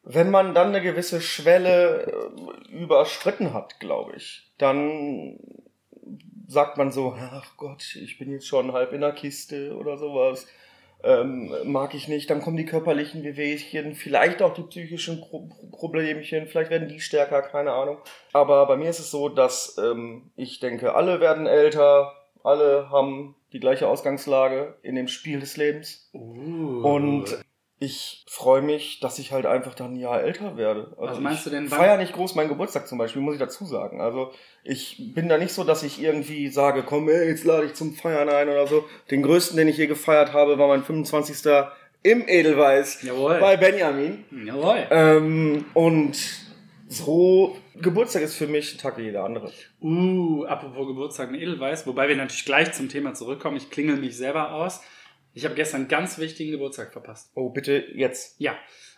Wenn 0.02 0.30
man 0.30 0.52
dann 0.52 0.68
eine 0.68 0.80
gewisse 0.82 1.20
Schwelle 1.20 2.06
äh, 2.72 2.72
überschritten 2.72 3.54
hat, 3.54 3.78
glaube 3.78 4.14
ich, 4.16 4.49
dann 4.60 5.38
sagt 6.46 6.76
man 6.76 6.90
so, 6.90 7.14
ach 7.16 7.56
Gott, 7.56 7.96
ich 7.96 8.18
bin 8.18 8.30
jetzt 8.30 8.46
schon 8.46 8.72
halb 8.72 8.92
in 8.92 9.00
der 9.00 9.12
Kiste 9.12 9.76
oder 9.76 9.96
sowas. 9.96 10.46
Ähm, 11.02 11.54
mag 11.64 11.94
ich 11.94 12.08
nicht, 12.08 12.28
dann 12.28 12.42
kommen 12.42 12.58
die 12.58 12.66
körperlichen 12.66 13.22
Wehwehchen, 13.24 13.94
vielleicht 13.94 14.42
auch 14.42 14.52
die 14.52 14.64
psychischen 14.64 15.20
Pro 15.20 15.48
Problemchen, 15.70 16.46
vielleicht 16.46 16.70
werden 16.70 16.88
die 16.88 17.00
stärker, 17.00 17.40
keine 17.40 17.72
Ahnung. 17.72 17.98
Aber 18.34 18.66
bei 18.66 18.76
mir 18.76 18.90
ist 18.90 18.98
es 18.98 19.10
so, 19.10 19.30
dass 19.30 19.78
ähm, 19.78 20.30
ich 20.36 20.60
denke, 20.60 20.94
alle 20.94 21.20
werden 21.20 21.46
älter, 21.46 22.12
alle 22.42 22.90
haben 22.90 23.34
die 23.52 23.60
gleiche 23.60 23.88
Ausgangslage 23.88 24.74
in 24.82 24.94
dem 24.94 25.08
Spiel 25.08 25.40
des 25.40 25.56
Lebens. 25.56 26.10
Uh. 26.12 26.82
Und 26.82 27.44
ich 27.82 28.26
freue 28.28 28.60
mich, 28.60 29.00
dass 29.00 29.18
ich 29.18 29.32
halt 29.32 29.46
einfach 29.46 29.74
dann 29.74 29.94
ein 29.94 29.96
Jahr 29.96 30.22
älter 30.22 30.58
werde. 30.58 30.94
Also 30.98 31.14
Was 31.14 31.20
meinst 31.20 31.46
du 31.46 31.50
denn, 31.50 31.64
Ich 31.64 31.70
feiere 31.70 31.96
nicht 31.96 32.12
groß 32.12 32.34
meinen 32.34 32.50
Geburtstag 32.50 32.86
zum 32.86 32.98
Beispiel, 32.98 33.22
muss 33.22 33.34
ich 33.34 33.40
dazu 33.40 33.64
sagen. 33.64 34.02
Also 34.02 34.32
ich 34.62 35.14
bin 35.14 35.30
da 35.30 35.38
nicht 35.38 35.54
so, 35.54 35.64
dass 35.64 35.82
ich 35.82 36.00
irgendwie 36.00 36.48
sage, 36.48 36.82
komm, 36.82 37.08
ey, 37.08 37.28
jetzt 37.28 37.44
lade 37.44 37.64
ich 37.64 37.72
zum 37.72 37.94
Feiern 37.94 38.28
ein 38.28 38.50
oder 38.50 38.66
so. 38.66 38.84
Den 39.10 39.22
größten, 39.22 39.56
den 39.56 39.66
ich 39.66 39.78
je 39.78 39.86
gefeiert 39.86 40.34
habe, 40.34 40.58
war 40.58 40.68
mein 40.68 40.84
25. 40.84 41.38
im 42.02 42.28
Edelweiß 42.28 43.02
Jawohl. 43.02 43.40
bei 43.40 43.56
Benjamin. 43.56 44.26
Jawohl. 44.44 44.86
Ähm, 44.90 45.64
und 45.72 46.18
so, 46.86 47.56
Geburtstag 47.76 48.22
ist 48.22 48.34
für 48.34 48.46
mich 48.46 48.74
ein 48.74 48.78
Tag 48.78 48.98
wie 48.98 49.04
jeder 49.04 49.24
andere. 49.24 49.50
Uh, 49.80 50.44
apropos 50.44 50.86
Geburtstag 50.86 51.30
in 51.30 51.36
Edelweiß, 51.36 51.86
wobei 51.86 52.08
wir 52.08 52.16
natürlich 52.16 52.44
gleich 52.44 52.74
zum 52.74 52.90
Thema 52.90 53.14
zurückkommen. 53.14 53.56
Ich 53.56 53.70
klingel 53.70 53.96
mich 53.96 54.18
selber 54.18 54.52
aus. 54.52 54.82
Ich 55.32 55.44
habe 55.44 55.54
gestern 55.54 55.82
einen 55.82 55.88
ganz 55.88 56.18
wichtigen 56.18 56.50
Geburtstag 56.52 56.92
verpasst. 56.92 57.30
Oh, 57.34 57.50
bitte 57.50 57.84
jetzt. 57.94 58.40
Ja. 58.40 58.56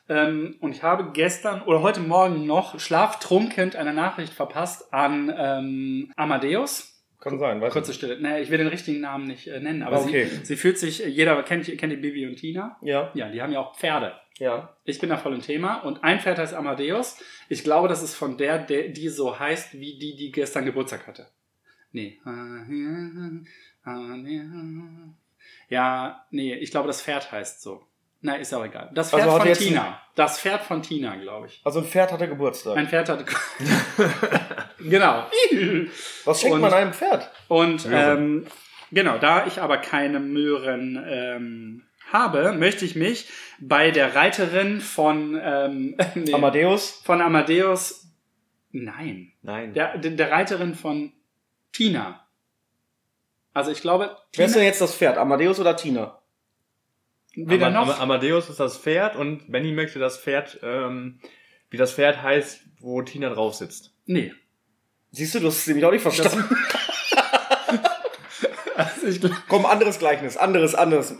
Ähm, 0.09 0.57
und 0.61 0.73
ich 0.73 0.83
habe 0.83 1.13
gestern 1.13 1.63
oder 1.63 1.83
heute 1.83 2.01
Morgen 2.01 2.47
noch 2.47 2.81
schlaftrunken 2.81 3.75
eine 3.77 3.93
Nachricht 3.93 4.33
verpasst 4.33 4.93
an 4.93 5.33
ähm, 5.37 6.13
Amadeus. 6.17 6.89
Kann 7.21 7.39
sein, 7.39 7.61
weiß 7.61 7.73
Kurze. 7.73 7.95
Stille. 7.95 8.21
Naja, 8.21 8.41
ich 8.43 8.51
will 8.51 8.59
den 8.59 8.67
richtigen 8.67 9.01
Namen 9.01 9.29
nicht 9.29 9.47
äh, 9.47 9.61
nennen, 9.61 9.85
aber 9.85 10.01
Okay. 10.01 10.25
sie, 10.25 10.45
sie 10.45 10.57
fühlt 10.57 10.77
sich, 10.79 10.99
jeder 10.99 11.41
kennt, 11.45 11.67
kennt 11.79 11.93
die 11.93 11.97
Bibi 11.97 12.27
und 12.27 12.35
Tina. 12.35 12.77
Ja, 12.83 13.13
Ja, 13.15 13.29
die 13.31 13.41
haben 13.41 13.53
ja 13.53 13.61
auch 13.61 13.77
Pferde. 13.77 14.15
ja. 14.39 14.77
Ich 14.85 14.99
bin 14.99 15.09
da 15.09 15.17
voll 15.17 15.35
im 15.35 15.41
Thema 15.43 15.77
und 15.85 16.03
ein 16.03 16.19
Pferd 16.19 16.39
heißt 16.39 16.53
Amadeus. 16.55 17.19
Ich 17.49 17.63
glaube, 17.63 17.87
das 17.87 18.03
ist 18.03 18.17
von 18.17 18.37
der, 18.39 18.59
der 18.59 18.89
die 18.89 19.09
so 19.09 19.39
heißt, 19.39 19.75
wie 19.75 19.99
die, 20.01 20.17
die 20.17 20.33
gestern 20.33 20.65
Geburtstag 20.65 21.07
hatte. 21.07 21.29
Nee. 21.93 22.19
Ja, 25.73 26.27
nee, 26.31 26.53
ich 26.55 26.71
glaube, 26.71 26.87
das 26.87 27.01
Pferd 27.01 27.33
heißt 27.33 27.63
so. 27.63 27.83
Na, 28.21 28.35
ist 28.35 28.53
auch 28.53 28.63
egal. 28.63 28.91
Das 28.93 29.09
Pferd 29.11 29.23
Also 29.23 29.39
von 29.41 29.53
Tina. 29.55 30.01
Das 30.15 30.39
Pferd 30.39 30.63
von 30.65 30.83
Tina, 30.83 31.17
glaube 31.17 31.47
ich. 31.47 31.63
Also 31.65 31.79
ein 31.81 31.87
Pferd 31.87 32.13
hatte 32.13 32.29
Geburtstag. 32.29 32.77
Ein 32.77 32.89
Pferd 32.89 33.09
hatte. 33.09 33.25
genau. 34.79 35.27
Was 36.27 36.41
schenkt 36.43 36.57
und- 36.57 36.61
man 36.61 36.75
einem 36.75 36.93
Pferd? 36.93 37.31
Und 37.49 37.89
ähm, 37.91 38.47
genau, 38.91 39.17
da 39.17 39.47
ich 39.47 39.63
aber 39.63 39.79
keine 39.79 40.21
Möhren 40.21 41.03
ähm, 41.09 41.85
habe, 42.13 42.53
möchte 42.53 42.85
ich 42.85 42.95
mich 42.95 43.31
bei 43.59 43.91
der 43.91 44.15
Reiterin 44.15 44.83
von, 44.83 45.41
ähm, 45.43 45.97
nee, 46.15 46.35
Amadeus? 46.35 47.01
von 47.05 47.23
Amadeus, 47.23 48.09
nein, 48.73 49.33
Nein. 49.41 49.73
der, 49.73 49.97
der 49.97 50.31
Reiterin 50.31 50.75
von 50.75 51.13
Tina. 51.73 52.22
Also 53.55 53.71
ich 53.71 53.81
glaube, 53.81 54.17
Wer 54.35 54.47
ist 54.47 54.55
denn 54.57 54.63
jetzt 54.65 54.81
das 54.81 54.95
Pferd? 54.95 55.19
Amadeus 55.19 55.61
oder 55.61 55.77
Tina? 55.77 56.19
weder 57.35 57.69
Ama- 57.69 57.81
noch. 57.87 57.89
Ama- 57.95 58.03
Amadeus 58.03 58.49
ist 58.51 58.61
das 58.61 58.77
Pferd 58.79 59.17
und 59.17 59.51
Benny 59.51 59.73
möchte 59.73 59.99
das 59.99 60.19
Pferd, 60.19 60.59
ähm, 60.63 61.21
wie 61.71 61.77
das 61.79 61.93
Pferd 61.95 62.23
heißt, 62.23 62.61
wo 62.81 63.01
Tina 63.03 63.31
drauf 63.31 63.55
sitzt. 63.55 63.95
nee. 64.07 64.33
Siehst 65.15 65.35
du, 65.35 65.41
du 65.41 65.49
hast 65.49 65.59
es 65.59 65.67
nämlich 65.67 65.85
auch 65.85 65.91
nicht 65.93 66.01
verstanden. 66.01 66.43
Also 68.75 69.07
ich, 69.07 69.21
Komm, 69.49 69.67
anderes 69.67 69.99
Gleichnis, 69.99 70.37
anderes, 70.39 70.75
anderes. 70.75 71.11
Äh, 71.13 71.17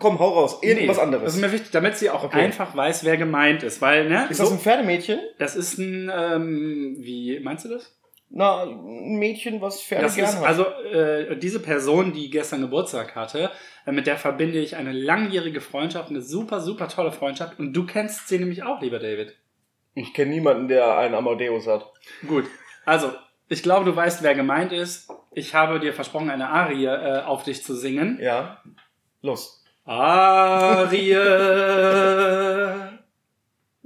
Komm, 0.00 0.18
hau 0.18 0.30
raus. 0.30 0.58
Irgendwas 0.62 0.96
nee, 0.96 1.02
anderes. 1.02 1.24
Das 1.26 1.34
ist 1.34 1.40
mir 1.40 1.52
wichtig, 1.52 1.70
damit 1.70 1.98
sie 1.98 2.08
auch 2.10 2.24
Okay. 2.24 2.40
einfach 2.40 2.74
weiß, 2.74 3.04
wer 3.04 3.16
gemeint 3.18 3.62
ist. 3.62 3.82
Weil, 3.82 4.08
ne? 4.08 4.26
Ist 4.30 4.40
das 4.40 4.48
so, 4.48 4.54
ein 4.54 4.60
Pferdemädchen? 4.60 5.20
das 5.38 5.54
ist 5.54 5.78
ein, 5.78 6.10
ähm, 6.14 6.96
wie 6.98 7.38
meinst 7.40 7.66
du 7.66 7.68
das? 7.68 7.94
Na, 8.30 8.64
ein 8.64 9.16
Mädchen, 9.18 9.60
was 9.60 9.80
Pferde 9.82 10.04
Das 10.04 10.16
gern 10.16 10.28
ist, 10.28 10.38
hat. 10.38 10.44
also 10.44 10.64
äh, 10.64 11.36
diese 11.36 11.60
Person, 11.60 12.12
die 12.12 12.30
gestern 12.30 12.62
Geburtstag 12.62 13.14
hatte, 13.14 13.50
äh, 13.86 13.92
mit 13.92 14.06
der 14.06 14.16
verbinde 14.16 14.58
ich 14.58 14.74
eine 14.76 14.92
langjährige 14.92 15.60
Freundschaft, 15.60 16.10
eine 16.10 16.20
super, 16.20 16.60
super 16.60 16.88
tolle 16.88 17.12
Freundschaft. 17.12 17.58
Und 17.60 17.72
du 17.74 17.86
kennst 17.86 18.26
sie 18.28 18.38
nämlich 18.38 18.62
auch, 18.64 18.80
lieber 18.80 18.98
David. 18.98 19.36
ich 19.94 20.12
kenne 20.14 20.32
niemanden, 20.32 20.66
der 20.68 20.96
einen 20.98 21.14
Amadeus 21.14 21.66
hat. 21.68 21.86
Gut. 22.26 22.46
Also, 22.84 23.12
ich 23.48 23.62
glaube, 23.62 23.84
du 23.84 23.94
weißt, 23.94 24.22
wer 24.24 24.34
gemeint 24.34 24.72
ist. 24.72 25.08
Ich 25.32 25.54
habe 25.54 25.78
dir 25.78 25.92
versprochen, 25.92 26.30
eine 26.30 26.48
Arie 26.48 26.86
äh, 26.86 27.20
auf 27.22 27.44
dich 27.44 27.62
zu 27.62 27.76
singen. 27.76 28.18
Ja. 28.20 28.62
Los. 29.22 29.62
Arie. 29.84 31.14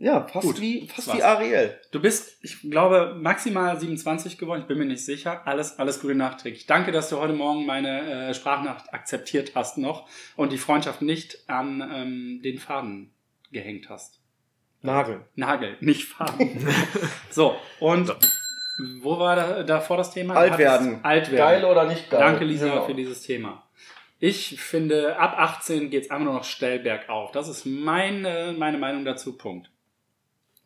Ja, 0.01 0.29
fast 0.29 0.47
Gut, 0.47 0.61
wie, 0.61 0.87
fast 0.87 1.13
wie. 1.13 1.23
Ariel. 1.25 1.77
Du 1.91 2.01
bist, 2.01 2.39
ich 2.43 2.61
glaube, 2.71 3.17
maximal 3.21 3.79
27 3.81 4.39
geworden. 4.39 4.61
Ich 4.61 4.69
bin 4.69 4.79
mir 4.79 4.85
nicht 4.85 5.05
sicher. 5.05 5.45
Alles, 5.45 5.81
alles 5.81 6.01
Gute 6.01 6.15
nachträglich. 6.15 6.67
Danke, 6.67 6.93
dass 6.93 7.09
du 7.09 7.19
heute 7.19 7.33
Morgen 7.33 7.67
meine 7.67 8.29
äh, 8.29 8.35
Sprachnachricht 8.35 8.95
akzeptiert 8.95 9.53
hast 9.57 9.77
noch 9.77 10.09
und 10.37 10.53
die 10.53 10.59
Freundschaft 10.59 11.03
nicht 11.03 11.49
an 11.49 11.81
ähm, 11.93 12.41
den 12.45 12.59
Faden 12.59 13.13
gehängt 13.51 13.89
hast. 13.91 14.21
Nagel. 14.83 15.27
Nagel, 15.35 15.77
nicht 15.81 16.05
Faden. 16.05 16.69
so, 17.31 17.57
und 17.81 18.15
wo 19.03 19.19
war 19.19 19.35
da, 19.35 19.63
davor 19.65 19.97
das 19.97 20.13
Thema? 20.13 20.35
Alt 20.35 20.59
werden. 20.59 21.01
Alt 21.03 21.33
werden. 21.33 21.37
Geil 21.39 21.65
oder 21.65 21.87
nicht 21.87 22.09
geil? 22.09 22.21
Danke, 22.21 22.45
Lisa, 22.45 22.69
Genau. 22.69 22.87
für 22.87 22.95
dieses 22.95 23.23
Thema. 23.23 23.65
Ich 24.21 24.61
finde, 24.61 25.19
ab 25.19 25.35
18 25.37 25.91
geht 25.91 26.05
es 26.05 26.11
einfach 26.11 26.25
nur 26.25 26.35
noch 26.35 26.45
steil 26.45 26.79
bergauf. 26.79 27.33
Das 27.33 27.49
ist 27.49 27.67
meine, 27.67 28.55
meine 28.57 28.79
Meinung 28.79 29.05
dazu. 29.05 29.37
Punkt. 29.37 29.71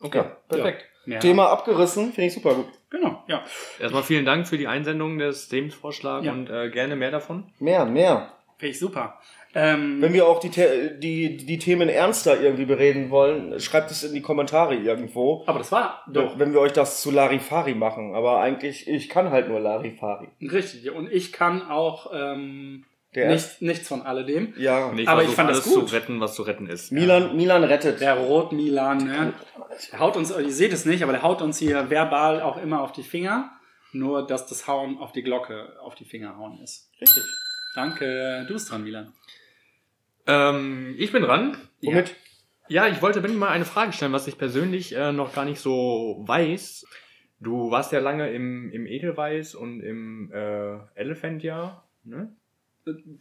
Okay, 0.03 0.23
perfekt. 0.49 0.85
Mehr. 1.05 1.19
Thema 1.19 1.49
abgerissen, 1.49 2.13
finde 2.13 2.27
ich 2.27 2.33
super 2.33 2.53
gut. 2.55 2.67
Genau, 2.89 3.23
ja. 3.27 3.43
Erstmal 3.79 4.03
vielen 4.03 4.23
Dank 4.25 4.47
für 4.47 4.57
die 4.57 4.67
Einsendung 4.67 5.17
des 5.17 5.49
Themenvorschlags 5.49 6.25
Ja. 6.25 6.31
und 6.31 6.49
äh, 6.49 6.69
gerne 6.69 6.95
mehr 6.95 7.11
davon. 7.11 7.51
Mehr, 7.59 7.85
mehr. 7.85 8.31
Finde 8.57 8.71
ich 8.71 8.79
super. 8.79 9.19
Ähm, 9.55 10.01
Wenn 10.01 10.13
wir 10.13 10.25
auch 10.27 10.39
die, 10.39 10.49
die, 10.49 11.37
die 11.37 11.57
Themen 11.59 11.89
ernster 11.89 12.39
irgendwie 12.41 12.65
bereden 12.65 13.09
wollen, 13.11 13.59
schreibt 13.59 13.91
es 13.91 14.03
in 14.03 14.13
die 14.13 14.21
Kommentare 14.21 14.75
irgendwo. 14.75 15.43
aber 15.45 15.59
das 15.59 15.71
war 15.71 16.03
doch 16.07 16.39
Wenn 16.39 16.53
wir 16.53 16.59
euch 16.61 16.71
das 16.73 17.01
zu 17.01 17.11
Larifari 17.11 17.75
machen. 17.75 18.15
Aber 18.15 18.39
eigentlich, 18.39 18.87
ich 18.87 19.09
kann 19.09 19.29
halt 19.29 19.49
nur 19.49 19.59
Larifari. 19.59 20.27
richtig. 20.41 20.89
Und 20.91 21.11
ich 21.11 21.33
kann 21.33 21.69
auch 21.69 22.11
ähm, 22.15 22.85
Der 23.15 23.31
nicht, 23.31 23.61
nichts 23.61 23.87
von 23.87 24.01
alledem. 24.01 24.53
Ja. 24.57 24.85
Und 24.85 24.97
ich 24.97 25.07
Aber 25.07 25.23
ich 25.23 25.29
fand 25.29 25.49
das 25.49 25.61
alles 25.63 25.73
gut. 25.73 25.89
zu 25.89 25.95
retten, 25.95 26.19
was 26.19 26.35
zu 26.35 26.43
retten 26.43 26.67
ist. 26.67 26.91
Milan, 26.91 27.35
Milan 27.35 27.63
rettet. 27.63 28.01
Der 28.01 28.15
Rot-Milan, 28.15 28.97
ne? 29.05 29.33
Der 29.91 29.99
haut 29.99 30.17
uns, 30.17 30.31
ihr 30.35 30.51
seht 30.51 30.73
es 30.73 30.85
nicht, 30.85 31.03
aber 31.03 31.11
der 31.11 31.21
haut 31.21 31.41
uns 31.41 31.57
hier 31.59 31.89
verbal 31.89 32.41
auch 32.41 32.61
immer 32.61 32.81
auf 32.81 32.91
die 32.91 33.03
Finger. 33.03 33.51
Nur, 33.91 34.25
dass 34.25 34.47
das 34.47 34.67
Hauen 34.67 34.97
auf 34.97 35.11
die 35.11 35.21
Glocke, 35.21 35.79
auf 35.79 35.93
die 35.93 36.05
Finger 36.05 36.37
hauen 36.37 36.59
ist. 36.63 36.89
Richtig. 36.99 37.23
Danke. 37.75 38.45
Du 38.47 38.53
bist 38.53 38.71
dran, 38.71 38.83
Milan. 38.83 39.13
Ähm, 40.25 40.95
ich 40.97 41.11
bin 41.11 41.21
dran. 41.21 41.57
Womit? 41.81 42.15
Ja, 42.69 42.87
ich 42.87 43.01
wollte 43.01 43.21
Benny 43.21 43.35
mal 43.35 43.49
eine 43.49 43.65
Frage 43.65 43.91
stellen, 43.93 44.13
was 44.13 44.27
ich 44.27 44.37
persönlich 44.37 44.95
äh, 44.95 45.11
noch 45.11 45.33
gar 45.35 45.45
nicht 45.45 45.59
so 45.59 46.23
weiß. 46.25 46.85
Du 47.39 47.71
warst 47.71 47.91
ja 47.91 47.99
lange 47.99 48.31
im, 48.31 48.71
im 48.71 48.87
Edelweiß 48.87 49.53
und 49.55 49.81
im 49.81 50.31
äh, 50.31 50.77
Elephant-Jahr, 50.95 51.87
ne? 52.05 52.33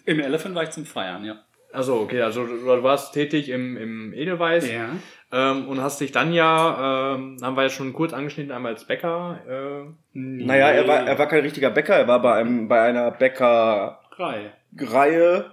Im 0.04 0.20
Elephant 0.20 0.54
war 0.54 0.62
ich 0.62 0.70
zum 0.70 0.84
Feiern, 0.84 1.24
ja. 1.24 1.36
Also 1.72 2.00
okay, 2.00 2.20
also 2.20 2.44
du, 2.46 2.82
warst 2.82 3.14
tätig 3.14 3.48
im, 3.48 3.78
im 3.78 4.12
Edelweiß 4.12 4.70
Ja. 4.70 4.90
ähm, 5.32 5.68
und 5.68 5.80
hast 5.80 6.00
dich 6.02 6.12
dann 6.12 6.34
ja, 6.34 7.14
ähm, 7.14 7.38
haben 7.40 7.56
wir 7.56 7.62
ja 7.62 7.70
schon 7.70 7.94
kurz 7.94 8.12
angeschnitten, 8.12 8.52
einmal 8.52 8.72
als 8.72 8.84
Bäcker. 8.86 9.40
Äh, 9.48 9.90
Naja, 10.12 10.68
er 10.70 10.86
war, 10.86 11.06
er 11.06 11.18
war 11.18 11.28
kein 11.28 11.40
richtiger 11.40 11.70
Bäcker, 11.70 11.94
er 11.96 12.06
war 12.08 12.20
bei, 12.20 12.34
einem, 12.34 12.68
bei 12.68 12.82
einer 12.82 13.10
Bäckerreihe, 13.10 14.52
Drei. 14.76 15.52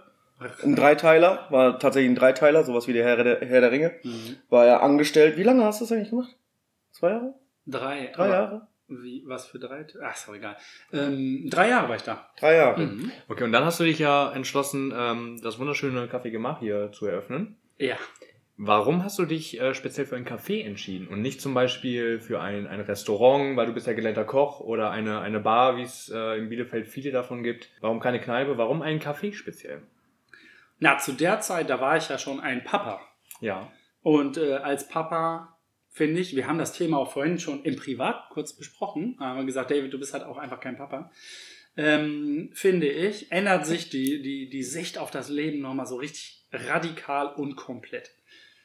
ein 0.64 0.76
Dreiteiler, 0.76 1.48
war 1.52 1.80
tatsächlich 1.80 2.12
ein 2.12 2.16
Dreiteiler, 2.16 2.64
sowas 2.64 2.88
wie 2.90 2.94
der 2.94 3.06
Herr 3.06 3.24
der, 3.24 3.40
Herr 3.48 3.62
der 3.62 3.72
Ringe. 3.72 3.92
Mhm. 4.04 4.36
War 4.50 4.66
er 4.66 4.84
angestellt. 4.84 5.38
Wie 5.38 5.44
lange 5.44 5.64
hast 5.64 5.80
du 5.80 5.86
das 5.86 5.92
eigentlich 5.94 6.10
gemacht? 6.10 6.36
Zwei 6.92 7.12
Jahre? 7.12 7.34
Drei. 7.66 8.12
Drei 8.14 8.30
Jahre? 8.30 8.68
Wie, 8.90 9.24
was 9.26 9.48
für 9.48 9.60
drei? 9.60 9.86
Ach, 10.04 10.16
ist 10.16 10.28
doch 10.28 10.34
egal. 10.34 10.58
Ähm, 10.92 11.48
drei 11.50 11.70
Jahre 11.70 11.90
war 11.90 11.96
ich 11.96 12.02
da. 12.02 12.30
Drei 12.40 12.56
Jahre. 12.56 12.82
Mhm. 12.82 13.12
okay, 13.28 13.44
und 13.44 13.52
dann 13.52 13.64
hast 13.64 13.80
du 13.80 13.84
dich 13.84 14.00
ja 14.00 14.32
entschlossen, 14.32 14.94
ähm, 14.96 15.40
das 15.42 15.60
wunderschöne 15.60 16.08
Café 16.08 16.32
Gemach 16.32 16.60
hier 16.60 16.92
zu 16.92 17.06
eröffnen. 17.06 17.58
Ja. 17.78 17.98
Warum 18.62 19.06
hast 19.06 19.18
du 19.18 19.26
dich 19.26 19.62
äh, 19.62 19.74
speziell 19.74 20.06
für 20.06 20.18
ein 20.18 20.26
Café 20.26 20.66
entschieden 20.66 21.08
und 21.08 21.22
nicht 21.22 21.40
zum 21.40 21.54
Beispiel 21.54 22.20
für 22.20 22.42
ein, 22.42 22.68
ein 22.68 22.82
Restaurant, 22.82 23.56
weil 23.56 23.68
du 23.68 23.74
bist 23.74 23.88
ja 23.88 23.94
gelernter 23.94 24.26
Koch 24.26 24.60
oder 24.60 24.92
eine, 24.92 25.22
eine 25.22 25.40
Bar, 25.40 25.78
wie 25.78 25.84
es 25.84 26.10
äh, 26.14 26.38
in 26.38 26.50
Bielefeld 26.50 26.88
viele 26.88 27.12
davon 27.12 27.42
gibt? 27.42 27.70
Warum 27.80 28.02
keine 28.02 28.20
Kneipe? 28.20 28.58
Warum 28.58 28.82
ein 28.82 29.00
Café 29.00 29.34
speziell? 29.34 29.84
Na, 30.80 30.98
zu 30.98 31.14
der 31.14 31.40
Zeit, 31.40 31.70
da 31.70 31.80
war 31.80 31.96
ich 31.96 32.10
ja 32.10 32.18
schon 32.18 32.42
ein 32.42 32.64
Papa. 32.64 33.00
Ja. 33.40 33.72
Und 34.02 34.38
äh, 34.38 34.56
als 34.56 34.90
Papa 34.90 35.59
finde 35.90 36.22
ich, 36.22 36.36
wir 36.36 36.48
haben 36.48 36.58
das 36.58 36.74
Thema 36.74 36.98
auch 36.98 37.12
vorhin 37.12 37.40
schon 37.40 37.64
im 37.64 37.76
Privat 37.76 38.30
kurz 38.30 38.54
besprochen, 38.54 39.18
haben 39.20 39.46
gesagt, 39.46 39.72
David, 39.72 39.92
du 39.92 40.00
bist 40.00 40.14
halt 40.14 40.24
auch 40.24 40.38
einfach 40.38 40.60
kein 40.60 40.78
Papa. 40.78 41.12
Ähm, 41.78 42.50
finde 42.54 42.88
ich, 42.88 43.32
ändert 43.32 43.66
sich 43.66 43.90
die, 43.90 44.22
die, 44.22 44.50
die 44.50 44.64
Sicht 44.64 44.98
auf 44.98 45.12
das 45.12 45.30
Leben 45.30 45.62
nochmal 45.62 45.86
so 45.86 45.96
richtig 45.96 46.46
radikal 46.52 47.34
und 47.34 47.56
komplett. 47.56 48.12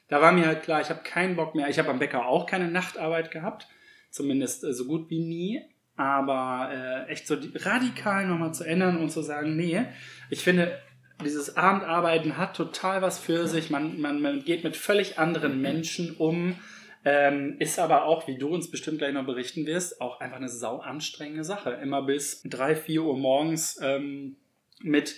Da 0.08 0.20
war 0.20 0.32
mir 0.32 0.46
halt 0.46 0.62
klar, 0.62 0.80
ich 0.80 0.90
habe 0.90 1.02
keinen 1.02 1.36
Bock 1.36 1.54
mehr. 1.54 1.68
Ich 1.68 1.78
habe 1.78 1.90
am 1.90 1.98
Bäcker 1.98 2.26
auch 2.26 2.46
keine 2.46 2.68
Nachtarbeit 2.68 3.30
gehabt, 3.30 3.68
zumindest 4.10 4.64
äh, 4.64 4.72
so 4.72 4.86
gut 4.86 5.10
wie 5.10 5.20
nie. 5.20 5.62
Aber 5.96 6.70
äh, 6.72 7.10
echt 7.10 7.26
so 7.26 7.36
radikal 7.54 8.26
nochmal 8.26 8.52
zu 8.52 8.64
ändern 8.64 8.98
und 8.98 9.10
zu 9.10 9.22
sagen, 9.22 9.56
nee, 9.56 9.84
ich 10.28 10.40
finde, 10.40 10.76
dieses 11.24 11.56
Abendarbeiten 11.56 12.36
hat 12.36 12.56
total 12.56 13.00
was 13.00 13.18
für 13.18 13.46
sich. 13.46 13.70
Man, 13.70 14.00
man, 14.00 14.20
man 14.20 14.44
geht 14.44 14.64
mit 14.64 14.76
völlig 14.76 15.18
anderen 15.18 15.60
Menschen 15.60 16.16
um. 16.16 16.56
Ähm, 17.04 17.56
ist 17.58 17.78
aber 17.78 18.04
auch, 18.04 18.26
wie 18.26 18.38
du 18.38 18.48
uns 18.48 18.70
bestimmt 18.70 18.98
gleich 18.98 19.12
noch 19.12 19.26
berichten 19.26 19.66
wirst, 19.66 20.00
auch 20.00 20.20
einfach 20.20 20.38
eine 20.38 20.48
sau 20.48 20.78
anstrengende 20.78 21.44
Sache. 21.44 21.70
Immer 21.70 22.02
bis 22.02 22.42
drei, 22.44 22.74
vier 22.74 23.02
Uhr 23.02 23.18
morgens 23.18 23.78
ähm, 23.82 24.36
mit 24.80 25.16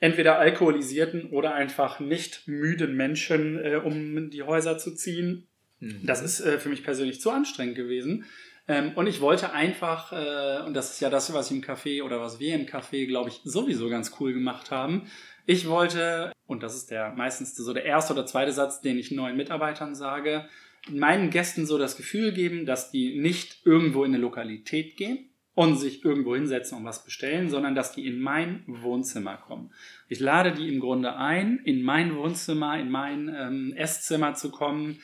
entweder 0.00 0.38
alkoholisierten 0.38 1.30
oder 1.30 1.54
einfach 1.54 1.98
nicht 1.98 2.46
müden 2.46 2.94
Menschen 2.94 3.58
äh, 3.58 3.76
um 3.76 4.30
die 4.30 4.42
Häuser 4.42 4.76
zu 4.76 4.94
ziehen. 4.94 5.46
Mhm. 5.80 6.00
Das 6.04 6.22
ist 6.22 6.40
äh, 6.40 6.58
für 6.58 6.68
mich 6.68 6.84
persönlich 6.84 7.20
zu 7.20 7.30
anstrengend 7.30 7.76
gewesen. 7.76 8.26
Ähm, 8.68 8.92
und 8.94 9.06
ich 9.06 9.22
wollte 9.22 9.52
einfach, 9.52 10.12
äh, 10.12 10.62
und 10.66 10.74
das 10.74 10.90
ist 10.90 11.00
ja 11.00 11.08
das, 11.08 11.32
was 11.32 11.50
ich 11.50 11.56
im 11.56 11.64
Café 11.64 12.02
oder 12.02 12.20
was 12.20 12.38
wir 12.38 12.54
im 12.54 12.66
Café, 12.66 13.06
glaube 13.06 13.30
ich, 13.30 13.40
sowieso 13.44 13.88
ganz 13.88 14.12
cool 14.20 14.34
gemacht 14.34 14.70
haben. 14.70 15.10
Ich 15.46 15.66
wollte, 15.66 16.32
und 16.46 16.62
das 16.62 16.76
ist 16.76 16.90
der 16.90 17.12
meistens 17.14 17.56
so 17.56 17.72
der 17.72 17.86
erste 17.86 18.12
oder 18.12 18.26
zweite 18.26 18.52
Satz, 18.52 18.82
den 18.82 18.98
ich 18.98 19.10
neuen 19.10 19.38
Mitarbeitern 19.38 19.94
sage, 19.94 20.46
meinen 20.90 21.30
Gästen 21.30 21.66
so 21.66 21.78
das 21.78 21.96
Gefühl 21.96 22.32
geben, 22.32 22.66
dass 22.66 22.90
die 22.90 23.18
nicht 23.18 23.60
irgendwo 23.64 24.04
in 24.04 24.14
eine 24.14 24.22
Lokalität 24.22 24.96
gehen 24.96 25.30
und 25.54 25.76
sich 25.76 26.04
irgendwo 26.04 26.34
hinsetzen 26.36 26.78
und 26.78 26.84
was 26.84 27.04
bestellen, 27.04 27.50
sondern 27.50 27.74
dass 27.74 27.92
die 27.92 28.06
in 28.06 28.20
mein 28.20 28.62
Wohnzimmer 28.66 29.36
kommen. 29.36 29.72
Ich 30.08 30.20
lade 30.20 30.52
die 30.52 30.68
im 30.68 30.78
Grunde 30.78 31.16
ein, 31.16 31.58
in 31.64 31.82
mein 31.82 32.14
Wohnzimmer, 32.16 32.78
in 32.78 32.90
mein 32.90 33.34
ähm, 33.34 33.72
Esszimmer 33.76 34.34
zu 34.34 34.50
kommen, 34.50 35.00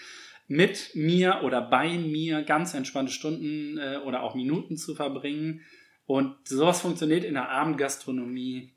mit 0.46 0.90
mir 0.94 1.40
oder 1.42 1.60
bei 1.60 1.98
mir 1.98 2.42
ganz 2.42 2.74
entspannte 2.74 3.12
Stunden 3.12 3.78
äh, 3.78 3.98
oder 4.04 4.22
auch 4.22 4.34
Minuten 4.34 4.76
zu 4.76 4.94
verbringen. 4.94 5.62
Und 6.06 6.36
sowas 6.46 6.82
funktioniert 6.82 7.24
in 7.24 7.34
der 7.34 7.48
Abendgastronomie 7.48 8.74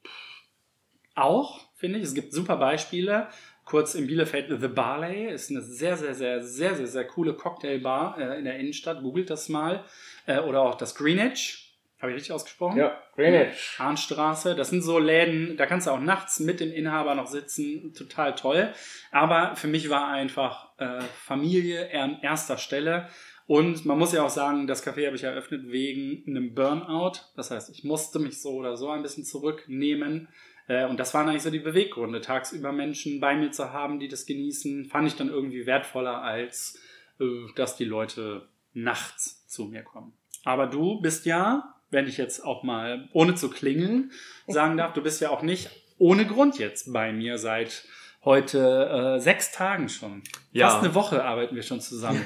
auch, 1.14 1.68
finde 1.76 2.00
ich. 2.00 2.06
Es 2.06 2.14
gibt 2.14 2.34
super 2.34 2.58
Beispiele. 2.58 3.28
Kurz 3.68 3.96
in 3.96 4.08
Bielefeld, 4.08 4.48
The 4.62 4.70
Barley 4.70 5.28
ist 5.28 5.52
eine 5.52 5.62
sehr, 5.62 5.98
sehr, 5.98 6.14
sehr, 6.14 6.42
sehr, 6.42 6.74
sehr, 6.74 6.88
sehr 6.88 7.04
coole 7.06 7.34
Cocktailbar 7.34 8.18
äh, 8.18 8.40
in 8.40 8.46
der 8.46 8.58
Innenstadt. 8.58 9.02
Googelt 9.02 9.30
das 9.30 9.50
mal. 9.50 9.84
Äh, 10.26 10.40
oder 10.40 10.62
auch 10.62 10.76
das 10.76 10.96
Greenwich. 10.96 11.76
Habe 12.00 12.12
ich 12.12 12.16
richtig 12.16 12.32
ausgesprochen? 12.32 12.78
Ja, 12.78 12.98
Greenwich. 13.16 13.78
Hahnstraße. 13.78 14.56
Das 14.56 14.70
sind 14.70 14.84
so 14.84 15.00
Läden, 15.00 15.58
da 15.58 15.66
kannst 15.66 15.86
du 15.86 15.92
auch 15.92 16.00
nachts 16.00 16.40
mit 16.40 16.62
dem 16.62 16.72
Inhaber 16.72 17.14
noch 17.14 17.28
sitzen. 17.28 17.94
Total 17.94 18.36
toll. 18.36 18.72
Aber 19.12 19.58
für 19.58 19.68
mich 19.68 19.90
war 19.90 20.08
einfach 20.08 20.70
äh, 20.78 21.02
Familie 21.02 21.90
an 22.00 22.20
erster 22.22 22.58
Stelle. 22.58 23.10
Und 23.48 23.86
man 23.86 24.00
muss 24.00 24.14
ja 24.14 24.24
auch 24.24 24.30
sagen, 24.30 24.68
das 24.68 24.86
Café 24.86 25.08
habe 25.08 25.18
ich 25.18 25.24
eröffnet 25.24 25.64
wegen 25.68 26.24
einem 26.26 26.56
Burnout. 26.56 27.20
Das 27.36 27.52
heißt, 27.52 27.70
ich 27.70 27.84
musste 27.84 28.20
mich 28.20 28.42
so 28.42 28.52
oder 28.52 28.78
so 28.78 28.90
ein 28.90 29.02
bisschen 29.02 29.26
zurücknehmen. 29.26 30.30
Äh, 30.68 30.86
und 30.86 31.00
das 31.00 31.14
waren 31.14 31.28
eigentlich 31.28 31.44
so 31.44 31.52
die 31.52 31.60
Beweggründe. 31.60 32.22
Tagsüber 32.22 32.72
Menschen 32.72 33.20
bei 33.20 33.36
mir 33.36 33.52
zu 33.52 33.74
haben, 33.74 34.00
die 34.00 34.08
das 34.08 34.26
genießen, 34.26 34.86
fand 34.86 35.08
ich 35.08 35.16
dann 35.16 35.30
irgendwie 35.30 35.66
wertvoller, 35.66 36.22
als 36.22 36.80
äh, 37.20 37.26
dass 37.56 37.78
die 37.78 37.86
Leute 37.86 38.48
nachts 38.74 39.48
zu 39.48 39.66
mir 39.66 39.84
kommen. 39.84 40.14
Aber 40.44 40.68
du 40.68 41.02
bist 41.02 41.26
ja 41.26 41.74
wenn 41.90 42.08
ich 42.08 42.18
jetzt 42.18 42.44
auch 42.44 42.64
mal, 42.64 43.08
ohne 43.14 43.36
zu 43.36 43.50
klingeln, 43.50 44.12
sagen 44.48 44.78
darf, 44.78 44.94
du 44.94 45.02
bist 45.02 45.22
ja 45.22 45.30
auch 45.30 45.42
nicht 45.42 45.70
ohne 45.98 46.26
Grund 46.26 46.60
jetzt 46.60 46.94
bei 46.94 47.12
mir 47.12 47.38
seit 47.38 47.86
heute 48.28 49.16
äh, 49.16 49.20
sechs 49.20 49.52
Tagen 49.52 49.88
schon. 49.88 50.22
Ja. 50.52 50.70
Fast 50.70 50.84
eine 50.84 50.94
Woche 50.96 51.24
arbeiten 51.24 51.56
wir 51.56 51.64
schon 51.64 51.80
zusammen. 51.80 52.24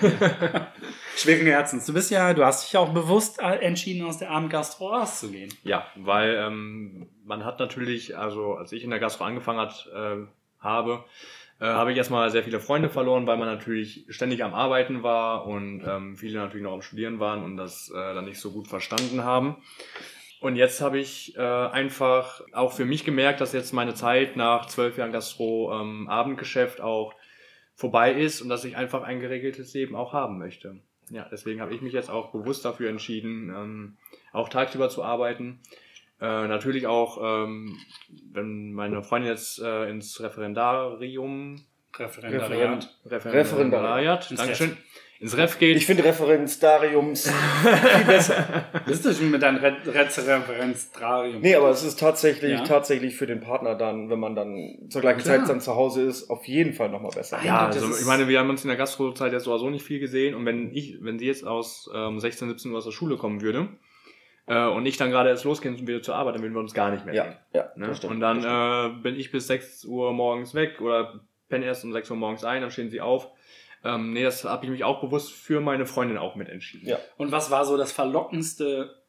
Schweren 1.16 1.46
Herzens. 1.46 1.86
Du 1.86 1.94
bist 1.94 2.10
ja, 2.10 2.34
du 2.34 2.44
hast 2.44 2.66
dich 2.66 2.74
ja 2.74 2.80
auch 2.80 2.92
bewusst 2.92 3.40
äh, 3.40 3.58
entschieden, 3.60 4.04
aus 4.06 4.18
der 4.18 4.32
Abendgastro 4.32 4.88
rauszugehen. 4.88 5.54
Ja, 5.64 5.86
weil 5.96 6.36
ähm, 6.36 7.08
man 7.24 7.46
hat 7.46 7.60
natürlich, 7.60 8.18
also 8.18 8.56
als 8.56 8.72
ich 8.72 8.84
in 8.84 8.90
der 8.90 9.00
Gastro 9.00 9.26
angefangen 9.26 9.60
hat, 9.60 9.88
äh, 9.94 10.26
habe, 10.60 11.06
äh, 11.60 11.66
habe 11.66 11.92
ich 11.92 11.98
erstmal 11.98 12.32
sehr 12.32 12.44
viele 12.44 12.60
Freunde 12.60 12.90
verloren, 12.90 13.28
weil 13.28 13.38
man 13.38 13.48
natürlich 13.48 14.06
ständig 14.10 14.44
am 14.44 14.56
Arbeiten 14.56 15.04
war 15.04 15.46
und 15.46 15.84
ähm, 15.88 16.18
viele 16.18 16.40
natürlich 16.40 16.64
noch 16.64 16.74
am 16.74 16.82
Studieren 16.82 17.20
waren 17.20 17.44
und 17.44 17.58
das 17.58 17.92
äh, 17.92 18.16
dann 18.16 18.26
nicht 18.26 18.40
so 18.40 18.52
gut 18.52 18.68
verstanden 18.68 19.24
haben. 19.24 19.58
Und 20.42 20.56
jetzt 20.56 20.82
habe 20.82 20.98
ich 20.98 21.38
äh, 21.38 21.40
einfach 21.40 22.42
auch 22.52 22.74
für 22.74 22.84
mich 22.84 23.06
gemerkt, 23.06 23.42
dass 23.42 23.54
jetzt 23.54 23.74
meine 23.74 23.94
Zeit 23.94 24.36
nach 24.36 24.66
zwölf 24.66 24.98
Jahren 24.98 25.12
Gastro 25.12 25.72
ähm, 25.80 26.10
Abendgeschäft 26.10 26.82
auch 26.82 27.14
vorbei 27.76 28.12
ist 28.12 28.42
und 28.42 28.50
dass 28.50 28.66
ich 28.66 28.76
einfach 28.76 29.04
ein 29.04 29.20
geregeltes 29.20 29.72
Leben 29.76 29.96
auch 29.96 30.14
haben 30.14 30.40
möchte. 30.40 30.80
Ja, 31.12 31.28
deswegen 31.32 31.62
habe 31.62 31.76
ich 31.76 31.82
mich 31.82 31.94
jetzt 31.94 32.10
auch 32.10 32.32
bewusst 32.32 32.66
dafür 32.66 32.90
entschieden, 32.90 33.54
ähm, 33.56 33.98
auch 34.34 34.50
tagsüber 34.50 34.90
zu 34.90 35.04
arbeiten. 35.04 35.60
Äh, 36.20 36.48
natürlich 36.48 36.88
auch, 36.88 37.20
ähm, 37.22 37.78
wenn 38.32 38.74
meine 38.74 39.04
Freundin 39.04 39.30
jetzt 39.32 39.62
äh, 39.62 39.90
ins 39.92 40.22
Referendarium, 40.22 41.64
Referendariat. 41.96 42.98
Referendariat, 43.06 44.32
Ins 44.32 44.40
Dankeschön, 44.40 44.76
ins 45.22 45.38
Ref 45.38 45.60
geht. 45.60 45.78
Ich 45.78 45.86
finde 45.86 46.04
Referendariums 46.04 47.30
viel 47.64 48.06
besser. 48.06 48.66
Bist 48.86 49.06
du 49.06 49.14
schon 49.14 49.30
mit 49.32 49.42
deinem 49.44 49.58
Re 49.58 49.78
Referenzdrarium? 49.86 51.42
Nee, 51.42 51.56
aber 51.56 51.70
es 51.70 51.84
ist 51.84 52.00
tatsächlich, 52.00 52.52
Ja. 52.60 52.64
tatsächlich 52.64 53.16
für 53.16 53.28
den 53.28 53.40
Partner 53.40 53.76
dann, 53.76 54.10
wenn 54.10 54.20
man 54.20 54.36
dann 54.36 54.78
zur 54.90 55.02
gleichen 55.02 55.22
Klar. 55.22 55.40
Zeit 55.40 55.50
dann 55.50 55.62
zu 55.62 55.76
Hause 55.76 56.04
ist, 56.04 56.30
auf 56.30 56.46
jeden 56.46 56.74
Fall 56.74 56.90
nochmal 56.90 57.12
besser. 57.12 57.40
Ja, 57.46 57.68
das 57.68 57.78
also 57.78 57.90
ist- 57.90 58.02
ich 58.02 58.08
meine, 58.08 58.28
wir 58.28 58.40
haben 58.40 58.50
uns 58.50 58.64
in 58.64 58.68
der 58.70 58.78
Gastrozeit 58.78 59.32
jetzt 59.32 59.44
sowieso 59.46 59.70
nicht 59.70 59.86
viel 59.86 60.00
gesehen 60.00 60.36
und 60.36 60.46
wenn 60.46 60.74
ich, 60.74 60.98
wenn 61.02 61.20
sie 61.20 61.28
jetzt 61.28 61.46
aus 61.46 61.90
ähm, 61.94 62.20
16, 62.20 62.50
17 62.50 62.72
Uhr 62.72 62.78
aus 62.80 62.86
der 62.86 62.92
Schule 62.92 63.18
kommen 63.18 63.42
würde 63.42 63.70
äh, 64.48 64.66
und 64.68 64.86
ich 64.86 64.98
dann 64.98 65.12
gerade 65.12 65.30
erst 65.30 65.44
losgehen 65.46 65.76
und 65.76 65.88
wieder 65.88 66.02
zur 66.02 66.16
Arbeit, 66.16 66.36
dann 66.36 66.42
würden 66.42 66.54
wir 66.54 66.62
uns 66.62 66.74
gar 66.74 66.90
nicht 66.92 67.06
mehr 67.06 67.14
sehen. 67.14 67.36
Ja, 67.54 67.60
ja, 67.62 67.72
Ne? 67.88 67.94
stimmt, 67.96 68.14
und 68.14 68.20
dann 68.22 68.44
äh, 68.44 69.02
bin 69.02 69.16
ich 69.16 69.32
bis 69.32 69.48
6 69.48 69.86
Uhr 69.86 70.14
morgens 70.14 70.56
weg 70.56 70.82
oder 70.82 71.22
penne 71.48 71.66
erst 71.66 71.84
um 71.84 71.92
6 71.94 72.10
Uhr 72.10 72.18
morgens 72.18 72.44
ein, 72.44 72.62
dann 72.62 72.72
stehen 72.72 72.90
sie 72.90 73.02
auf. 73.02 73.28
Ähm, 73.84 74.14
nee, 74.14 74.24
das 74.24 74.44
habe 74.44 74.66
ich 74.66 74.72
mich 74.72 74.84
auch 74.84 75.02
bewusst 75.02 75.32
für 75.32 75.60
meine 75.60 75.86
Freundin 75.86 76.18
auch 76.18 76.36
mit 76.36 76.50
entschieden. 76.50 76.88
Ja. 76.88 77.00
Und 77.18 77.32
was 77.32 77.52
war 77.52 77.66
so 77.66 77.78
das 77.78 77.92
verlockendste? 77.92 79.02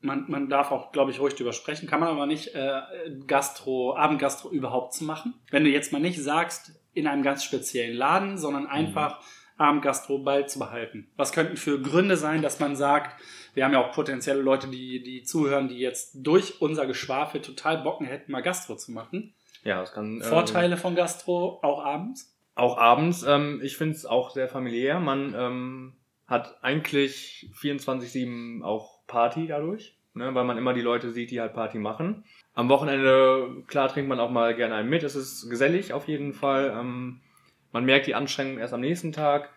Man, 0.00 0.26
man 0.28 0.48
darf 0.48 0.70
auch, 0.70 0.92
glaube 0.92 1.10
ich, 1.10 1.20
ruhig 1.20 1.34
drüber 1.34 1.52
sprechen, 1.52 1.88
kann 1.88 2.00
man 2.00 2.08
aber 2.08 2.26
nicht, 2.26 2.54
äh, 2.54 2.80
Gastro, 3.26 3.96
Abendgastro 3.96 4.50
überhaupt 4.50 4.94
zu 4.94 5.04
machen. 5.04 5.34
Wenn 5.50 5.64
du 5.64 5.70
jetzt 5.70 5.92
mal 5.92 6.00
nicht 6.00 6.22
sagst, 6.22 6.72
in 6.94 7.06
einem 7.06 7.22
ganz 7.22 7.44
speziellen 7.44 7.96
Laden, 7.96 8.38
sondern 8.38 8.66
einfach 8.66 9.20
Abendgastro 9.56 10.18
beizubehalten. 10.18 11.10
Was 11.16 11.32
könnten 11.32 11.56
für 11.56 11.80
Gründe 11.80 12.16
sein, 12.16 12.42
dass 12.42 12.60
man 12.60 12.76
sagt, 12.76 13.20
wir 13.54 13.64
haben 13.64 13.72
ja 13.72 13.84
auch 13.84 13.92
potenzielle 13.92 14.40
Leute, 14.40 14.68
die, 14.68 15.02
die 15.02 15.24
zuhören, 15.24 15.68
die 15.68 15.78
jetzt 15.78 16.12
durch 16.14 16.60
unser 16.60 16.86
Geschwafel 16.86 17.42
total 17.42 17.78
Bocken 17.78 18.06
hätten, 18.06 18.30
mal 18.30 18.40
Gastro 18.40 18.76
zu 18.76 18.92
machen. 18.92 19.34
Ja, 19.64 19.80
das 19.80 19.92
kann. 19.92 20.16
ähm, 20.16 20.22
Vorteile 20.22 20.76
von 20.76 20.94
Gastro 20.94 21.58
auch 21.62 21.84
abends? 21.84 22.37
Auch 22.58 22.76
abends. 22.76 23.22
Ähm, 23.22 23.60
ich 23.62 23.76
finde 23.76 23.94
es 23.94 24.04
auch 24.04 24.30
sehr 24.30 24.48
familiär. 24.48 24.98
Man 24.98 25.32
ähm, 25.38 25.92
hat 26.26 26.58
eigentlich 26.60 27.48
24-7 27.56 28.64
auch 28.64 29.06
Party 29.06 29.46
dadurch, 29.46 29.96
ne, 30.14 30.34
weil 30.34 30.42
man 30.42 30.58
immer 30.58 30.74
die 30.74 30.80
Leute 30.80 31.12
sieht, 31.12 31.30
die 31.30 31.40
halt 31.40 31.54
Party 31.54 31.78
machen. 31.78 32.24
Am 32.54 32.68
Wochenende, 32.68 33.62
klar, 33.68 33.86
trinkt 33.86 34.08
man 34.08 34.18
auch 34.18 34.30
mal 34.30 34.56
gerne 34.56 34.74
einen 34.74 34.90
mit. 34.90 35.04
Es 35.04 35.14
ist 35.14 35.48
gesellig 35.48 35.92
auf 35.92 36.08
jeden 36.08 36.32
Fall. 36.32 36.76
Ähm, 36.76 37.20
man 37.70 37.84
merkt 37.84 38.08
die 38.08 38.16
Anstrengung 38.16 38.58
erst 38.58 38.74
am 38.74 38.80
nächsten 38.80 39.12
Tag. 39.12 39.50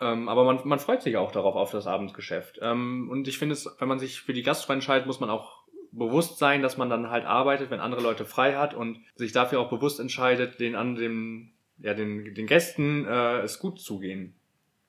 Ähm, 0.00 0.28
aber 0.28 0.42
man, 0.42 0.58
man 0.64 0.80
freut 0.80 1.02
sich 1.02 1.16
auch 1.16 1.30
darauf, 1.30 1.54
auf 1.54 1.70
das 1.70 1.86
Abendsgeschäft. 1.86 2.58
Ähm, 2.62 3.08
und 3.12 3.28
ich 3.28 3.38
finde 3.38 3.52
es, 3.52 3.72
wenn 3.78 3.86
man 3.86 4.00
sich 4.00 4.20
für 4.20 4.32
die 4.32 4.42
Gastro 4.42 4.72
entscheidet, 4.72 5.06
muss 5.06 5.20
man 5.20 5.30
auch 5.30 5.62
bewusst 5.92 6.38
sein, 6.38 6.62
dass 6.62 6.78
man 6.78 6.90
dann 6.90 7.10
halt 7.10 7.26
arbeitet, 7.26 7.70
wenn 7.70 7.78
andere 7.78 8.02
Leute 8.02 8.24
frei 8.24 8.56
hat 8.56 8.74
und 8.74 8.98
sich 9.14 9.30
dafür 9.30 9.60
auch 9.60 9.70
bewusst 9.70 10.00
entscheidet, 10.00 10.58
den 10.58 10.74
anderen, 10.74 11.53
ja, 11.78 11.94
den, 11.94 12.34
den 12.34 12.46
Gästen 12.46 13.06
äh, 13.06 13.40
es 13.40 13.58
gut 13.58 13.80
zugehen 13.80 14.34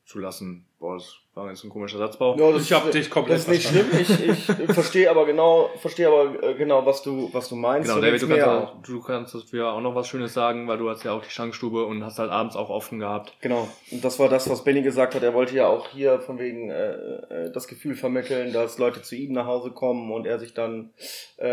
zu 0.05 0.19
lassen. 0.19 0.65
Boah, 0.79 0.93
das 0.93 1.15
war 1.33 1.49
jetzt 1.49 1.63
ein 1.63 1.71
komischer 1.71 1.97
Satzbau. 1.97 2.37
Ja, 2.37 2.51
das, 2.51 2.63
Ich 2.63 2.71
hab 2.71 2.91
dich 2.91 3.09
komplett 3.09 3.39
Das 3.39 3.47
ist 3.47 3.49
nicht 3.49 3.67
schlimm. 3.67 3.87
Ich, 3.99 4.59
ich 4.59 4.71
verstehe 4.71 5.09
aber 5.09 5.25
genau, 5.25 5.71
verstehe 5.79 6.07
aber 6.07 6.43
äh, 6.43 6.53
genau, 6.53 6.85
was 6.85 7.01
du, 7.01 7.29
was 7.33 7.49
du 7.49 7.55
meinst. 7.55 7.89
Genau, 7.89 7.99
David, 7.99 8.21
du 8.21 8.27
kannst, 8.27 8.45
auch, 8.45 8.81
du 8.83 9.01
kannst 9.01 9.33
dafür 9.33 9.73
auch 9.73 9.81
noch 9.81 9.95
was 9.95 10.07
Schönes 10.07 10.33
sagen, 10.35 10.67
weil 10.67 10.77
du 10.77 10.89
hast 10.89 11.03
ja 11.03 11.13
auch 11.13 11.23
die 11.23 11.31
Schankstube 11.31 11.85
und 11.85 12.05
hast 12.05 12.19
halt 12.19 12.29
abends 12.29 12.55
auch 12.55 12.69
offen 12.69 12.99
gehabt. 12.99 13.33
Genau. 13.41 13.67
Und 13.89 14.05
das 14.05 14.19
war 14.19 14.29
das, 14.29 14.47
was 14.47 14.63
Benny 14.63 14.83
gesagt 14.83 15.15
hat. 15.15 15.23
Er 15.23 15.33
wollte 15.33 15.55
ja 15.55 15.67
auch 15.67 15.87
hier 15.87 16.19
von 16.19 16.37
wegen 16.37 16.69
äh, 16.69 16.93
äh, 16.93 17.51
das 17.51 17.67
Gefühl 17.67 17.95
vermitteln, 17.95 18.53
dass 18.53 18.77
Leute 18.77 19.01
zu 19.01 19.15
ihm 19.15 19.33
nach 19.33 19.47
Hause 19.47 19.71
kommen 19.71 20.11
und 20.11 20.27
er 20.27 20.37
sich 20.37 20.53
dann 20.53 20.91
äh, 21.37 21.47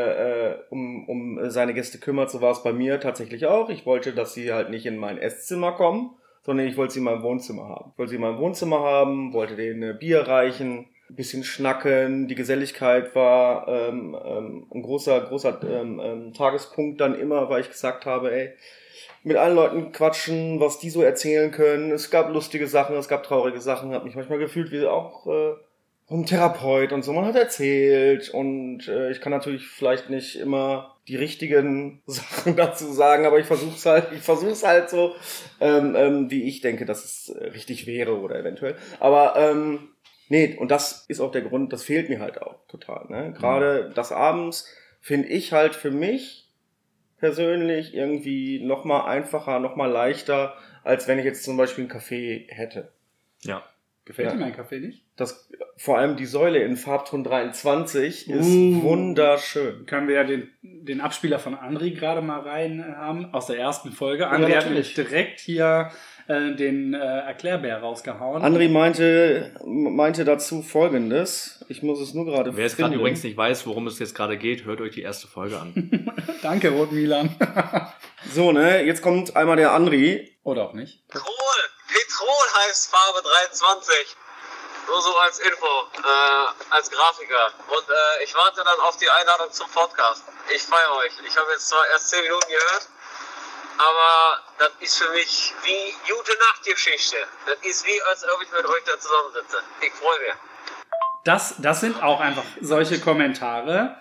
äh, 0.50 0.58
um, 0.68 1.08
um 1.08 1.50
seine 1.50 1.72
Gäste 1.72 1.98
kümmert. 1.98 2.30
So 2.30 2.42
war 2.42 2.52
es 2.52 2.62
bei 2.62 2.74
mir 2.74 3.00
tatsächlich 3.00 3.46
auch. 3.46 3.70
Ich 3.70 3.86
wollte, 3.86 4.12
dass 4.12 4.34
sie 4.34 4.52
halt 4.52 4.68
nicht 4.68 4.84
in 4.84 4.98
mein 4.98 5.16
Esszimmer 5.16 5.72
kommen, 5.72 6.10
sondern 6.42 6.66
ich 6.66 6.76
wollte 6.76 6.94
sie 6.94 6.98
in 6.98 7.04
meinem 7.04 7.22
Wohnzimmer 7.22 7.68
haben. 7.68 7.90
Ich 7.92 7.98
wollte 7.98 8.10
sie 8.10 8.16
in 8.16 8.22
meinem 8.22 8.38
Wohnzimmer 8.38 8.80
haben, 8.80 9.32
wollte 9.32 9.56
denen 9.56 9.98
Bier 9.98 10.20
reichen, 10.20 10.88
bisschen 11.08 11.44
schnacken. 11.44 12.28
Die 12.28 12.34
Geselligkeit 12.34 13.14
war 13.14 13.68
ähm, 13.68 14.16
ähm, 14.24 14.66
ein 14.72 14.82
großer, 14.82 15.20
großer 15.20 15.60
ähm, 15.62 16.00
ähm, 16.02 16.32
Tagespunkt 16.34 17.00
dann 17.00 17.14
immer, 17.14 17.48
weil 17.48 17.60
ich 17.60 17.68
gesagt 17.68 18.06
habe, 18.06 18.32
ey, 18.32 18.54
mit 19.22 19.36
allen 19.36 19.54
Leuten 19.54 19.92
quatschen, 19.92 20.58
was 20.58 20.78
die 20.78 20.90
so 20.90 21.02
erzählen 21.02 21.50
können. 21.52 21.92
Es 21.92 22.10
gab 22.10 22.32
lustige 22.32 22.66
Sachen, 22.66 22.96
es 22.96 23.08
gab 23.08 23.22
traurige 23.22 23.60
Sachen. 23.60 23.94
Hab 23.94 24.04
mich 24.04 24.16
manchmal 24.16 24.38
gefühlt 24.38 24.72
wie 24.72 24.84
auch 24.86 25.26
äh, 25.26 25.54
ein 26.14 26.26
Therapeut 26.26 26.92
und 26.92 27.02
so. 27.02 27.12
Man 27.12 27.24
hat 27.24 27.36
erzählt 27.36 28.30
und 28.30 28.86
äh, 28.88 29.10
ich 29.10 29.20
kann 29.20 29.32
natürlich 29.32 29.66
vielleicht 29.66 30.10
nicht 30.10 30.36
immer 30.36 30.96
die 31.08 31.16
richtigen 31.16 32.02
Sachen 32.06 32.56
dazu 32.56 32.92
sagen, 32.92 33.26
aber 33.26 33.38
ich 33.38 33.46
versuch's 33.46 33.84
halt, 33.86 34.08
ich 34.12 34.20
versuch's 34.22 34.62
halt 34.64 34.90
so, 34.90 35.14
ähm, 35.60 35.94
ähm, 35.96 36.30
wie 36.30 36.44
ich 36.44 36.60
denke, 36.60 36.84
dass 36.84 37.04
es 37.04 37.34
richtig 37.54 37.86
wäre 37.86 38.18
oder 38.18 38.36
eventuell. 38.38 38.76
Aber 39.00 39.34
ähm, 39.36 39.88
nee, 40.28 40.56
und 40.58 40.70
das 40.70 41.04
ist 41.08 41.20
auch 41.20 41.32
der 41.32 41.42
Grund, 41.42 41.72
das 41.72 41.82
fehlt 41.84 42.08
mir 42.08 42.20
halt 42.20 42.40
auch 42.40 42.56
total. 42.68 43.06
Ne? 43.08 43.32
Gerade 43.36 43.90
das 43.94 44.12
abends 44.12 44.68
finde 45.00 45.28
ich 45.28 45.52
halt 45.52 45.74
für 45.74 45.90
mich 45.90 46.48
persönlich 47.18 47.94
irgendwie 47.94 48.64
noch 48.64 48.84
mal 48.84 49.04
einfacher, 49.06 49.60
noch 49.60 49.76
mal 49.76 49.90
leichter, 49.90 50.56
als 50.84 51.06
wenn 51.06 51.18
ich 51.18 51.24
jetzt 51.24 51.44
zum 51.44 51.56
Beispiel 51.56 51.82
einen 51.84 51.90
Kaffee 51.92 52.46
hätte. 52.48 52.90
Ja. 53.42 53.62
Gefällt 54.04 54.28
Ja. 54.30 54.34
dir 54.34 54.40
mein 54.40 54.54
Kaffee 54.56 54.80
nicht? 54.80 55.01
Das, 55.22 55.48
vor 55.76 55.98
allem 55.98 56.16
die 56.16 56.26
Säule 56.26 56.58
in 56.64 56.76
Farbton 56.76 57.22
23 57.22 58.28
ist 58.28 58.44
Uh. 58.44 58.82
wunderschön. 58.82 59.86
Können 59.86 60.08
wir 60.08 60.16
ja 60.16 60.24
den, 60.24 60.50
den 60.62 61.00
Abspieler 61.00 61.38
von 61.38 61.54
Andri 61.54 61.92
gerade 61.92 62.22
mal 62.22 62.40
rein 62.40 62.96
haben, 62.98 63.32
aus 63.32 63.46
der 63.46 63.56
ersten 63.56 63.92
Folge. 63.92 64.26
Andri 64.26 64.50
Ja, 64.50 64.56
hat 64.58 64.66
nämlich 64.66 64.94
direkt 64.94 65.38
hier 65.38 65.92
äh, 66.26 66.56
den 66.56 66.94
äh, 66.94 66.98
Erklärbär 66.98 67.78
rausgehauen. 67.78 68.42
Andri 68.42 68.66
meinte, 68.66 69.54
meinte 69.64 70.24
dazu 70.24 70.62
folgendes. 70.62 71.64
Ich 71.68 71.84
muss 71.84 72.00
es 72.00 72.14
nur 72.14 72.24
gerade 72.24 72.56
Wer 72.56 72.64
jetzt 72.64 72.76
gerade 72.76 72.96
übrigens 72.96 73.22
nicht 73.22 73.36
weiß, 73.36 73.64
worum 73.68 73.86
es 73.86 74.00
jetzt 74.00 74.16
gerade 74.16 74.36
geht, 74.36 74.64
hört 74.64 74.80
euch 74.80 74.94
die 74.94 75.02
erste 75.02 75.28
Folge 75.28 75.60
an. 75.60 75.72
Danke, 76.42 76.70
Rot 76.70 76.90
Milan. 76.90 77.30
So, 78.28 78.50
ne, 78.50 78.82
jetzt 78.84 79.02
kommt 79.02 79.36
einmal 79.36 79.56
der 79.56 79.72
Andri. 79.72 80.36
Oder 80.42 80.64
auch 80.64 80.72
nicht. 80.72 81.06
Petrol. 81.06 81.28
Petrol 81.86 82.66
heißt 82.66 82.90
Farbe 82.90 83.22
23. 83.22 83.94
Nur 84.86 85.00
so 85.00 85.16
als 85.18 85.38
Info, 85.38 85.66
äh, 85.66 86.70
als 86.70 86.90
Grafiker. 86.90 87.52
Und 87.68 87.88
äh, 87.88 88.24
ich 88.24 88.34
warte 88.34 88.64
dann 88.64 88.80
auf 88.80 88.96
die 88.96 89.08
Einladung 89.08 89.50
zum 89.52 89.68
Podcast. 89.70 90.24
Ich 90.50 90.62
feiere 90.62 90.96
euch. 90.96 91.12
Ich 91.24 91.36
habe 91.36 91.50
jetzt 91.52 91.68
zwar 91.68 91.86
erst 91.88 92.08
10 92.10 92.22
Minuten 92.22 92.48
gehört, 92.48 92.88
aber 93.78 94.42
das 94.58 94.70
ist 94.80 94.98
für 94.98 95.10
mich 95.10 95.54
wie 95.62 96.12
gute 96.12 96.32
Nachtgeschichte. 96.50 97.16
Das 97.46 97.56
ist 97.62 97.86
wie, 97.86 98.02
als 98.02 98.24
ob 98.24 98.42
ich 98.42 98.50
mit 98.50 98.66
euch 98.66 98.84
da 98.84 98.98
zusammensitze. 98.98 99.62
Ich 99.80 99.92
freue 99.94 100.18
mich. 100.20 100.34
Das, 101.24 101.54
das 101.58 101.80
sind 101.80 102.02
auch 102.02 102.20
einfach 102.20 102.44
solche 102.60 103.00
Kommentare. 103.00 103.96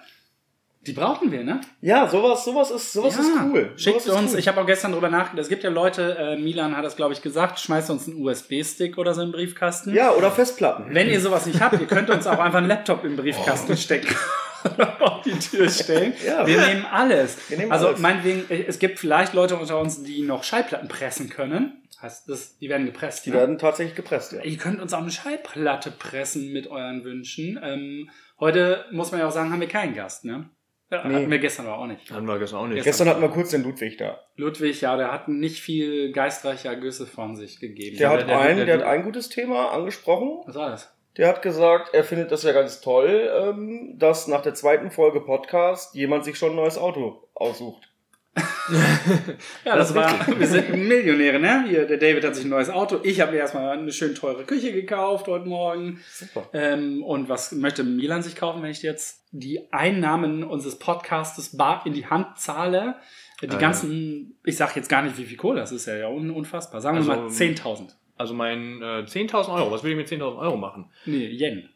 Die 0.87 0.93
brauchen 0.93 1.31
wir, 1.31 1.43
ne? 1.43 1.61
Ja, 1.81 2.07
sowas, 2.07 2.43
sowas 2.43 2.71
ist, 2.71 2.91
sowas 2.91 3.15
ist 3.15 3.29
cool. 3.43 3.71
Schickt 3.75 4.01
sowas 4.01 4.19
uns, 4.19 4.33
cool. 4.33 4.39
ich 4.39 4.47
habe 4.47 4.59
auch 4.59 4.65
gestern 4.65 4.91
drüber 4.93 5.09
nachgedacht, 5.09 5.43
es 5.43 5.49
gibt 5.49 5.63
ja 5.63 5.69
Leute, 5.69 6.17
äh, 6.17 6.37
Milan 6.37 6.75
hat 6.75 6.83
das 6.83 6.95
glaube 6.95 7.13
ich 7.13 7.21
gesagt, 7.21 7.59
schmeißt 7.59 7.91
uns 7.91 8.07
einen 8.07 8.19
USB-Stick 8.19 8.97
oder 8.97 9.13
so 9.13 9.21
im 9.21 9.31
Briefkasten. 9.31 9.93
ja, 9.93 10.11
oder 10.11 10.31
Festplatten. 10.31 10.85
Wenn 10.89 11.07
ihr 11.07 11.21
sowas 11.21 11.45
nicht 11.45 11.61
habt, 11.61 11.79
ihr 11.79 11.85
könnt 11.85 12.09
uns 12.09 12.25
auch 12.25 12.39
einfach 12.39 12.57
einen 12.57 12.67
Laptop 12.67 13.03
im 13.03 13.15
Briefkasten 13.15 13.77
stecken. 13.77 14.15
oder 14.73 15.01
auf 15.01 15.21
die 15.21 15.37
Tür 15.37 15.69
stellen. 15.69 16.13
Ja. 16.25 16.47
wir 16.47 16.65
nehmen 16.65 16.85
alles. 16.85 17.37
Wir 17.49 17.57
nehmen 17.57 17.71
also 17.71 17.87
alles. 17.87 17.99
meinetwegen, 17.99 18.45
äh, 18.49 18.65
es 18.67 18.79
gibt 18.79 18.97
vielleicht 18.97 19.33
Leute 19.33 19.57
unter 19.57 19.79
uns, 19.79 20.01
die 20.01 20.23
noch 20.23 20.43
Schallplatten 20.43 20.87
pressen 20.87 21.29
können. 21.29 21.83
Heißt 22.01 22.27
das, 22.27 22.57
die 22.57 22.69
werden 22.69 22.87
gepresst. 22.87 23.27
Die 23.27 23.29
ne? 23.29 23.37
werden 23.37 23.59
tatsächlich 23.59 23.95
gepresst, 23.95 24.31
ja. 24.31 24.41
Ihr 24.41 24.57
könnt 24.57 24.81
uns 24.81 24.93
auch 24.93 25.01
eine 25.01 25.11
Schallplatte 25.11 25.91
pressen 25.91 26.51
mit 26.51 26.67
euren 26.67 27.03
Wünschen. 27.03 27.59
Ähm, 27.61 28.09
heute 28.39 28.85
muss 28.91 29.11
man 29.11 29.19
ja 29.19 29.27
auch 29.27 29.31
sagen, 29.31 29.51
haben 29.51 29.61
wir 29.61 29.67
keinen 29.67 29.93
Gast, 29.93 30.25
ne? 30.25 30.49
Ja, 30.91 31.07
Nee. 31.07 31.15
Hatten 31.15 31.31
wir 31.31 31.39
gestern 31.39 31.67
aber 31.67 31.77
auch 31.79 31.87
nicht. 31.87 32.11
Hatten 32.11 32.25
wir 32.27 32.37
gestern 32.37 32.59
auch 32.59 32.67
nicht. 32.67 32.83
Gestern 32.83 33.07
hatten 33.07 33.21
wir 33.21 33.29
kurz 33.29 33.51
den 33.51 33.63
Ludwig 33.63 33.95
da. 33.97 34.19
Ludwig, 34.35 34.81
ja, 34.81 34.97
der 34.97 35.11
hat 35.11 35.29
nicht 35.29 35.61
viel 35.61 36.11
geistreicher 36.11 36.75
Güsse 36.75 37.07
von 37.07 37.35
sich 37.37 37.59
gegeben. 37.61 37.97
Der, 37.97 38.11
Ja, 38.11 38.17
hat, 38.19 38.27
der- 38.29 38.39
ein, 38.39 38.57
der- 38.57 38.65
der, 38.65 38.77
der- 38.77 38.85
hat 38.87 38.93
ein 38.93 39.03
gutes 39.03 39.29
Thema 39.29 39.71
angesprochen. 39.71 40.41
Was 40.45 40.55
war 40.55 40.69
das? 40.71 40.93
Der 41.17 41.27
hat 41.29 41.41
gesagt, 41.41 41.93
er 41.93 42.03
findet 42.03 42.31
das 42.31 42.43
ja 42.43 42.51
ganz 42.53 42.81
toll, 42.81 43.29
ähm, 43.37 43.95
dass 43.97 44.27
nach 44.27 44.41
der 44.41 44.53
zweiten 44.53 44.91
Folge 44.91 45.21
Podcast 45.21 45.93
jemand 45.95 46.23
sich 46.25 46.37
schon 46.37 46.51
ein 46.51 46.55
neues 46.55 46.77
Auto 46.77 47.27
aussucht. 47.33 47.89
Ja, 49.65 49.75
das, 49.75 49.93
war, 49.93 50.09
wir 50.39 50.47
sind 50.47 50.69
Millionäre, 50.87 51.39
ne? 51.39 51.65
Hier, 51.67 51.85
der 51.85 51.97
David 51.97 52.23
hat 52.23 52.35
sich 52.35 52.45
ein 52.45 52.49
neues 52.49 52.69
Auto. 52.69 52.99
Ich 53.03 53.19
habe 53.19 53.31
mir 53.31 53.39
erstmal 53.39 53.77
eine 53.77 53.91
schön 53.91 54.15
teure 54.15 54.43
Küche 54.45 54.71
gekauft 54.71 55.27
heute 55.27 55.47
Morgen. 55.47 55.99
Super. 56.09 56.49
Ähm, 56.53 57.03
und 57.03 57.29
was 57.29 57.51
möchte 57.51 57.83
Milan 57.83 58.23
sich 58.23 58.35
kaufen, 58.35 58.61
wenn 58.63 58.71
ich 58.71 58.81
jetzt 58.81 59.25
die 59.31 59.71
Einnahmen 59.71 60.43
unseres 60.43 60.79
Podcastes 60.79 61.57
bar 61.57 61.83
in 61.85 61.93
die 61.93 62.05
Hand 62.05 62.39
zahle? 62.39 62.95
Die 63.41 63.47
ja. 63.47 63.57
ganzen, 63.57 64.39
ich 64.45 64.55
sag 64.55 64.75
jetzt 64.75 64.87
gar 64.87 65.01
nicht, 65.01 65.17
wie 65.17 65.25
viel 65.25 65.37
Kohle, 65.37 65.59
das 65.59 65.71
ist 65.71 65.87
ja, 65.87 65.95
ja 65.95 66.07
un 66.07 66.29
unfassbar. 66.29 66.79
Sagen 66.79 67.03
wir 67.03 67.11
Also, 67.11 67.23
mal 67.23 67.29
10.000. 67.29 67.89
Also 68.15 68.33
mein 68.35 68.81
äh, 68.81 69.03
10.000 69.03 69.51
Euro, 69.51 69.71
was 69.71 69.83
will 69.83 69.91
ich 69.91 69.97
mit 69.97 70.07
10.000 70.07 70.37
Euro 70.37 70.57
machen? 70.57 70.85
Nee, 71.05 71.27
Yen. 71.27 71.69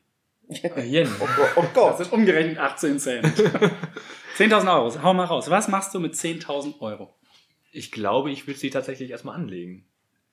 Äh, 0.49 0.81
Yen. 0.85 1.09
Oh 1.19 1.27
Gott. 1.35 1.49
Oh 1.55 1.61
Das 1.61 1.73
Gott. 1.73 1.97
sind 1.97 2.11
umgerechnet 2.13 2.57
18 2.57 2.99
Cent. 2.99 3.25
10.000 4.37 4.73
Euro, 4.73 5.03
hau 5.03 5.13
mal 5.13 5.25
raus. 5.25 5.49
Was 5.49 5.67
machst 5.67 5.93
du 5.95 5.99
mit 5.99 6.13
10.000 6.13 6.79
Euro? 6.81 7.13
Ich 7.71 7.91
glaube, 7.91 8.31
ich 8.31 8.47
will 8.47 8.55
sie 8.55 8.69
tatsächlich 8.69 9.09
erstmal 9.11 9.35
anlegen. 9.35 9.85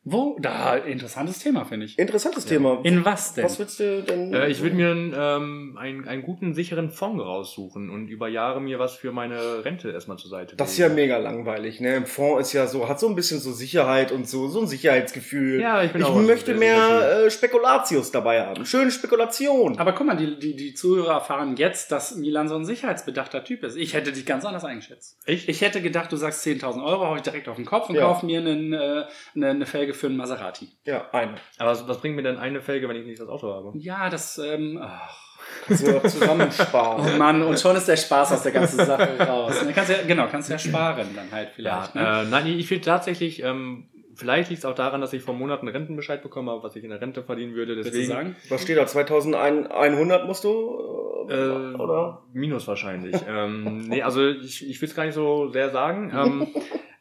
Wo? 0.05 0.37
Da, 0.41 0.75
interessantes 0.77 1.39
Thema, 1.39 1.65
finde 1.65 1.87
ich. 1.87 1.97
Interessantes 1.97 2.45
Thema. 2.45 2.81
In 2.83 3.05
was 3.05 3.35
denn? 3.35 3.45
Was 3.45 3.61
willst 3.61 3.79
du 3.79 4.03
denn? 4.03 4.35
Äh, 4.35 4.49
ich 4.49 4.61
würde 4.61 4.75
mir 4.75 4.91
einen, 4.91 5.15
ähm, 5.17 5.79
einen, 5.81 6.09
einen 6.09 6.23
guten, 6.23 6.55
sicheren 6.55 6.91
Fonds 6.91 7.23
raussuchen 7.23 7.89
und 7.89 8.09
über 8.09 8.27
Jahre 8.27 8.61
mir 8.61 8.81
was 8.81 8.95
für 8.97 9.13
meine 9.13 9.65
Rente 9.65 9.91
erstmal 9.93 10.17
zur 10.17 10.29
Seite 10.29 10.57
Das 10.57 10.73
ist 10.73 10.79
ja 10.79 10.89
mega 10.89 11.19
langweilig, 11.19 11.81
ne? 11.81 11.95
Im 11.95 12.07
Fonds 12.07 12.49
ist 12.49 12.53
ja 12.53 12.67
so, 12.67 12.89
hat 12.89 12.99
so 12.99 13.07
ein 13.09 13.15
bisschen 13.15 13.39
so 13.39 13.53
Sicherheit 13.53 14.11
und 14.11 14.29
so, 14.29 14.49
so 14.49 14.63
ein 14.63 14.67
Sicherheitsgefühl. 14.67 15.61
Ja, 15.61 15.85
ich 15.85 15.93
bin 15.93 16.01
ich 16.01 16.07
auch 16.09 16.17
möchte 16.21 16.55
mehr 16.55 17.27
äh, 17.27 17.31
Spekulatius 17.31 18.11
dabei 18.11 18.45
haben. 18.45 18.67
Schöne 18.67 18.91
Spekulation. 18.91 19.79
Aber 19.79 19.93
guck 19.93 20.09
mal, 20.09 20.17
die, 20.17 20.37
die, 20.37 20.57
die 20.57 20.75
Zuhörer 20.75 21.13
erfahren 21.15 21.55
jetzt, 21.57 21.93
dass 21.93 22.17
Milan 22.17 22.49
so 22.49 22.57
ein 22.57 22.65
sicherheitsbedachter 22.65 23.45
Typ 23.45 23.63
ist. 23.63 23.77
Ich 23.77 23.95
hätte 23.95 24.11
dich 24.11 24.27
ganz 24.27 24.45
anders 24.45 24.65
eingeschätzt. 24.65 25.17
Echt? 25.27 25.49
Ich 25.49 25.61
hätte 25.61 25.81
gedacht, 25.81 26.11
du 26.11 26.17
sagst 26.17 26.45
10.000 26.45 26.85
Euro, 26.85 27.07
hau 27.07 27.15
ich 27.15 27.23
direkt 27.23 27.49
auf 27.49 27.55
den 27.55 27.67
Kopf 27.67 27.89
und 27.89 27.95
Ja. 27.95 28.03
kauf 28.03 28.25
mir 28.25 28.41
einen, 28.41 28.73
äh, 28.73 29.05
eine, 29.37 29.51
eine 29.51 29.67
Felge 29.67 29.92
für 29.97 30.07
einen 30.07 30.17
Maserati. 30.17 30.69
Ja, 30.85 31.09
eine. 31.13 31.35
Aber 31.59 31.71
was, 31.71 31.87
was 31.89 31.99
bringt 31.99 32.17
mir 32.17 32.23
denn 32.23 32.39
eine 32.39 32.61
Felge, 32.61 32.89
wenn 32.89 32.97
ich 32.97 33.07
nicht 33.07 33.21
das 33.21 33.29
Auto 33.29 33.53
habe? 33.53 33.73
Ja, 33.79 34.11
das, 34.11 34.39
ähm, 34.39 34.79
ach, 34.83 35.33
Kannst 35.67 35.87
du 35.87 35.97
auch 35.97 36.05
oh 36.05 36.09
zusammensparen. 36.09 37.19
Mann, 37.19 37.43
und 37.43 37.59
schon 37.59 37.77
ist 37.77 37.89
der 37.89 37.97
Spaß 37.97 38.33
aus 38.33 38.43
der 38.43 38.53
ganzen 38.53 38.85
Sache 38.85 39.19
raus. 39.19 39.65
Ne, 39.65 39.73
kannst 39.73 39.91
ja, 39.91 39.99
genau, 40.07 40.27
kannst 40.29 40.51
ja 40.51 40.59
sparen 40.59 41.09
dann 41.15 41.31
halt 41.31 41.51
vielleicht. 41.55 41.95
Ja, 41.95 42.23
ne? 42.23 42.27
äh, 42.27 42.31
nein, 42.31 42.47
ich 42.47 42.71
will 42.71 42.81
tatsächlich, 42.81 43.43
ähm, 43.43 43.89
vielleicht 44.15 44.51
liegt 44.51 44.61
es 44.61 44.65
auch 44.65 44.75
daran, 44.75 45.01
dass 45.01 45.13
ich 45.13 45.23
vor 45.23 45.35
Monaten 45.35 45.69
Rentenbescheid 45.69 46.23
bekommen 46.23 46.49
habe, 46.49 46.63
was 46.63 46.77
ich 46.77 46.85
in 46.85 46.91
der 46.91 47.01
Rente 47.01 47.23
verdienen 47.23 47.55
würde. 47.55 47.77
Deswegen, 47.77 48.09
sagen? 48.09 48.37
Was 48.49 48.63
steht 48.63 48.77
da? 48.77 48.87
2100 48.87 50.27
musst 50.27 50.45
du? 50.45 51.27
Äh, 51.29 51.35
Äh, 51.35 51.75
oder? 51.77 52.23
Minus 52.33 52.67
wahrscheinlich. 52.67 53.17
ähm, 53.29 53.87
nee, 53.89 54.03
also 54.03 54.27
ich, 54.29 54.69
ich 54.69 54.81
will 54.81 54.89
es 54.89 54.95
gar 54.95 55.05
nicht 55.05 55.15
so 55.15 55.51
sehr 55.51 55.71
sagen. 55.71 56.13
Ähm, 56.15 56.49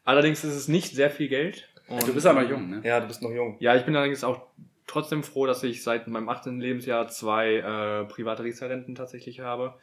allerdings 0.04 0.44
ist 0.44 0.54
es 0.54 0.68
nicht 0.68 0.94
sehr 0.94 1.10
viel 1.10 1.28
Geld. 1.28 1.68
Und, 1.88 2.06
Du 2.06 2.14
bist 2.14 2.26
aber 2.26 2.42
jung, 2.44 2.70
ne? 2.70 2.80
Ja, 2.84 3.00
du 3.00 3.06
bist 3.06 3.22
noch 3.22 3.30
jung. 3.32 3.56
Ja, 3.60 3.74
ich 3.76 3.84
bin 3.84 3.94
allerdings 3.96 4.24
auch 4.24 4.42
trotzdem 4.86 5.22
froh, 5.22 5.46
dass 5.46 5.62
ich 5.62 5.82
seit 5.82 6.06
meinem 6.08 6.28
18. 6.28 6.60
Lebensjahr 6.60 7.08
zwei 7.08 7.56
äh, 7.56 8.04
private 8.04 8.44
Riester-Renten 8.44 8.94
tatsächlich 8.94 9.40
habe 9.40 9.74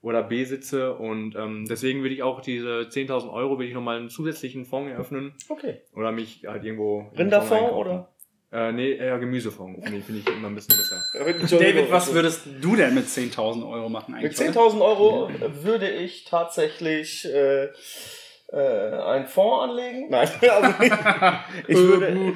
oder 0.00 0.22
besitze 0.22 0.94
und 0.94 1.34
ähm, 1.34 1.66
deswegen 1.68 2.02
würde 2.02 2.14
ich 2.14 2.22
auch 2.22 2.40
diese 2.40 2.82
10.000 2.88 3.32
Euro, 3.32 3.58
will 3.58 3.66
ich 3.66 3.74
nochmal 3.74 3.96
einen 3.98 4.10
zusätzlichen 4.10 4.64
Fonds 4.64 4.92
eröffnen 4.92 5.34
Okay. 5.48 5.80
oder 5.94 6.12
mich 6.12 6.44
halt 6.46 6.64
irgendwo... 6.64 7.10
Rinderfonds 7.18 7.72
oder? 7.72 8.08
Äh, 8.50 8.72
nee, 8.72 8.92
eher 8.92 9.18
Gemüsefonds. 9.18 9.82
Finde 9.82 9.98
ich, 9.98 10.04
finde 10.04 10.20
ich 10.20 10.36
immer 10.36 10.48
ein 10.48 10.54
bisschen 10.54 10.76
besser. 10.76 11.02
David, 11.58 11.90
was 11.90 12.14
würdest 12.14 12.46
du 12.60 12.76
denn 12.76 12.94
mit 12.94 13.06
10.000 13.06 13.68
Euro 13.68 13.88
machen 13.88 14.14
Mit 14.14 14.24
eigentlich? 14.24 14.56
10.000 14.56 14.80
Euro 14.80 15.30
würde 15.62 15.90
ich 15.90 16.24
tatsächlich 16.24 17.26
äh, 17.26 17.68
äh, 18.52 18.56
einen 18.56 19.26
Fonds 19.26 19.70
anlegen. 19.70 20.08
Nein, 20.10 20.28
also 20.50 20.82
nicht. 20.82 20.96
ich 21.68 21.76
würde, 21.76 22.34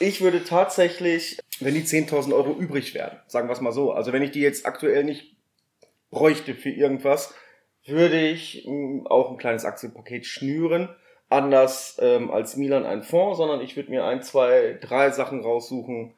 ich 0.00 0.20
würde 0.20 0.44
tatsächlich, 0.44 1.38
wenn 1.60 1.74
die 1.74 1.84
10.000 1.84 2.34
Euro 2.34 2.52
übrig 2.52 2.94
wären, 2.94 3.18
sagen 3.26 3.48
wir 3.48 3.52
es 3.52 3.60
mal 3.60 3.72
so, 3.72 3.92
also 3.92 4.12
wenn 4.12 4.22
ich 4.22 4.32
die 4.32 4.40
jetzt 4.40 4.66
aktuell 4.66 5.04
nicht 5.04 5.36
bräuchte 6.10 6.54
für 6.54 6.70
irgendwas, 6.70 7.34
würde 7.86 8.20
ich 8.20 8.66
mh, 8.66 9.08
auch 9.08 9.30
ein 9.30 9.38
kleines 9.38 9.64
Aktienpaket 9.64 10.26
schnüren. 10.26 10.88
Anders 11.30 11.98
ähm, 12.00 12.30
als 12.30 12.56
Milan 12.56 12.86
ein 12.86 13.02
Fonds, 13.02 13.36
sondern 13.36 13.60
ich 13.60 13.76
würde 13.76 13.90
mir 13.90 14.04
ein, 14.04 14.22
zwei, 14.22 14.78
drei 14.80 15.10
Sachen 15.10 15.42
raussuchen, 15.42 16.14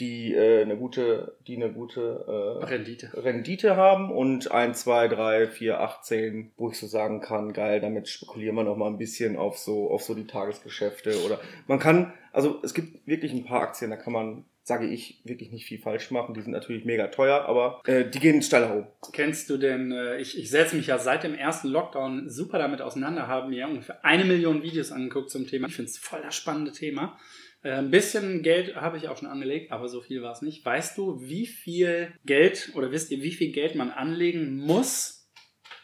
die 0.00 0.34
äh, 0.34 0.62
eine 0.62 0.76
gute, 0.76 1.36
die 1.46 1.56
eine 1.56 1.70
gute 1.70 2.24
äh, 2.26 2.64
Rendite. 2.64 3.10
Rendite 3.14 3.76
haben 3.76 4.10
und 4.10 4.50
1, 4.50 4.80
2, 4.80 5.08
3, 5.08 5.48
4, 5.48 5.80
8, 5.80 6.04
10, 6.04 6.52
wo 6.56 6.70
ich 6.70 6.78
so 6.78 6.86
sagen 6.86 7.20
kann, 7.20 7.52
geil, 7.52 7.80
damit 7.80 8.08
spekulieren 8.08 8.56
wir 8.56 8.64
noch 8.64 8.76
mal 8.76 8.88
ein 8.88 8.98
bisschen 8.98 9.36
auf 9.36 9.58
so, 9.58 9.90
auf 9.90 10.02
so 10.02 10.14
die 10.14 10.26
Tagesgeschäfte 10.26 11.22
oder 11.24 11.38
man 11.66 11.78
kann, 11.78 12.12
also 12.32 12.60
es 12.62 12.74
gibt 12.74 13.06
wirklich 13.06 13.32
ein 13.32 13.44
paar 13.44 13.62
Aktien, 13.62 13.90
da 13.90 13.96
kann 13.96 14.12
man, 14.12 14.44
sage 14.62 14.86
ich, 14.86 15.20
wirklich 15.24 15.50
nicht 15.52 15.66
viel 15.66 15.78
falsch 15.78 16.10
machen. 16.10 16.34
Die 16.34 16.42
sind 16.42 16.52
natürlich 16.52 16.84
mega 16.84 17.08
teuer, 17.08 17.44
aber 17.46 17.80
äh, 17.86 18.08
die 18.08 18.20
gehen 18.20 18.40
steil 18.42 18.62
nach 18.62 18.74
oben. 18.74 18.86
Kennst 19.12 19.50
du 19.50 19.58
denn, 19.58 19.92
äh, 19.92 20.18
ich, 20.18 20.38
ich 20.38 20.48
setze 20.50 20.76
mich 20.76 20.86
ja 20.86 20.98
seit 20.98 21.24
dem 21.24 21.34
ersten 21.34 21.68
Lockdown 21.68 22.28
super 22.28 22.58
damit 22.58 22.80
auseinander, 22.80 23.26
habe 23.26 23.48
mir 23.48 23.68
ungefähr 23.68 24.04
eine 24.04 24.24
Million 24.24 24.62
Videos 24.62 24.92
angeguckt 24.92 25.30
zum 25.30 25.46
Thema. 25.46 25.68
Ich 25.68 25.76
finde 25.76 25.90
es 25.90 25.98
voll 25.98 26.22
das 26.22 26.34
spannende 26.34 26.72
Thema. 26.72 27.18
Äh, 27.62 27.72
ein 27.72 27.90
bisschen 27.90 28.42
Geld 28.42 28.76
habe 28.76 28.96
ich 28.96 29.08
auch 29.08 29.16
schon 29.16 29.28
angelegt, 29.28 29.72
aber 29.72 29.88
so 29.88 30.00
viel 30.00 30.22
war 30.22 30.32
es 30.32 30.42
nicht. 30.42 30.64
Weißt 30.64 30.96
du, 30.96 31.20
wie 31.20 31.46
viel 31.46 32.12
Geld 32.24 32.72
oder 32.74 32.90
wisst 32.90 33.10
ihr, 33.10 33.22
wie 33.22 33.32
viel 33.32 33.52
Geld 33.52 33.74
man 33.74 33.90
anlegen 33.90 34.56
muss, 34.56 35.20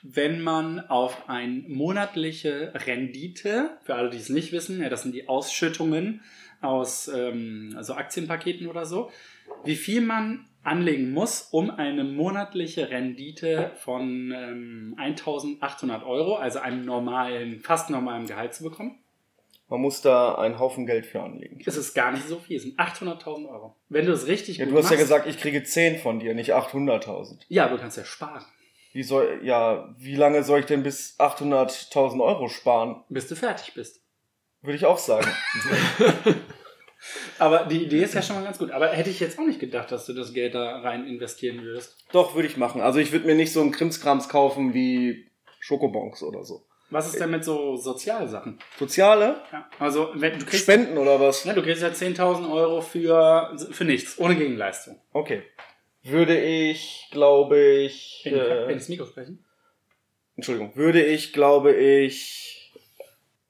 wenn 0.02 0.40
man 0.40 0.80
auf 0.80 1.28
eine 1.28 1.64
monatliche 1.68 2.72
Rendite, 2.74 3.78
für 3.82 3.94
alle, 3.94 4.10
die 4.10 4.18
es 4.18 4.28
nicht 4.28 4.52
wissen, 4.52 4.80
ja, 4.80 4.88
das 4.88 5.02
sind 5.02 5.14
die 5.14 5.28
Ausschüttungen 5.28 6.22
aus 6.60 7.08
ähm, 7.08 7.74
also 7.76 7.94
Aktienpaketen 7.94 8.68
oder 8.68 8.86
so, 8.86 9.10
wie 9.64 9.76
viel 9.76 10.00
man 10.00 10.48
anlegen 10.62 11.12
muss, 11.12 11.48
um 11.52 11.70
eine 11.70 12.04
monatliche 12.04 12.90
Rendite 12.90 13.72
von 13.76 14.32
ähm, 14.32 14.94
1800 14.96 16.04
Euro, 16.04 16.36
also 16.36 16.58
einem 16.58 16.84
normalen, 16.84 17.60
fast 17.60 17.90
normalen 17.90 18.26
Gehalt 18.26 18.54
zu 18.54 18.64
bekommen. 18.64 18.98
Man 19.68 19.80
muss 19.80 20.00
da 20.00 20.36
einen 20.36 20.58
Haufen 20.60 20.86
Geld 20.86 21.06
für 21.06 21.20
anlegen. 21.20 21.60
Das 21.64 21.76
ist 21.76 21.92
gar 21.94 22.12
nicht 22.12 22.28
so 22.28 22.38
viel, 22.38 22.56
es 22.56 22.62
sind 22.62 22.78
800.000 22.78 23.48
Euro. 23.48 23.74
Wenn 23.88 24.06
du 24.06 24.12
es 24.12 24.26
richtig 24.28 24.58
Ja, 24.58 24.64
gut 24.64 24.74
du 24.74 24.78
hast 24.78 24.84
ja 24.90 24.90
machst, 24.92 25.02
gesagt, 25.02 25.26
ich 25.26 25.38
kriege 25.38 25.62
10 25.64 25.98
von 25.98 26.20
dir, 26.20 26.34
nicht 26.34 26.54
800.000. 26.54 27.40
ja, 27.48 27.68
du 27.68 27.76
kannst 27.76 27.96
ja 27.96 28.04
sparen, 28.04 28.44
Wie 28.92 29.02
soll, 29.02 29.40
ja, 29.42 29.92
wie 29.98 30.14
lange 30.14 30.44
soll 30.44 30.60
ich 30.60 30.66
denn 30.66 30.82
bis 30.84 31.18
800.000 31.18 32.22
Euro 32.22 32.48
sparen? 32.48 33.02
bis 33.08 33.26
du 33.28 33.34
fertig 33.34 33.74
bist. 33.74 34.02
Würde 34.62 34.76
ich 34.76 34.86
auch 34.86 34.98
sagen. 34.98 35.26
Aber 37.38 37.66
die 37.66 37.84
Idee 37.84 38.02
ist 38.02 38.14
ja 38.14 38.22
schon 38.22 38.36
mal 38.36 38.44
ganz 38.44 38.58
gut. 38.58 38.70
Aber 38.70 38.88
hätte 38.88 39.10
ich 39.10 39.20
jetzt 39.20 39.38
auch 39.38 39.44
nicht 39.44 39.60
gedacht, 39.60 39.92
dass 39.92 40.06
du 40.06 40.12
das 40.12 40.32
Geld 40.32 40.54
da 40.54 40.80
rein 40.80 41.06
investieren 41.06 41.62
würdest. 41.62 41.96
Doch, 42.12 42.34
würde 42.34 42.48
ich 42.48 42.56
machen. 42.56 42.80
Also 42.80 42.98
ich 42.98 43.12
würde 43.12 43.26
mir 43.26 43.34
nicht 43.34 43.52
so 43.52 43.60
einen 43.60 43.72
Krimskrams 43.72 44.28
kaufen 44.28 44.74
wie 44.74 45.26
Schokobons 45.60 46.22
oder 46.22 46.44
so. 46.44 46.65
Was 46.90 47.08
ist 47.08 47.18
denn 47.18 47.30
mit 47.30 47.44
so 47.44 47.76
Sozialsachen? 47.76 48.58
Soziale? 48.78 49.40
Ja. 49.52 49.68
Also, 49.78 50.10
wenn 50.14 50.38
du 50.38 50.44
kriegst, 50.46 50.62
Spenden 50.62 50.96
oder 50.98 51.18
was? 51.20 51.44
ja, 51.44 51.52
du 51.52 51.62
kriegst 51.62 51.82
ja 51.82 51.88
10.000 51.88 52.50
Euro 52.52 52.80
für, 52.80 53.56
für 53.72 53.84
nichts, 53.84 54.18
ohne 54.18 54.36
Gegenleistung. 54.36 55.00
Okay. 55.12 55.42
Würde 56.02 56.40
ich, 56.40 57.08
glaube 57.10 57.58
ich, 57.58 58.22
Wenn 58.24 58.34
äh, 58.34 58.72
ins 58.72 58.88
Mikro 58.88 59.06
sprechen? 59.06 59.44
Entschuldigung, 60.36 60.76
würde 60.76 61.04
ich, 61.04 61.32
glaube 61.32 61.72
ich, 61.74 62.72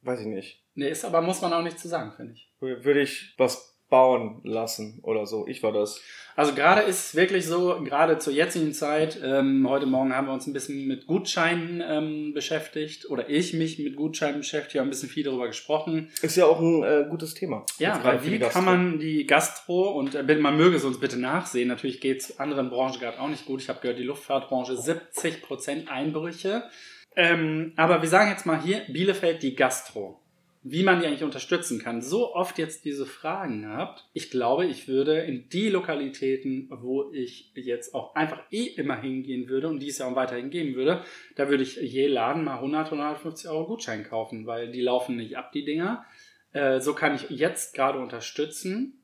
weiß 0.02 0.20
ich 0.20 0.26
nicht, 0.26 0.62
Nee, 0.78 0.90
ist 0.90 1.06
aber, 1.06 1.22
muss 1.22 1.40
man 1.40 1.54
auch 1.54 1.62
nicht 1.62 1.78
zu 1.78 1.88
sagen, 1.88 2.12
finde 2.16 2.34
ich. 2.34 2.50
würde 2.60 3.00
ich 3.00 3.34
was 3.38 3.75
bauen 3.88 4.40
lassen 4.44 5.00
oder 5.02 5.26
so. 5.26 5.46
Ich 5.46 5.62
war 5.62 5.72
das. 5.72 6.02
Also 6.34 6.54
gerade 6.54 6.82
ist 6.82 7.06
es 7.06 7.14
wirklich 7.14 7.46
so, 7.46 7.82
gerade 7.82 8.18
zur 8.18 8.32
jetzigen 8.32 8.74
Zeit, 8.74 9.18
ähm, 9.24 9.66
heute 9.68 9.86
Morgen 9.86 10.14
haben 10.14 10.26
wir 10.26 10.34
uns 10.34 10.46
ein 10.46 10.52
bisschen 10.52 10.86
mit 10.86 11.06
Gutscheinen 11.06 11.82
ähm, 11.86 12.34
beschäftigt 12.34 13.08
oder 13.08 13.30
ich 13.30 13.54
mich 13.54 13.78
mit 13.78 13.96
Gutscheinen 13.96 14.38
beschäftigt, 14.38 14.78
haben 14.78 14.88
ein 14.88 14.90
bisschen 14.90 15.08
viel 15.08 15.24
darüber 15.24 15.46
gesprochen. 15.46 16.10
Ist 16.20 16.36
ja 16.36 16.44
auch 16.44 16.60
ein 16.60 16.82
äh, 16.82 17.06
gutes 17.08 17.32
Thema. 17.32 17.64
Ja, 17.78 17.98
weil 18.04 18.22
wie 18.24 18.38
kann 18.38 18.66
man 18.66 18.98
die 18.98 19.24
Gastro 19.24 19.92
und 19.92 20.14
äh, 20.14 20.34
man 20.36 20.56
möge 20.56 20.76
es 20.76 20.84
uns 20.84 21.00
bitte 21.00 21.18
nachsehen, 21.18 21.68
natürlich 21.68 22.00
geht 22.00 22.20
es 22.20 22.38
anderen 22.38 22.68
Branchen 22.68 23.00
gerade 23.00 23.18
auch 23.18 23.28
nicht 23.28 23.46
gut. 23.46 23.62
Ich 23.62 23.68
habe 23.70 23.80
gehört, 23.80 23.98
die 23.98 24.04
Luftfahrtbranche 24.04 24.74
70% 24.74 25.86
Einbrüche. 25.86 26.64
Ähm, 27.16 27.72
aber 27.76 28.02
wir 28.02 28.08
sagen 28.10 28.30
jetzt 28.30 28.44
mal 28.44 28.60
hier, 28.60 28.82
Bielefeld 28.88 29.42
die 29.42 29.54
Gastro. 29.56 30.20
Wie 30.68 30.82
man 30.82 30.98
die 30.98 31.06
eigentlich 31.06 31.22
unterstützen 31.22 31.78
kann. 31.78 32.02
So 32.02 32.34
oft 32.34 32.58
jetzt 32.58 32.84
diese 32.84 33.06
Fragen 33.06 33.68
habt. 33.68 34.08
Ich 34.12 34.30
glaube, 34.30 34.66
ich 34.66 34.88
würde 34.88 35.20
in 35.20 35.48
die 35.48 35.68
Lokalitäten, 35.68 36.68
wo 36.70 37.12
ich 37.12 37.52
jetzt 37.54 37.94
auch 37.94 38.16
einfach 38.16 38.42
eh 38.50 38.64
immer 38.64 39.00
hingehen 39.00 39.48
würde 39.48 39.68
und 39.68 39.78
die 39.78 39.88
es 39.88 39.98
ja 39.98 40.06
auch 40.06 40.16
weiterhin 40.16 40.50
geben 40.50 40.74
würde, 40.74 41.04
da 41.36 41.48
würde 41.48 41.62
ich 41.62 41.76
je 41.76 42.08
Laden 42.08 42.42
mal 42.42 42.56
100, 42.56 42.86
150 42.86 43.48
Euro 43.48 43.66
Gutschein 43.66 44.02
kaufen, 44.02 44.46
weil 44.46 44.72
die 44.72 44.80
laufen 44.80 45.16
nicht 45.16 45.36
ab, 45.36 45.52
die 45.52 45.64
Dinger. 45.64 46.04
Äh, 46.52 46.80
so 46.80 46.94
kann 46.94 47.14
ich 47.14 47.30
jetzt 47.30 47.74
gerade 47.74 48.00
unterstützen 48.00 48.98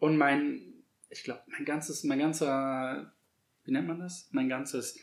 und 0.00 0.18
mein, 0.18 0.74
ich 1.08 1.24
glaube, 1.24 1.40
mein 1.46 1.64
ganzes, 1.64 2.04
mein 2.04 2.18
ganzer, 2.18 3.12
wie 3.64 3.72
nennt 3.72 3.88
man 3.88 3.98
das? 3.98 4.28
Mein 4.32 4.48
ganzes 4.50 5.00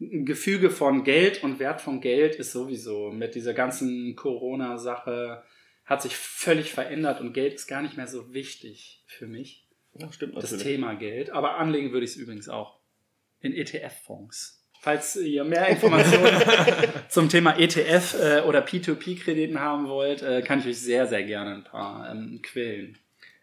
Gefüge 0.00 0.70
von 0.70 1.02
Geld 1.04 1.42
und 1.42 1.58
Wert 1.58 1.80
von 1.80 2.00
Geld 2.00 2.36
ist 2.36 2.52
sowieso 2.52 3.10
mit 3.10 3.34
dieser 3.34 3.54
ganzen 3.54 4.14
Corona-Sache 4.14 5.42
hat 5.84 6.02
sich 6.02 6.16
völlig 6.16 6.70
verändert 6.70 7.20
und 7.20 7.32
Geld 7.32 7.54
ist 7.54 7.66
gar 7.66 7.82
nicht 7.82 7.96
mehr 7.96 8.06
so 8.06 8.32
wichtig 8.32 9.02
für 9.06 9.26
mich. 9.26 9.66
Ja, 9.94 10.12
stimmt 10.12 10.36
Das 10.36 10.52
natürlich. 10.52 10.74
Thema 10.74 10.94
Geld. 10.94 11.30
Aber 11.30 11.56
anlegen 11.56 11.92
würde 11.92 12.04
ich 12.04 12.12
es 12.12 12.16
übrigens 12.16 12.48
auch 12.48 12.78
in 13.40 13.54
ETF-Fonds. 13.54 14.66
Falls 14.80 15.16
ihr 15.16 15.42
mehr 15.44 15.66
Informationen 15.68 16.40
zum 17.08 17.28
Thema 17.28 17.58
ETF 17.58 18.14
äh, 18.20 18.40
oder 18.42 18.64
P2P-Krediten 18.64 19.58
haben 19.58 19.88
wollt, 19.88 20.22
äh, 20.22 20.42
kann 20.42 20.60
ich 20.60 20.66
euch 20.66 20.78
sehr, 20.78 21.06
sehr 21.08 21.24
gerne 21.24 21.54
ein 21.54 21.64
paar 21.64 22.08
ähm, 22.10 22.40
quälen. 22.42 22.96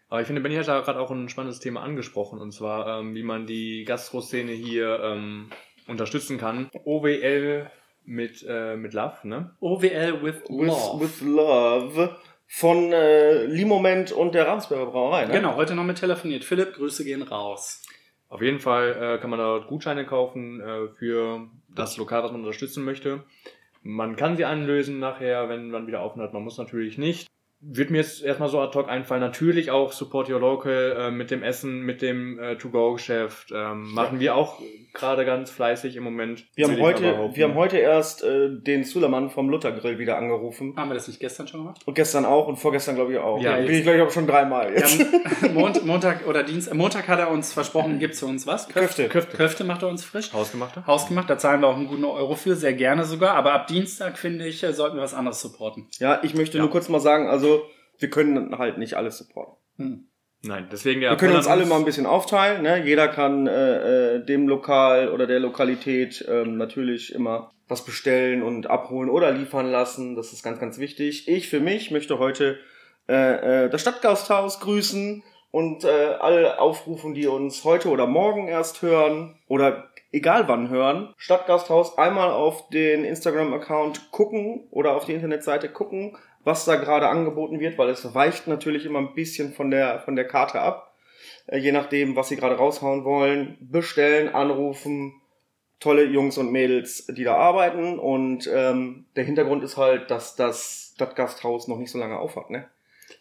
Aber 0.08 0.20
ich 0.20 0.26
finde, 0.26 0.40
Benny 0.40 0.54
hat 0.54 0.68
da 0.68 0.80
gerade 0.80 1.00
auch 1.00 1.10
ein 1.10 1.28
spannendes 1.28 1.60
Thema 1.60 1.82
angesprochen, 1.82 2.38
und 2.38 2.52
zwar, 2.52 3.00
ähm, 3.00 3.14
wie 3.14 3.24
man 3.24 3.46
die 3.46 3.84
Gastro-Szene 3.84 4.52
hier 4.52 5.00
ähm, 5.02 5.50
unterstützen 5.86 6.38
kann. 6.38 6.70
OWL 6.84 7.70
mit, 8.04 8.44
äh, 8.48 8.76
mit 8.76 8.92
Love, 8.94 9.16
ne? 9.24 9.56
OWL 9.60 10.22
with 10.22 10.42
With, 10.48 10.68
Love. 10.68 11.00
with 11.00 11.20
Love 11.22 12.16
von 12.46 12.92
äh, 12.92 13.44
Limoment 13.46 14.12
und 14.12 14.34
der 14.34 14.46
Ramsberger 14.46 14.86
Brauerei. 14.86 15.26
Ne? 15.26 15.32
Genau, 15.32 15.56
heute 15.56 15.74
noch 15.74 15.84
mit 15.84 15.98
telefoniert. 15.98 16.44
Philipp, 16.44 16.74
Grüße 16.74 17.04
gehen 17.04 17.22
raus. 17.22 17.82
Auf 18.28 18.42
jeden 18.42 18.60
Fall 18.60 19.16
äh, 19.16 19.20
kann 19.20 19.30
man 19.30 19.38
dort 19.38 19.68
Gutscheine 19.68 20.04
kaufen 20.04 20.60
äh, 20.60 20.88
für 20.98 21.48
das 21.68 21.96
Lokal, 21.96 22.22
was 22.22 22.32
man 22.32 22.40
unterstützen 22.40 22.84
möchte. 22.84 23.24
Man 23.82 24.16
kann 24.16 24.36
sie 24.36 24.44
anlösen 24.44 24.98
nachher, 24.98 25.48
wenn 25.48 25.70
man 25.70 25.86
wieder 25.86 26.02
offen 26.02 26.22
hat. 26.22 26.32
Man 26.32 26.42
muss 26.42 26.58
natürlich 26.58 26.98
nicht. 26.98 27.26
Wird 27.68 27.90
mir 27.90 27.98
jetzt 27.98 28.22
erstmal 28.22 28.48
so 28.48 28.60
ad 28.60 28.78
hoc 28.78 28.88
einfallen. 28.88 29.20
Natürlich 29.20 29.70
auch 29.70 29.92
Support 29.92 30.28
Your 30.30 30.38
Local 30.40 30.96
äh, 30.98 31.10
mit 31.10 31.30
dem 31.30 31.42
Essen, 31.42 31.80
mit 31.82 32.00
dem 32.00 32.38
äh, 32.38 32.56
To-Go-Geschäft. 32.56 33.50
Ähm, 33.52 33.92
machen 33.92 34.20
wir 34.20 34.36
auch 34.36 34.60
gerade 34.94 35.24
ganz 35.24 35.50
fleißig 35.50 35.96
im 35.96 36.04
Moment. 36.04 36.44
Wir, 36.54 36.66
haben 36.68 36.80
heute, 36.80 37.30
wir 37.34 37.44
haben 37.44 37.54
heute 37.54 37.76
erst 37.78 38.22
äh, 38.22 38.48
den 38.50 38.84
Suleiman 38.84 39.30
vom 39.30 39.48
Luthergrill 39.50 39.98
wieder 39.98 40.16
angerufen. 40.16 40.74
Haben 40.76 40.90
wir 40.90 40.94
das 40.94 41.08
nicht 41.08 41.20
gestern 41.20 41.48
schon 41.48 41.60
gemacht? 41.60 41.80
Und 41.84 41.94
gestern 41.94 42.24
auch 42.24 42.46
und 42.46 42.56
vorgestern 42.56 42.94
glaube 42.94 43.12
ich 43.12 43.18
auch. 43.18 43.40
Ja, 43.40 43.56
Bin 43.56 43.70
ich 43.70 43.82
glaube 43.82 43.98
ich 43.98 44.02
auch 44.04 44.10
schon 44.10 44.26
dreimal 44.26 44.72
jetzt. 44.72 45.04
Mont 45.52 45.84
Montag 45.84 46.26
oder 46.26 46.42
Dienstag. 46.44 46.74
Montag 46.74 47.08
hat 47.08 47.18
er 47.18 47.30
uns 47.30 47.52
versprochen, 47.52 47.98
gibt 47.98 48.14
es 48.14 48.20
für 48.20 48.26
uns 48.26 48.46
was? 48.46 48.68
Köfte. 48.68 49.08
Köfte. 49.08 49.36
Köfte 49.36 49.64
macht 49.64 49.82
er 49.82 49.88
uns 49.88 50.04
frisch. 50.04 50.32
Hausgemachte? 50.32 50.86
Hausgemacht, 50.86 51.28
da 51.28 51.36
zahlen 51.36 51.60
wir 51.60 51.68
auch 51.68 51.76
einen 51.76 51.88
guten 51.88 52.04
Euro 52.04 52.34
für, 52.36 52.54
sehr 52.54 52.74
gerne 52.74 53.04
sogar. 53.04 53.34
Aber 53.34 53.52
ab 53.52 53.66
Dienstag, 53.66 54.18
finde 54.18 54.46
ich, 54.46 54.62
äh, 54.62 54.72
sollten 54.72 54.96
wir 54.96 55.02
was 55.02 55.14
anderes 55.14 55.40
supporten. 55.40 55.86
Ja, 55.98 56.20
ich 56.22 56.34
möchte 56.34 56.58
Ja. 56.58 56.62
nur 56.62 56.70
kurz 56.70 56.88
mal 56.88 57.00
sagen, 57.00 57.28
also 57.28 57.55
wir 57.98 58.10
können 58.10 58.58
halt 58.58 58.78
nicht 58.78 58.94
alles 58.94 59.18
supporten. 59.18 59.56
Hm. 59.76 60.08
Nein, 60.42 60.68
deswegen 60.70 61.00
der 61.00 61.10
wir 61.10 61.16
können 61.16 61.36
uns 61.36 61.46
alle 61.46 61.66
mal 61.66 61.76
ein 61.76 61.84
bisschen 61.84 62.06
aufteilen. 62.06 62.62
Ne? 62.62 62.84
Jeder 62.84 63.08
kann 63.08 63.46
äh, 63.46 64.16
äh, 64.16 64.24
dem 64.24 64.46
Lokal 64.46 65.08
oder 65.08 65.26
der 65.26 65.40
Lokalität 65.40 66.24
ähm, 66.28 66.56
natürlich 66.56 67.14
immer 67.14 67.50
was 67.68 67.84
bestellen 67.84 68.42
und 68.42 68.68
abholen 68.68 69.10
oder 69.10 69.32
liefern 69.32 69.70
lassen. 69.70 70.14
Das 70.14 70.32
ist 70.32 70.42
ganz, 70.42 70.60
ganz 70.60 70.78
wichtig. 70.78 71.26
Ich 71.28 71.48
für 71.48 71.60
mich 71.60 71.90
möchte 71.90 72.18
heute 72.18 72.58
äh, 73.08 73.64
äh, 73.64 73.70
das 73.70 73.80
Stadtgasthaus 73.80 74.60
grüßen 74.60 75.22
und 75.50 75.84
äh, 75.84 75.88
alle 76.20 76.60
aufrufen, 76.60 77.14
die 77.14 77.26
uns 77.26 77.64
heute 77.64 77.88
oder 77.88 78.06
morgen 78.06 78.46
erst 78.46 78.82
hören 78.82 79.38
oder 79.48 79.90
egal 80.12 80.48
wann 80.48 80.68
hören. 80.68 81.12
Stadtgasthaus 81.16 81.98
einmal 81.98 82.30
auf 82.30 82.68
den 82.68 83.04
Instagram-Account 83.04 84.12
gucken 84.12 84.68
oder 84.70 84.94
auf 84.94 85.04
die 85.04 85.14
Internetseite 85.14 85.68
gucken, 85.68 86.16
was 86.46 86.64
da 86.64 86.76
gerade 86.76 87.08
angeboten 87.08 87.58
wird, 87.58 87.76
weil 87.76 87.90
es 87.90 88.14
weicht 88.14 88.46
natürlich 88.46 88.86
immer 88.86 89.00
ein 89.00 89.14
bisschen 89.14 89.52
von 89.52 89.68
der, 89.72 89.98
von 89.98 90.14
der 90.14 90.28
Karte 90.28 90.60
ab. 90.60 90.94
Äh, 91.48 91.58
je 91.58 91.72
nachdem, 91.72 92.14
was 92.14 92.28
sie 92.28 92.36
gerade 92.36 92.54
raushauen 92.54 93.04
wollen. 93.04 93.58
Bestellen, 93.60 94.28
anrufen. 94.28 95.20
Tolle 95.80 96.04
Jungs 96.04 96.38
und 96.38 96.52
Mädels, 96.52 97.06
die 97.06 97.24
da 97.24 97.34
arbeiten. 97.34 97.98
Und 97.98 98.48
ähm, 98.54 99.06
der 99.16 99.24
Hintergrund 99.24 99.64
ist 99.64 99.76
halt, 99.76 100.08
dass 100.12 100.36
das 100.36 100.92
Stadtgasthaus 100.94 101.66
noch 101.66 101.78
nicht 101.78 101.90
so 101.90 101.98
lange 101.98 102.16
aufhat. 102.16 102.48
Ne? 102.50 102.64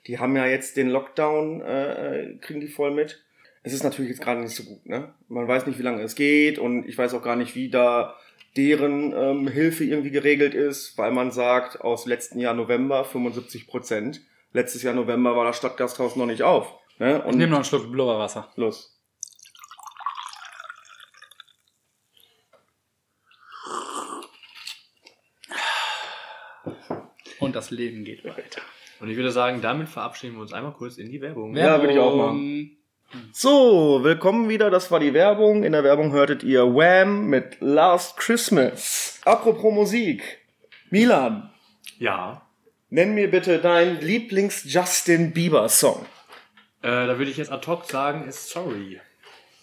Die 0.05 0.19
haben 0.19 0.35
ja 0.35 0.45
jetzt 0.45 0.77
den 0.77 0.89
Lockdown, 0.89 1.61
äh, 1.61 2.37
kriegen 2.41 2.61
die 2.61 2.67
voll 2.67 2.91
mit. 2.91 3.23
Es 3.63 3.73
ist 3.73 3.83
natürlich 3.83 4.11
jetzt 4.11 4.21
gerade 4.21 4.41
nicht 4.41 4.55
so 4.55 4.63
gut. 4.65 4.85
Ne? 4.85 5.11
Man 5.29 5.47
weiß 5.47 5.65
nicht, 5.65 5.79
wie 5.79 5.83
lange 5.83 6.03
es 6.03 6.13
geht. 6.13 6.59
Und 6.59 6.87
ich 6.87 6.95
weiß 6.95 7.15
auch 7.15 7.23
gar 7.23 7.35
nicht, 7.35 7.55
wie 7.55 7.71
da 7.71 8.15
deren 8.57 9.13
ähm, 9.13 9.47
Hilfe 9.47 9.83
irgendwie 9.83 10.11
geregelt 10.11 10.53
ist, 10.53 10.97
weil 10.97 11.11
man 11.11 11.31
sagt, 11.31 11.81
aus 11.81 12.05
letzten 12.05 12.39
Jahr 12.39 12.53
November 12.53 13.03
75 13.03 13.67
Prozent. 13.67 14.21
Letztes 14.53 14.83
Jahr 14.83 14.93
November 14.93 15.35
war 15.35 15.45
das 15.45 15.57
Stadtgasthaus 15.57 16.15
noch 16.15 16.25
nicht 16.25 16.43
auf. 16.43 16.73
Ne? 16.97 17.23
Ich 17.27 17.35
nehme 17.35 17.51
noch 17.51 17.57
einen 17.57 17.65
Schluck 17.65 17.91
Blubberwasser. 17.91 18.51
los. 18.55 18.91
Und 27.39 27.55
das 27.55 27.69
Leben 27.69 28.05
geht 28.05 28.23
weiter. 28.23 28.61
Und 28.99 29.09
ich 29.09 29.17
würde 29.17 29.31
sagen, 29.31 29.61
damit 29.61 29.89
verabschieden 29.89 30.35
wir 30.35 30.41
uns 30.41 30.53
einmal 30.53 30.73
kurz 30.73 30.97
in 30.97 31.09
die 31.09 31.21
Werbung. 31.21 31.55
Ja, 31.55 31.79
würde 31.81 31.93
ich 31.93 31.99
auch 31.99 32.17
Werbung. 32.17 32.71
So, 33.31 34.03
willkommen 34.03 34.49
wieder. 34.49 34.69
Das 34.69 34.91
war 34.91 34.99
die 34.99 35.13
Werbung. 35.13 35.63
In 35.63 35.71
der 35.73 35.83
Werbung 35.83 36.11
hörtet 36.11 36.43
ihr 36.43 36.63
Wham 36.75 37.27
mit 37.27 37.57
Last 37.59 38.17
Christmas. 38.17 39.19
Apropos 39.25 39.73
Musik. 39.73 40.39
Milan, 40.89 41.49
Ja. 41.99 42.41
nenn 42.89 43.13
mir 43.15 43.29
bitte 43.29 43.59
deinen 43.59 43.99
Lieblings-Justin 44.01 45.33
Bieber-Song. 45.33 46.05
Äh, 46.81 46.87
da 47.07 47.17
würde 47.17 47.31
ich 47.31 47.37
jetzt 47.37 47.51
ad 47.51 47.65
hoc 47.67 47.85
sagen, 47.85 48.27
ist 48.27 48.49
sorry. 48.49 48.99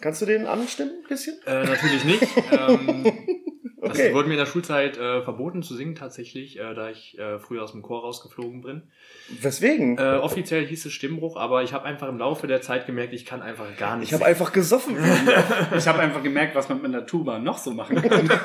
Kannst 0.01 0.21
du 0.23 0.27
den 0.27 0.47
anstimmen, 0.47 0.93
ein 1.05 1.09
bisschen? 1.09 1.37
Äh, 1.47 1.65
natürlich 1.65 2.05
nicht. 2.05 2.27
ähm, 2.51 3.05
Das 3.83 3.91
Okay. 3.99 4.15
wurde 4.15 4.29
mir 4.29 4.35
in 4.35 4.39
der 4.39 4.47
Schulzeit 4.47 4.97
äh, 4.97 5.23
verboten 5.23 5.63
zu 5.65 5.75
singen 5.75 5.97
tatsächlich, 5.97 6.57
äh, 6.59 6.73
da 6.73 6.89
ich 6.89 7.19
äh, 7.19 7.41
früher 7.41 7.65
aus 7.65 7.73
dem 7.73 7.83
Chor 7.83 8.03
rausgeflogen 8.03 8.63
bin. 8.63 8.83
Weswegen? 9.41 9.99
Äh, 9.99 10.19
offiziell 10.19 10.65
hieß 10.65 10.87
es 10.87 10.93
Stimmbruch, 10.93 11.37
aber 11.37 11.65
ich 11.65 11.73
habe 11.73 11.85
einfach 11.85 12.09
im 12.09 12.17
Laufe 12.19 12.47
der 12.47 12.63
Zeit 12.63 12.87
gemerkt, 12.87 13.13
ich 13.13 13.27
kann 13.27 13.43
einfach 13.43 13.65
gar 13.77 13.97
nicht 13.97 14.09
ich 14.11 14.15
habe 14.15 14.25
einfach 14.25 14.53
gesoffen. 14.53 14.97
Ich 15.77 15.89
habe 15.89 15.99
einfach 15.99 16.23
gemerkt, 16.23 16.55
was 16.55 16.69
man 16.69 16.79
mit 16.81 16.95
einer 16.95 17.07
Tuba 17.07 17.41
noch 17.41 17.59
so 17.59 17.73
machen 17.73 18.01
kann. 18.01 18.31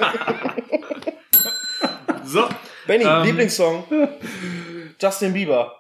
So, 2.24 2.48
Benny, 2.86 3.06
Ähm. 3.06 3.24
Lieblingssong. 3.24 3.86
Justin 5.00 5.34
Bieber. 5.34 5.74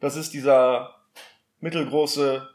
Das 0.00 0.16
ist 0.16 0.32
dieser 0.32 0.94
mittelgroße. 1.60 2.48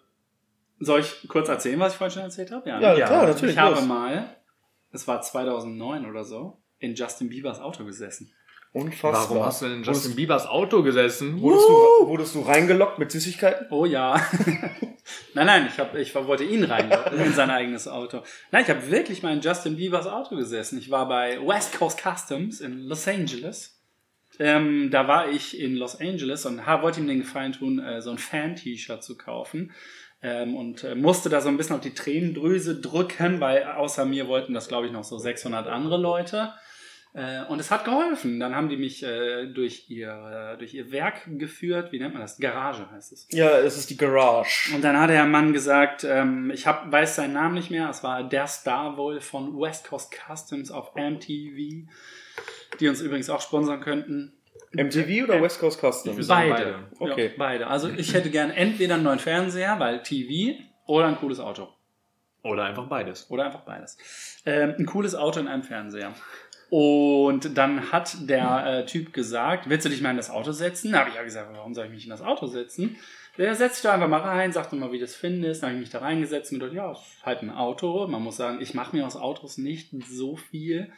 Soll 0.79 1.01
ich 1.01 1.27
kurz 1.27 1.47
erzählen, 1.49 1.79
was 1.79 1.93
ich 1.93 1.97
vorhin 1.97 2.13
schon 2.13 2.23
erzählt 2.23 2.51
habe? 2.51 2.67
Ja, 2.69 2.79
ne? 2.79 2.97
Ja, 2.97 3.05
klar, 3.05 3.27
natürlich. 3.27 3.53
ich 3.55 3.61
habe 3.61 3.75
los. 3.75 3.85
mal, 3.85 4.35
es 4.93 5.07
war 5.07 5.21
2009 5.21 6.09
oder 6.09 6.23
so, 6.23 6.57
in 6.79 6.95
Justin 6.95 7.29
Biebers 7.29 7.59
Auto 7.59 7.83
gesessen. 7.83 8.31
Unfassbar. 8.71 9.29
Warum 9.29 9.45
hast 9.45 9.61
du 9.61 9.65
denn 9.65 9.77
in 9.79 9.83
Justin 9.83 10.15
Biebers 10.15 10.47
Auto 10.47 10.81
gesessen? 10.81 11.39
Wurdest 11.41 11.67
du, 11.67 12.07
wurdest 12.07 12.35
du 12.35 12.41
reingelockt 12.41 12.97
mit 12.97 13.11
Süßigkeiten? 13.11 13.67
Oh 13.69 13.85
ja. 13.85 14.15
nein, 15.35 15.45
nein, 15.45 15.67
ich, 15.71 15.79
hab, 15.79 15.95
ich 15.95 16.15
wollte 16.15 16.43
ihn 16.43 16.63
rein 16.63 16.91
in 17.23 17.33
sein 17.33 17.51
eigenes 17.51 17.87
Auto. 17.87 18.23
Nein, 18.51 18.63
ich 18.63 18.69
habe 18.69 18.89
wirklich 18.89 19.21
mal 19.21 19.33
in 19.33 19.41
Justin 19.41 19.77
Biebers 19.77 20.07
Auto 20.07 20.35
gesessen. 20.35 20.79
Ich 20.79 20.89
war 20.89 21.07
bei 21.07 21.39
West 21.45 21.77
Coast 21.77 22.01
Customs 22.01 22.61
in 22.61 22.79
Los 22.87 23.07
Angeles. 23.07 23.79
Ähm, 24.39 24.89
da 24.89 25.07
war 25.07 25.29
ich 25.29 25.59
in 25.59 25.75
Los 25.75 25.99
Angeles 25.99 26.47
und 26.47 26.65
ha, 26.65 26.81
wollte 26.81 26.99
ihm 26.99 27.07
den 27.07 27.19
Gefallen 27.19 27.53
tun, 27.53 27.77
äh, 27.77 28.01
so 28.01 28.09
ein 28.09 28.17
Fan-T-Shirt 28.17 29.03
zu 29.03 29.15
kaufen. 29.15 29.71
Ähm, 30.25 30.55
und 30.55 30.85
äh, 30.85 30.95
musste 30.95 31.29
da 31.29 31.41
so 31.41 31.49
ein 31.49 31.57
bisschen 31.57 31.75
auf 31.75 31.81
die 31.81 31.93
Tränendrüse 31.93 32.79
drücken, 32.79 33.41
weil 33.41 33.63
außer 33.63 34.05
mir 34.05 34.27
wollten 34.27 34.53
das, 34.53 34.69
glaube 34.69 34.87
ich, 34.87 34.93
noch 34.93 35.03
so 35.03 35.17
600 35.17 35.67
andere 35.67 35.97
Leute. 35.97 36.53
Äh, 37.13 37.43
und 37.43 37.59
es 37.59 37.69
hat 37.69 37.85
geholfen. 37.85 38.39
Dann 38.39 38.55
haben 38.55 38.69
die 38.69 38.77
mich 38.77 39.03
äh, 39.03 39.45
durch, 39.47 39.89
ihr, 39.89 40.53
äh, 40.53 40.57
durch 40.57 40.73
ihr 40.73 40.91
Werk 40.91 41.23
geführt. 41.37 41.91
Wie 41.91 41.99
nennt 41.99 42.13
man 42.13 42.21
das? 42.21 42.37
Garage 42.37 42.89
heißt 42.89 43.11
es. 43.11 43.27
Ja, 43.31 43.59
es 43.59 43.77
ist 43.77 43.89
die 43.89 43.97
Garage. 43.97 44.73
Und 44.73 44.83
dann 44.83 44.99
hat 44.99 45.09
der 45.09 45.25
Mann 45.25 45.53
gesagt, 45.53 46.03
ähm, 46.03 46.49
ich 46.51 46.65
hab, 46.65 46.91
weiß 46.91 47.17
seinen 47.17 47.33
Namen 47.33 47.53
nicht 47.53 47.69
mehr, 47.69 47.89
es 47.89 48.03
war 48.03 48.23
der 48.23 48.47
Star 48.47 48.97
wohl 48.97 49.21
von 49.21 49.59
West 49.59 49.87
Coast 49.89 50.15
Customs 50.15 50.71
auf 50.71 50.95
MTV, 50.95 51.87
die 52.79 52.87
uns 52.87 53.01
übrigens 53.01 53.29
auch 53.29 53.41
sponsern 53.41 53.81
könnten. 53.81 54.33
MTV 54.75 55.23
oder 55.23 55.41
West 55.41 55.59
Coast 55.59 55.79
Customs? 55.79 56.17
Wir 56.17 56.23
sagen 56.23 56.49
Beide. 56.49 56.79
Okay. 56.99 57.27
Ja, 57.27 57.33
beide. 57.37 57.67
Also 57.67 57.89
ich 57.89 58.13
hätte 58.13 58.29
gerne 58.29 58.55
entweder 58.55 58.95
einen 58.95 59.03
neuen 59.03 59.19
Fernseher, 59.19 59.79
weil 59.79 60.03
TV, 60.03 60.59
oder 60.85 61.07
ein 61.07 61.15
cooles 61.15 61.39
Auto. 61.39 61.69
Oder 62.43 62.65
einfach 62.65 62.87
beides. 62.87 63.29
Oder 63.29 63.45
einfach 63.45 63.61
beides. 63.61 63.97
Ähm, 64.45 64.75
ein 64.77 64.85
cooles 64.85 65.15
Auto 65.15 65.39
in 65.39 65.47
einem 65.47 65.63
Fernseher. 65.63 66.13
Und 66.69 67.57
dann 67.57 67.91
hat 67.91 68.29
der 68.29 68.65
äh, 68.65 68.85
Typ 68.85 69.13
gesagt, 69.13 69.69
willst 69.69 69.85
du 69.85 69.89
dich 69.89 70.01
mal 70.01 70.09
in 70.09 70.17
das 70.17 70.29
Auto 70.29 70.51
setzen? 70.51 70.91
Da 70.91 70.99
habe 70.99 71.09
ich 71.09 71.15
ja 71.15 71.23
gesagt, 71.23 71.49
warum 71.53 71.73
soll 71.73 71.85
ich 71.85 71.91
mich 71.91 72.03
in 72.03 72.09
das 72.09 72.21
Auto 72.21 72.47
setzen? 72.47 72.97
Der 73.37 73.55
setzt 73.55 73.75
sich 73.75 73.83
da 73.83 73.93
einfach 73.93 74.07
mal 74.07 74.21
rein, 74.21 74.51
sagt 74.51 74.73
doch 74.73 74.77
mal, 74.77 74.91
wie 74.91 74.97
du 74.97 75.05
das 75.05 75.15
findest. 75.15 75.63
Dann 75.63 75.69
habe 75.69 75.77
ich 75.77 75.81
mich 75.81 75.89
da 75.91 75.99
reingesetzt 75.99 76.51
und 76.51 76.59
gedacht, 76.59 76.75
ja, 76.75 76.91
es 76.91 76.99
ist 76.99 77.25
halt 77.25 77.41
ein 77.41 77.49
Auto. 77.49 78.07
Man 78.07 78.21
muss 78.21 78.37
sagen, 78.37 78.59
ich 78.61 78.73
mache 78.73 78.95
mir 78.95 79.05
aus 79.05 79.15
Autos 79.15 79.57
nicht 79.57 79.91
so 80.07 80.35
viel. 80.35 80.91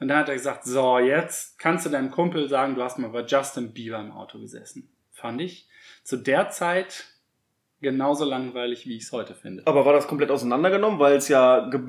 Und 0.00 0.08
dann 0.08 0.18
hat 0.18 0.28
er 0.28 0.34
gesagt, 0.34 0.64
so, 0.64 0.98
jetzt 0.98 1.58
kannst 1.58 1.84
du 1.84 1.90
deinem 1.90 2.10
Kumpel 2.10 2.48
sagen, 2.48 2.74
du 2.74 2.82
hast 2.82 2.98
mal 2.98 3.10
bei 3.10 3.22
Justin 3.22 3.72
Bieber 3.72 4.00
im 4.00 4.12
Auto 4.12 4.40
gesessen. 4.40 4.90
Fand 5.12 5.40
ich 5.42 5.68
zu 6.02 6.16
der 6.16 6.48
Zeit 6.48 7.04
genauso 7.80 8.24
langweilig, 8.24 8.86
wie 8.86 8.96
ich 8.96 9.04
es 9.04 9.12
heute 9.12 9.34
finde. 9.34 9.62
Aber 9.66 9.84
war 9.86 9.92
das 9.92 10.06
komplett 10.06 10.30
auseinandergenommen, 10.30 10.98
weil 11.00 11.14
es 11.16 11.28
ja 11.28 11.68
ge 11.70 11.80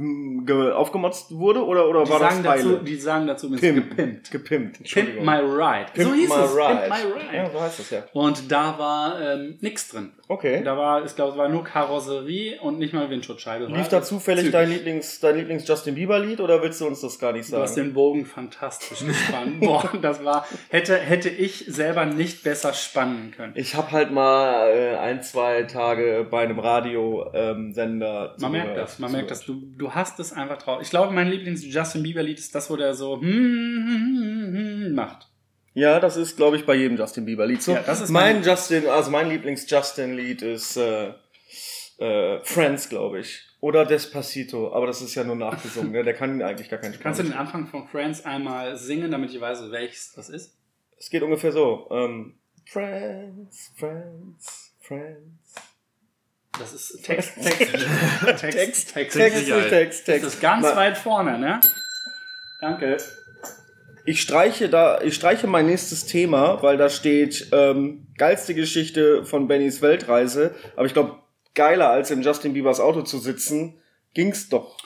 ge 0.45 0.71
aufgemotzt 0.71 1.31
wurde 1.37 1.63
oder, 1.65 1.87
oder 1.87 2.03
Die 2.03 2.09
war 2.09 2.19
das 2.19 2.33
sagen, 2.35 2.43
dazu, 2.43 2.77
die 2.77 2.95
sagen 2.95 3.27
dazu 3.27 3.51
Pimp. 3.51 3.89
gepimpt. 3.89 4.31
Gepimpt. 4.31 4.83
Pimp 4.83 5.21
my 5.21 5.35
ride. 5.37 5.85
Pimp 5.93 6.09
so 6.09 6.13
hieß 6.15 6.29
my 6.29 6.35
es. 6.35 6.55
ride. 6.55 6.79
Pimp 6.81 6.89
my 6.89 7.11
ride. 7.13 7.35
Ja, 7.35 7.49
so 7.51 7.61
heißt 7.61 7.79
das 7.79 7.89
ja. 7.89 8.03
Und 8.13 8.51
da 8.51 8.79
war 8.79 9.21
ähm, 9.21 9.57
nichts 9.61 9.89
drin. 9.89 10.11
Okay. 10.27 10.63
Da 10.63 10.77
war, 10.77 11.03
ich 11.05 11.13
glaube, 11.15 11.33
es 11.33 11.37
war 11.37 11.49
nur 11.49 11.63
Karosserie 11.63 12.59
und 12.61 12.79
nicht 12.79 12.93
mal 12.93 13.09
Windschutzscheibe. 13.09 13.65
Lief 13.65 13.89
da 13.89 14.01
zufällig 14.01 14.45
zügig. 14.45 14.53
dein 14.53 14.69
Lieblings, 14.69 15.19
dein 15.19 15.35
Lieblings 15.35 15.67
Justin 15.67 15.95
Bieber 15.95 16.19
Lied 16.19 16.39
oder 16.39 16.61
willst 16.63 16.79
du 16.79 16.87
uns 16.87 17.01
das 17.01 17.19
gar 17.19 17.33
nicht 17.33 17.51
Du 17.51 17.57
hast 17.57 17.75
sagen? 17.75 17.87
den 17.89 17.93
Bogen 17.93 18.25
fantastisch 18.25 19.05
gespannt. 19.05 19.59
Boah, 19.59 19.89
das 20.01 20.23
war, 20.23 20.45
hätte, 20.69 20.95
hätte 20.97 21.27
ich 21.29 21.65
selber 21.67 22.05
nicht 22.05 22.43
besser 22.43 22.73
spannen 22.73 23.31
können. 23.35 23.51
Ich 23.55 23.75
habe 23.75 23.91
halt 23.91 24.11
mal 24.11 24.69
äh, 24.69 24.95
ein, 24.97 25.21
zwei 25.21 25.63
Tage 25.63 25.80
bei 26.29 26.43
einem 26.43 26.59
Radiosender. 26.59 28.35
Man 28.39 28.51
merkt 28.51 28.77
das, 28.77 28.99
man 28.99 29.11
merkt 29.11 29.31
das. 29.31 29.45
Du, 29.45 29.61
du 29.77 29.91
hast 29.93 30.19
es 30.19 30.33
einfach 30.33 30.57
drauf. 30.57 30.81
Ich 30.81 30.89
glaube, 30.89 31.13
mein 31.13 31.27
Lieblings-Justin 31.29 32.03
Bieber-Lied 32.03 32.39
ist 32.39 32.53
das, 32.55 32.69
wo 32.69 32.75
der 32.75 32.93
so 32.93 33.19
hm, 33.19 33.23
hm, 33.23 34.53
hm, 34.87 34.95
macht. 34.95 35.27
Ja, 35.73 35.99
das 35.99 36.17
ist, 36.17 36.35
glaube 36.35 36.57
ich, 36.57 36.65
bei 36.65 36.75
jedem 36.75 36.97
Justin 36.97 37.25
Bieber 37.25 37.45
Lied 37.45 37.61
so. 37.61 37.73
Ja, 37.73 37.81
das 37.81 38.01
ist 38.01 38.09
mein 38.09 38.37
mein- 38.37 38.43
Justin, 38.43 38.87
also 38.87 39.09
mein 39.09 39.29
Lieblings-Justin 39.29 40.15
Lied 40.15 40.41
ist 40.41 40.77
äh, 40.77 41.13
äh, 41.97 42.39
Friends, 42.43 42.89
glaube 42.89 43.19
ich. 43.19 43.47
Oder 43.61 43.85
Despacito, 43.85 44.73
aber 44.73 44.87
das 44.87 45.01
ist 45.01 45.13
ja 45.13 45.23
nur 45.23 45.35
nachgesungen, 45.35 45.91
ne? 45.91 46.03
der 46.03 46.15
kann 46.15 46.41
eigentlich 46.41 46.67
gar 46.69 46.79
keinen 46.79 46.99
Kannst 46.99 47.19
du 47.19 47.23
den. 47.23 47.33
Anfang 47.33 47.67
von 47.67 47.87
Friends 47.87 48.25
einmal 48.25 48.75
singen, 48.75 49.11
damit 49.11 49.31
ich 49.33 49.39
weiß, 49.39 49.71
welches 49.71 50.13
das 50.13 50.29
ist? 50.29 50.57
Es 50.97 51.09
geht 51.09 51.21
ungefähr 51.21 51.51
so. 51.51 51.87
Ähm, 51.91 52.35
Friends, 52.65 53.71
Friends, 53.77 54.73
Friends. 54.79 55.70
Das 56.59 56.73
ist 56.73 57.03
Text, 57.03 57.31
Text, 57.41 57.59
Text, 57.59 58.93
Text, 58.93 58.93
Text. 58.93 59.15
Text. 59.15 59.15
Text, 59.69 59.99
Das 59.99 60.03
Text. 60.05 60.27
ist 60.27 60.41
ganz 60.41 60.65
weit 60.65 60.97
vorne, 60.97 61.39
ne? 61.39 61.59
Danke. 62.59 62.97
Ich 64.05 64.21
streiche 64.21 64.67
da, 64.67 64.99
ich 65.01 65.13
streiche 65.15 65.47
mein 65.47 65.67
nächstes 65.67 66.05
Thema, 66.05 66.61
weil 66.63 66.77
da 66.77 66.89
steht 66.89 67.47
ähm, 67.51 68.07
geilste 68.17 68.55
Geschichte 68.55 69.23
von 69.25 69.47
Bennys 69.47 69.81
Weltreise. 69.81 70.55
Aber 70.75 70.85
ich 70.87 70.93
glaube, 70.93 71.19
geiler 71.53 71.89
als 71.89 72.09
in 72.11 72.21
Justin 72.21 72.53
Biebers 72.53 72.79
Auto 72.79 73.03
zu 73.03 73.19
sitzen, 73.19 73.79
ging's 74.13 74.49
doch 74.49 74.77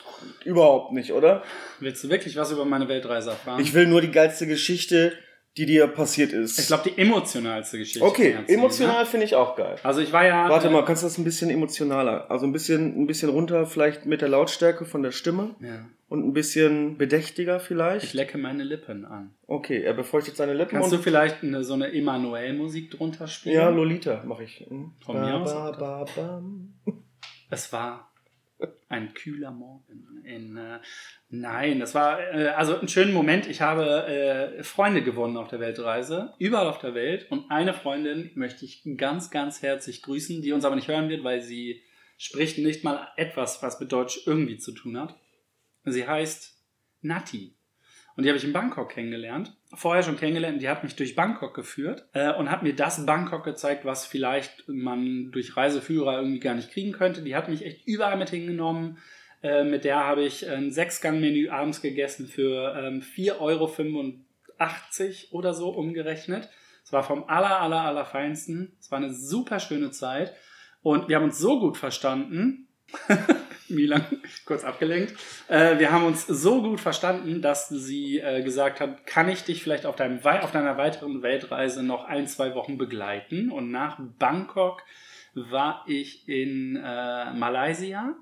überhaupt 0.43 0.91
nicht, 0.93 1.13
oder? 1.13 1.43
Willst 1.79 2.03
du 2.03 2.09
wirklich 2.09 2.35
was 2.35 2.51
über 2.51 2.65
meine 2.65 2.87
Weltreise 2.87 3.31
erfahren? 3.31 3.61
Ich 3.61 3.73
will 3.73 3.87
nur 3.87 4.01
die 4.01 4.11
geilste 4.11 4.47
Geschichte, 4.47 5.13
die 5.57 5.65
dir 5.65 5.87
passiert 5.87 6.33
ist. 6.33 6.59
Ich 6.59 6.67
glaube, 6.67 6.89
die 6.89 7.01
emotionalste 7.01 7.77
Geschichte. 7.77 8.03
okay, 8.05 8.37
ich 8.45 8.53
emotional 8.53 9.03
Ne? 9.03 9.05
finde 9.05 9.25
ich 9.25 9.35
auch 9.35 9.55
geil. 9.55 9.77
Also 9.83 10.01
ich 10.01 10.11
war 10.11 10.25
ja. 10.25 10.49
Warte 10.49 10.67
äh, 10.67 10.71
mal, 10.71 10.83
kannst 10.83 11.03
du 11.03 11.07
das 11.07 11.17
ein 11.17 11.23
bisschen 11.23 11.49
emotionaler? 11.49 12.29
Also 12.29 12.45
ein 12.45 12.51
bisschen, 12.51 13.01
ein 13.01 13.07
bisschen 13.07 13.29
runter, 13.29 13.65
vielleicht 13.65 14.05
mit 14.05 14.21
der 14.21 14.29
Lautstärke 14.29 14.85
von 14.85 15.01
der 15.01 15.11
Stimme 15.11 15.55
Ja. 15.61 15.85
und 16.09 16.25
ein 16.27 16.33
bisschen 16.33 16.97
bedächtiger 16.97 17.57
Ich 17.57 17.63
vielleicht. 17.63 18.13
lecke 18.13 18.37
meine 18.37 18.63
Lippen 18.63 19.05
an. 19.05 19.33
Okay, 19.47 19.81
er 19.81 19.93
befeuchtet 19.93 20.35
seine 20.35 20.53
Lippen 20.53 20.77
Kannst 20.77 20.91
du 20.91 20.97
vielleicht 20.97 21.41
eine, 21.43 21.63
so 21.63 21.73
eine 21.73 21.93
Emanuel-Musik 21.93 22.91
drunter 22.91 23.27
spielen? 23.27 23.55
ja, 23.55 23.69
Lolita 23.69 24.23
mache 24.25 24.43
ich. 24.43 24.65
Hm. 24.67 24.91
Von 25.05 25.21
mir 25.21 25.35
aus 25.35 25.53
Ba, 25.53 25.71
ba, 25.71 26.05
bam. 26.15 26.73
Es 27.49 27.71
war 27.71 28.11
ein 28.89 29.13
kühler 29.13 29.51
Morgen. 29.51 30.21
In, 30.23 30.57
äh, 30.57 30.79
nein, 31.29 31.79
das 31.79 31.95
war 31.95 32.19
äh, 32.19 32.49
also 32.49 32.79
ein 32.79 32.87
schöner 32.87 33.11
Moment. 33.11 33.47
Ich 33.47 33.61
habe 33.61 34.05
äh, 34.07 34.63
Freunde 34.63 35.03
gewonnen 35.03 35.37
auf 35.37 35.47
der 35.47 35.59
Weltreise, 35.59 36.33
überall 36.39 36.67
auf 36.67 36.79
der 36.79 36.93
Welt. 36.93 37.29
Und 37.29 37.51
eine 37.51 37.73
Freundin 37.73 38.31
möchte 38.35 38.65
ich 38.65 38.83
ganz, 38.97 39.31
ganz 39.31 39.61
herzlich 39.61 40.01
grüßen, 40.01 40.41
die 40.41 40.51
uns 40.51 40.65
aber 40.65 40.75
nicht 40.75 40.87
hören 40.87 41.09
wird, 41.09 41.23
weil 41.23 41.41
sie 41.41 41.81
spricht 42.17 42.57
nicht 42.57 42.83
mal 42.83 43.09
etwas, 43.17 43.61
was 43.61 43.79
mit 43.79 43.91
Deutsch 43.91 44.21
irgendwie 44.25 44.57
zu 44.57 44.71
tun 44.71 44.99
hat. 44.99 45.15
Sie 45.83 46.07
heißt 46.07 46.57
Nati. 47.01 47.55
Und 48.15 48.23
die 48.23 48.29
habe 48.29 48.37
ich 48.37 48.45
in 48.45 48.53
Bangkok 48.53 48.91
kennengelernt. 48.91 49.57
Vorher 49.73 50.01
schon 50.01 50.15
kennengelernt. 50.15 50.61
Die 50.61 50.69
hat 50.69 50.83
mich 50.83 50.95
durch 50.95 51.15
Bangkok 51.15 51.53
geführt 51.53 52.07
äh, 52.13 52.33
und 52.33 52.49
hat 52.49 52.63
mir 52.63 52.73
das 52.73 53.05
Bangkok 53.05 53.43
gezeigt, 53.43 53.83
was 53.83 54.05
vielleicht 54.05 54.63
man 54.67 55.31
durch 55.31 55.57
Reiseführer 55.57 56.19
irgendwie 56.19 56.39
gar 56.39 56.53
nicht 56.53 56.71
kriegen 56.71 56.93
könnte. 56.93 57.21
Die 57.23 57.35
hat 57.35 57.49
mich 57.49 57.65
echt 57.65 57.85
überall 57.85 58.17
mit 58.17 58.29
hingenommen. 58.29 58.99
Äh, 59.43 59.65
mit 59.65 59.83
der 59.83 59.97
habe 59.97 60.23
ich 60.23 60.49
ein 60.49 60.71
Sechsgang-Menü 60.71 61.49
abends 61.49 61.81
gegessen 61.81 62.27
für 62.27 62.73
ähm, 62.77 63.01
4,85 63.01 63.39
Euro 63.39 65.37
oder 65.37 65.53
so 65.53 65.69
umgerechnet. 65.69 66.49
Es 66.85 66.93
war 66.93 67.03
vom 67.03 67.25
aller, 67.27 67.59
aller, 67.59 67.81
aller 67.81 68.05
Feinsten. 68.05 68.77
Es 68.79 68.91
war 68.91 68.99
eine 68.99 69.13
super 69.13 69.59
schöne 69.59 69.91
Zeit. 69.91 70.33
Und 70.81 71.09
wir 71.09 71.17
haben 71.17 71.23
uns 71.25 71.39
so 71.39 71.59
gut 71.59 71.77
verstanden. 71.77 72.67
Milan, 73.69 74.05
kurz 74.45 74.63
abgelenkt. 74.63 75.13
Äh, 75.47 75.79
wir 75.79 75.91
haben 75.91 76.05
uns 76.05 76.25
so 76.27 76.61
gut 76.61 76.79
verstanden, 76.79 77.41
dass 77.41 77.69
sie 77.69 78.19
äh, 78.19 78.43
gesagt 78.43 78.79
hat, 78.79 79.05
kann 79.05 79.29
ich 79.29 79.43
dich 79.43 79.63
vielleicht 79.63 79.85
auf, 79.85 79.95
deinem, 79.95 80.19
auf 80.23 80.51
deiner 80.51 80.77
weiteren 80.77 81.21
Weltreise 81.21 81.83
noch 81.83 82.05
ein, 82.05 82.27
zwei 82.27 82.55
Wochen 82.55 82.77
begleiten? 82.77 83.51
Und 83.51 83.71
nach 83.71 83.99
Bangkok 84.19 84.81
war 85.33 85.83
ich 85.87 86.27
in 86.27 86.75
äh, 86.77 87.33
Malaysia 87.33 88.15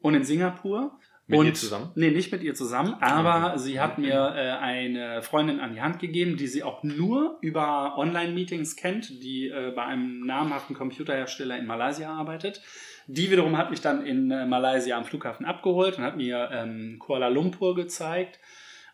und 0.00 0.14
in 0.14 0.24
Singapur. 0.24 0.98
Mit 1.26 1.40
und, 1.40 1.46
ihr 1.46 1.54
zusammen? 1.54 1.90
Nee, 1.94 2.10
nicht 2.10 2.32
mit 2.32 2.42
ihr 2.42 2.54
zusammen, 2.54 2.94
aber 3.00 3.58
sie 3.58 3.80
hat 3.80 3.98
mir 3.98 4.32
äh, 4.34 4.50
eine 4.52 5.20
Freundin 5.20 5.60
an 5.60 5.74
die 5.74 5.82
Hand 5.82 5.98
gegeben, 5.98 6.38
die 6.38 6.46
sie 6.46 6.62
auch 6.62 6.82
nur 6.82 7.36
über 7.42 7.98
Online-Meetings 7.98 8.76
kennt, 8.76 9.22
die 9.22 9.48
äh, 9.48 9.72
bei 9.76 9.84
einem 9.84 10.24
namhaften 10.24 10.74
Computerhersteller 10.74 11.58
in 11.58 11.66
Malaysia 11.66 12.10
arbeitet. 12.10 12.62
Die 13.10 13.30
wiederum 13.30 13.56
hat 13.56 13.70
mich 13.70 13.80
dann 13.80 14.04
in 14.04 14.30
äh, 14.30 14.44
Malaysia 14.44 14.96
am 14.96 15.04
Flughafen 15.04 15.46
abgeholt 15.46 15.96
und 15.98 16.04
hat 16.04 16.16
mir 16.18 16.50
ähm, 16.52 16.98
Kuala 16.98 17.28
Lumpur 17.28 17.74
gezeigt. 17.74 18.38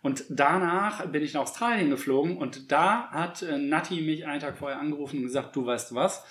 Und 0.03 0.25
danach 0.29 1.05
bin 1.07 1.23
ich 1.23 1.35
nach 1.35 1.43
Australien 1.43 1.91
geflogen 1.91 2.37
und 2.37 2.71
da 2.71 3.11
hat 3.11 3.43
äh, 3.43 3.59
Nati 3.59 4.01
mich 4.03 4.25
einen 4.27 4.41
Tag 4.41 4.57
vorher 4.57 4.79
angerufen 4.79 5.17
und 5.19 5.23
gesagt, 5.25 5.57
du 5.57 5.67
weißt 5.67 5.95
was, 5.95 6.25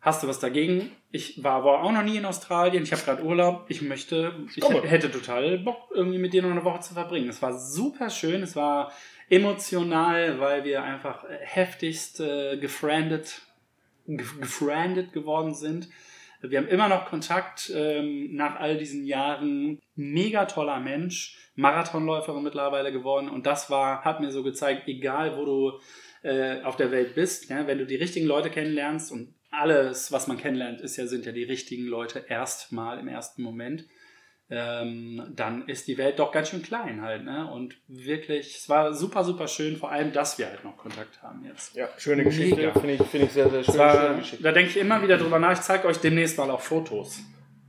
hast 0.00 0.22
du 0.22 0.28
was 0.28 0.38
dagegen? 0.38 0.90
Ich 1.12 1.42
war, 1.42 1.64
war 1.64 1.82
auch 1.82 1.92
noch 1.92 2.02
nie 2.02 2.16
in 2.16 2.24
Australien, 2.24 2.82
ich 2.82 2.92
habe 2.92 3.02
gerade 3.02 3.22
Urlaub, 3.24 3.66
ich 3.68 3.82
möchte, 3.82 4.34
ich 4.54 4.60
Komme. 4.60 4.82
hätte 4.82 5.10
total 5.10 5.58
Bock, 5.58 5.90
irgendwie 5.94 6.18
mit 6.18 6.32
dir 6.32 6.42
noch 6.42 6.50
eine 6.50 6.64
Woche 6.64 6.80
zu 6.80 6.92
verbringen. 6.94 7.28
Es 7.28 7.40
war 7.40 7.56
super 7.58 8.10
schön, 8.10 8.42
es 8.42 8.54
war 8.56 8.92
emotional, 9.30 10.40
weil 10.40 10.64
wir 10.64 10.82
einfach 10.82 11.24
äh, 11.24 11.38
heftigst 11.40 12.20
äh, 12.20 12.58
gefriendet, 12.58 13.42
ge- 14.06 14.26
gefriendet 14.40 15.12
geworden 15.12 15.54
sind. 15.54 15.88
Wir 16.42 16.58
haben 16.58 16.68
immer 16.68 16.88
noch 16.88 17.06
Kontakt 17.06 17.70
ähm, 17.74 18.34
nach 18.34 18.58
all 18.58 18.78
diesen 18.78 19.04
Jahren. 19.04 19.78
Mega 19.94 20.46
toller 20.46 20.80
Mensch, 20.80 21.36
Marathonläuferin 21.54 22.42
mittlerweile 22.42 22.92
geworden. 22.92 23.28
Und 23.28 23.46
das 23.46 23.70
war, 23.70 24.04
hat 24.04 24.20
mir 24.20 24.30
so 24.30 24.42
gezeigt, 24.42 24.88
egal 24.88 25.36
wo 25.36 25.44
du 25.44 25.80
äh, 26.22 26.62
auf 26.62 26.76
der 26.76 26.90
Welt 26.90 27.14
bist, 27.14 27.50
ja, 27.50 27.66
wenn 27.66 27.78
du 27.78 27.86
die 27.86 27.96
richtigen 27.96 28.26
Leute 28.26 28.50
kennenlernst 28.50 29.12
und 29.12 29.34
alles, 29.50 30.12
was 30.12 30.28
man 30.28 30.38
kennenlernt, 30.38 30.80
ist 30.80 30.96
ja, 30.96 31.06
sind 31.06 31.26
ja 31.26 31.32
die 31.32 31.44
richtigen 31.44 31.86
Leute 31.86 32.24
erstmal 32.28 32.98
im 32.98 33.08
ersten 33.08 33.42
Moment 33.42 33.84
ähm, 34.50 35.22
dann 35.34 35.68
ist 35.68 35.86
die 35.86 35.96
Welt 35.96 36.18
doch 36.18 36.32
ganz 36.32 36.48
schön 36.48 36.62
klein 36.62 37.02
halt. 37.02 37.24
Ne? 37.24 37.48
Und 37.50 37.76
wirklich, 37.86 38.56
es 38.56 38.68
war 38.68 38.92
super, 38.92 39.22
super 39.22 39.46
schön, 39.46 39.76
vor 39.76 39.92
allem, 39.92 40.12
dass 40.12 40.38
wir 40.38 40.46
halt 40.48 40.64
noch 40.64 40.76
Kontakt 40.76 41.22
haben 41.22 41.44
jetzt. 41.44 41.76
Ja, 41.76 41.88
schöne 41.96 42.24
Geschichte. 42.24 42.72
Finde 42.72 42.94
ich, 42.94 43.02
finde 43.04 43.26
ich 43.26 43.32
sehr, 43.32 43.48
sehr 43.48 43.62
schön. 43.62 43.78
War, 43.78 44.06
schöne 44.06 44.18
Geschichte. 44.18 44.42
da 44.42 44.52
denke 44.52 44.70
ich 44.70 44.76
immer 44.76 45.02
wieder 45.02 45.18
drüber 45.18 45.38
nach. 45.38 45.52
Ich 45.52 45.60
zeige 45.60 45.86
euch 45.86 45.98
demnächst 45.98 46.36
mal 46.36 46.50
auch 46.50 46.60
Fotos. 46.60 47.20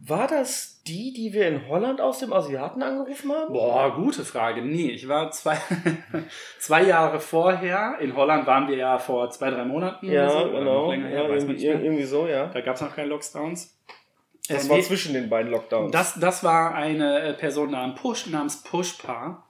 War 0.04 0.28
das 0.28 0.82
die, 0.88 1.14
die 1.14 1.32
wir 1.32 1.48
in 1.48 1.68
Holland 1.68 2.02
aus 2.02 2.18
dem 2.18 2.34
Asiaten 2.34 2.82
angerufen 2.82 3.32
haben? 3.32 3.54
Boah, 3.54 3.94
gute 3.96 4.26
Frage. 4.26 4.64
Nee, 4.64 4.90
ich 4.90 5.08
war 5.08 5.30
zwei, 5.30 5.58
zwei 6.60 6.84
Jahre 6.84 7.20
vorher. 7.20 8.00
In 8.02 8.16
Holland 8.16 8.48
waren 8.48 8.68
wir 8.68 8.78
ja 8.78 8.98
vor 8.98 9.30
zwei, 9.30 9.52
drei 9.52 9.64
Monaten. 9.64 10.10
Ja, 10.12 10.24
oder 10.24 10.32
so, 10.32 10.40
oder 10.50 10.60
genau. 10.60 10.82
noch 10.82 10.90
länger 10.90 11.08
her, 11.08 11.24
ja, 11.24 11.30
irgendwie, 11.30 11.54
nicht 11.54 11.64
mehr. 11.64 11.84
irgendwie 11.84 12.04
so, 12.06 12.28
ja. 12.28 12.48
Da 12.48 12.62
gab 12.62 12.78
es 12.78 12.82
noch 12.82 12.96
keine 12.96 13.10
Lockdowns. 13.10 13.78
Das 14.52 14.66
Äh, 14.68 14.70
war 14.70 14.82
zwischen 14.82 15.14
den 15.14 15.30
beiden 15.30 15.52
Lockdowns. 15.52 15.92
das, 15.92 16.20
das 16.20 16.44
war 16.44 16.74
eine 16.76 17.22
äh, 17.22 17.34
Person 17.34 17.72
namens 17.72 18.00
Push, 18.00 18.28
namens 18.28 18.64
Pushpa. 18.64 19.44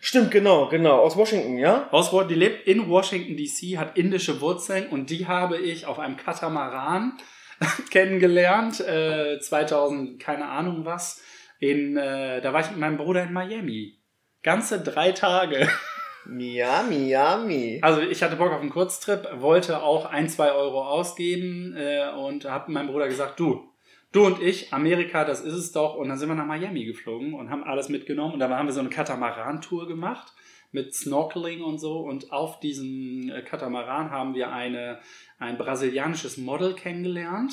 Stimmt, 0.00 0.32
genau, 0.32 0.68
genau. 0.68 0.98
Aus 0.98 1.16
Washington, 1.16 1.58
ja? 1.58 1.88
Aus, 1.92 2.10
die 2.28 2.34
lebt 2.34 2.66
in 2.66 2.88
Washington 2.88 3.36
DC, 3.36 3.78
hat 3.78 3.96
indische 3.96 4.40
Wurzeln 4.40 4.88
und 4.88 5.10
die 5.10 5.28
habe 5.28 5.58
ich 5.58 5.86
auf 5.86 5.98
einem 6.00 6.16
Katamaran 6.16 7.16
kennengelernt, 7.90 8.80
äh, 8.80 9.38
2000, 9.38 10.20
keine 10.20 10.46
Ahnung 10.48 10.84
was. 10.84 11.20
In, 11.60 11.96
äh, 11.96 12.40
da 12.40 12.52
war 12.52 12.60
ich 12.62 12.70
mit 12.70 12.80
meinem 12.80 12.96
Bruder 12.96 13.22
in 13.22 13.32
Miami. 13.32 13.98
Ganze 14.42 14.80
drei 14.80 15.12
Tage. 15.12 15.68
Miami, 16.24 16.98
Miami. 16.98 17.78
Also 17.82 18.00
ich 18.00 18.22
hatte 18.22 18.36
Bock 18.36 18.52
auf 18.52 18.60
einen 18.60 18.70
Kurztrip, 18.70 19.28
wollte 19.40 19.82
auch 19.82 20.04
ein, 20.06 20.28
zwei 20.28 20.52
Euro 20.52 20.84
ausgeben 20.84 21.76
äh, 21.76 22.10
und 22.10 22.44
habe 22.44 22.72
meinem 22.72 22.88
Bruder 22.88 23.08
gesagt, 23.08 23.38
du, 23.38 23.71
du 24.12 24.26
und 24.26 24.40
ich, 24.40 24.72
Amerika, 24.72 25.24
das 25.24 25.40
ist 25.40 25.54
es 25.54 25.72
doch. 25.72 25.96
Und 25.96 26.08
dann 26.08 26.18
sind 26.18 26.28
wir 26.28 26.34
nach 26.34 26.46
Miami 26.46 26.84
geflogen 26.84 27.34
und 27.34 27.50
haben 27.50 27.64
alles 27.64 27.88
mitgenommen. 27.88 28.34
Und 28.34 28.40
da 28.40 28.48
haben 28.48 28.66
wir 28.66 28.72
so 28.72 28.80
eine 28.80 28.90
Katamaran-Tour 28.90 29.88
gemacht 29.88 30.32
mit 30.70 30.94
Snorkeling 30.94 31.62
und 31.62 31.78
so. 31.78 32.00
Und 32.00 32.32
auf 32.32 32.60
diesem 32.60 33.30
äh, 33.30 33.42
Katamaran 33.42 34.10
haben 34.10 34.34
wir 34.34 34.52
eine, 34.52 35.00
ein 35.38 35.58
brasilianisches 35.58 36.36
Model 36.38 36.74
kennengelernt, 36.74 37.52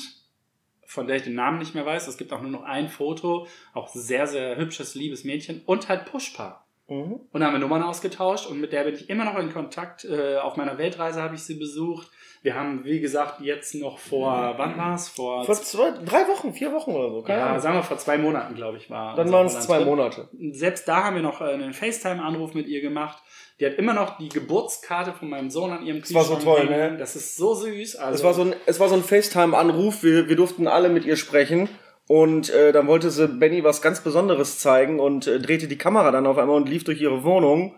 von 0.84 1.06
der 1.06 1.16
ich 1.16 1.22
den 1.22 1.34
Namen 1.34 1.58
nicht 1.58 1.74
mehr 1.74 1.86
weiß. 1.86 2.08
Es 2.08 2.16
gibt 2.16 2.32
auch 2.32 2.42
nur 2.42 2.50
noch 2.50 2.64
ein 2.64 2.88
Foto, 2.88 3.46
auch 3.74 3.88
sehr, 3.88 4.26
sehr 4.26 4.56
hübsches, 4.56 4.94
liebes 4.94 5.24
Mädchen 5.24 5.62
und 5.66 5.88
halt 5.88 6.06
Pushpa. 6.06 6.59
Mhm. 6.90 7.12
Und 7.12 7.28
dann 7.32 7.44
haben 7.44 7.52
wir 7.54 7.60
Nummern 7.60 7.82
ausgetauscht 7.82 8.46
und 8.46 8.60
mit 8.60 8.72
der 8.72 8.84
bin 8.84 8.94
ich 8.94 9.08
immer 9.08 9.24
noch 9.24 9.38
in 9.38 9.52
Kontakt. 9.52 10.04
Äh, 10.04 10.36
auf 10.38 10.56
meiner 10.56 10.76
Weltreise 10.76 11.22
habe 11.22 11.36
ich 11.36 11.42
sie 11.42 11.54
besucht. 11.54 12.10
Wir 12.42 12.54
haben, 12.54 12.84
wie 12.84 13.00
gesagt, 13.00 13.40
jetzt 13.40 13.74
noch 13.74 13.98
vor, 13.98 14.54
wann 14.56 14.76
war 14.76 14.94
es? 14.94 15.08
Vor, 15.08 15.44
Vor 15.44 15.54
zwei, 15.54 15.90
drei 16.04 16.26
Wochen, 16.26 16.52
vier 16.52 16.72
Wochen 16.72 16.92
oder 16.92 17.10
so. 17.10 17.22
Keine 17.22 17.40
ja, 17.40 17.46
Ahnung. 17.48 17.60
sagen 17.60 17.76
wir 17.76 17.82
vor 17.82 17.98
zwei 17.98 18.16
Monaten, 18.18 18.54
glaube 18.54 18.78
ich, 18.78 18.90
war. 18.90 19.14
Dann 19.14 19.30
waren 19.30 19.46
es 19.46 19.60
zwei. 19.60 19.84
Monate. 19.84 20.28
Selbst 20.52 20.88
da 20.88 21.04
haben 21.04 21.16
wir 21.16 21.22
noch 21.22 21.40
äh, 21.40 21.44
einen 21.44 21.72
FaceTime-Anruf 21.72 22.54
mit 22.54 22.66
ihr 22.66 22.80
gemacht. 22.80 23.22
Die 23.60 23.66
hat 23.66 23.74
immer 23.74 23.92
noch 23.92 24.16
die 24.16 24.30
Geburtskarte 24.30 25.12
von 25.12 25.28
meinem 25.28 25.50
Sohn 25.50 25.70
an 25.70 25.84
ihrem 25.84 26.00
Das 26.00 26.14
war 26.14 26.24
so 26.24 26.34
Kühlschrank 26.36 26.68
toll, 26.68 26.76
ne? 26.76 26.96
Das 26.98 27.14
ist 27.14 27.36
so 27.36 27.54
süß. 27.54 27.96
Also, 27.96 28.14
Es 28.14 28.24
war 28.24 28.34
so 28.34 28.42
ein, 28.42 28.54
es 28.66 28.80
war 28.80 28.88
so 28.88 28.94
ein 28.94 29.04
FaceTime-Anruf. 29.04 30.02
Wir, 30.02 30.28
wir 30.28 30.36
durften 30.36 30.66
alle 30.66 30.88
mit 30.88 31.04
ihr 31.04 31.16
sprechen. 31.16 31.68
Und 32.10 32.50
äh, 32.50 32.72
dann 32.72 32.88
wollte 32.88 33.08
sie 33.08 33.28
Benny 33.28 33.62
was 33.62 33.82
ganz 33.82 34.00
Besonderes 34.00 34.58
zeigen 34.58 34.98
und 34.98 35.28
äh, 35.28 35.38
drehte 35.38 35.68
die 35.68 35.78
Kamera 35.78 36.10
dann 36.10 36.26
auf 36.26 36.38
einmal 36.38 36.56
und 36.56 36.68
lief 36.68 36.82
durch 36.82 37.00
ihre 37.00 37.22
Wohnung. 37.22 37.76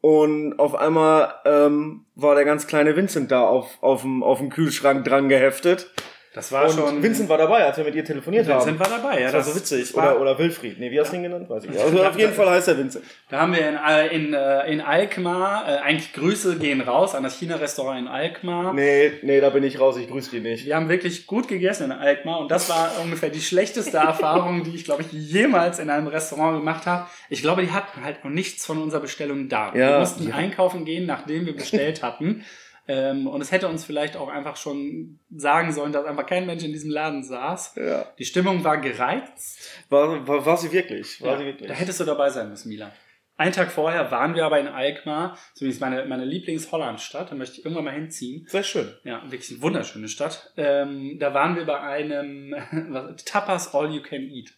Und 0.00 0.56
auf 0.60 0.76
einmal 0.76 1.34
ähm, 1.44 2.04
war 2.14 2.36
der 2.36 2.44
ganz 2.44 2.68
kleine 2.68 2.94
Vincent 2.94 3.32
da 3.32 3.40
auf, 3.40 3.82
auf, 3.82 4.02
dem, 4.02 4.22
auf 4.22 4.38
dem 4.38 4.50
Kühlschrank 4.50 5.04
dran 5.04 5.28
geheftet. 5.28 5.90
Das 6.34 6.50
war 6.50 6.64
und 6.64 6.72
schon. 6.72 7.02
Vincent 7.02 7.28
war 7.28 7.36
dabei, 7.38 7.64
als 7.64 7.76
wir 7.76 7.84
mit 7.84 7.94
ihr 7.94 8.04
telefoniert 8.04 8.46
Vincent 8.46 8.78
haben. 8.78 8.90
war 8.92 8.98
dabei, 8.98 9.20
ja. 9.20 9.30
das 9.30 9.34
war 9.46 9.52
so 9.52 9.54
witzig. 9.58 9.80
das 9.82 9.94
Oder, 9.94 10.20
oder 10.20 10.38
Wilfried. 10.38 10.78
Nee, 10.78 10.90
wie 10.90 10.98
hast 10.98 11.12
du 11.12 11.16
ihn 11.16 11.22
genannt? 11.24 11.50
Weiß 11.50 11.64
ich 11.64 11.70
nicht. 11.70 11.80
Also 11.82 12.02
auf 12.04 12.18
jeden 12.18 12.32
Fall 12.32 12.48
heißt 12.50 12.68
er 12.68 12.78
Vincent. 12.78 13.04
Da 13.28 13.40
haben 13.40 13.52
wir 13.54 13.68
in, 13.68 13.76
Al- 13.76 14.06
in, 14.08 14.32
äh, 14.32 14.72
in 14.72 14.80
Alkmaar, 14.80 15.68
äh, 15.68 15.78
eigentlich 15.80 16.12
Grüße 16.14 16.56
gehen 16.58 16.80
raus 16.80 17.14
an 17.14 17.22
das 17.22 17.38
China-Restaurant 17.38 17.98
in 18.00 18.08
Alkmaar. 18.08 18.72
Nee, 18.72 19.12
nee, 19.22 19.40
da 19.40 19.50
bin 19.50 19.62
ich 19.64 19.78
raus. 19.78 19.96
Ich 19.98 20.08
grüße 20.08 20.30
die 20.30 20.40
nicht. 20.40 20.64
Wir 20.66 20.76
haben 20.76 20.88
wirklich 20.88 21.26
gut 21.26 21.48
gegessen 21.48 21.84
in 21.84 21.92
Alkmaar 21.92 22.40
und 22.40 22.50
das 22.50 22.68
war 22.70 22.90
ungefähr 23.02 23.28
die 23.30 23.40
schlechteste 23.42 23.98
Erfahrung, 23.98 24.64
die 24.64 24.74
ich, 24.74 24.84
glaube 24.84 25.02
ich, 25.02 25.12
jemals 25.12 25.78
in 25.78 25.90
einem 25.90 26.06
Restaurant 26.06 26.58
gemacht 26.58 26.86
habe. 26.86 27.06
Ich 27.28 27.42
glaube, 27.42 27.62
die 27.62 27.70
hatten 27.72 28.02
halt 28.04 28.24
noch 28.24 28.30
nichts 28.30 28.64
von 28.64 28.80
unserer 28.80 29.00
Bestellung 29.00 29.48
da. 29.48 29.74
wir 29.74 29.80
Ja. 29.82 29.98
mussten 29.98 30.32
einkaufen 30.32 30.84
gehen, 30.84 31.04
nachdem 31.06 31.44
wir 31.46 31.54
bestellt 31.56 32.02
hatten. 32.02 32.44
Ähm, 32.88 33.26
und 33.26 33.40
es 33.40 33.52
hätte 33.52 33.68
uns 33.68 33.84
vielleicht 33.84 34.16
auch 34.16 34.28
einfach 34.28 34.56
schon 34.56 35.20
sagen 35.30 35.72
sollen, 35.72 35.92
dass 35.92 36.04
einfach 36.04 36.26
kein 36.26 36.46
Mensch 36.46 36.64
in 36.64 36.72
diesem 36.72 36.90
Laden 36.90 37.22
saß. 37.22 37.76
Ja. 37.76 38.06
Die 38.18 38.24
Stimmung 38.24 38.64
war 38.64 38.78
gereizt. 38.78 39.70
War, 39.88 40.26
war, 40.26 40.44
war 40.44 40.56
sie 40.56 40.72
wirklich? 40.72 41.20
War 41.20 41.32
Ja, 41.32 41.38
sie 41.38 41.44
wirklich? 41.44 41.68
Da 41.68 41.74
hättest 41.74 42.00
du 42.00 42.04
dabei 42.04 42.30
sein 42.30 42.48
müssen, 42.48 42.68
Milan. 42.68 42.90
Einen 43.36 43.52
Tag 43.52 43.72
vorher 43.72 44.10
waren 44.10 44.34
wir 44.34 44.44
aber 44.44 44.60
in 44.60 44.68
Alkmaar, 44.68 45.38
zumindest 45.54 45.80
meine, 45.80 46.04
meine 46.04 46.24
Lieblings-Holland-Stadt, 46.24 47.30
da 47.30 47.34
möchte 47.34 47.58
ich 47.58 47.64
irgendwann 47.64 47.86
mal 47.86 47.94
hinziehen. 47.94 48.46
Sehr 48.46 48.62
schön. 48.62 48.92
Ja, 49.04 49.22
wirklich 49.24 49.50
eine 49.52 49.62
wunderschöne 49.62 50.08
Stadt. 50.08 50.52
Ähm, 50.56 51.16
da 51.18 51.32
waren 51.32 51.56
wir 51.56 51.64
bei 51.64 51.80
einem 51.80 52.52
was, 52.90 53.24
Tapas 53.24 53.74
All 53.74 53.90
You 53.92 54.02
Can 54.02 54.22
Eat. 54.22 54.52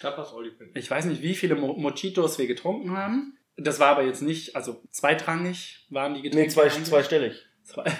Tapas 0.00 0.34
All 0.34 0.44
You 0.44 0.52
Can. 0.56 0.70
Ich 0.74 0.90
weiß 0.90 1.06
nicht, 1.06 1.22
wie 1.22 1.34
viele 1.34 1.54
Mo 1.54 1.74
Mojitos 1.74 2.38
wir 2.38 2.46
getrunken 2.46 2.96
haben. 2.96 3.37
Das 3.58 3.80
war 3.80 3.88
aber 3.88 4.04
jetzt 4.04 4.22
nicht, 4.22 4.54
also 4.56 4.80
zweitrangig 4.90 5.86
waren 5.90 6.14
die 6.14 6.22
Getränke. 6.22 6.46
Nee, 6.46 6.52
zwei, 6.52 6.68
zweistellig. 6.68 7.44
Zwei. 7.64 7.84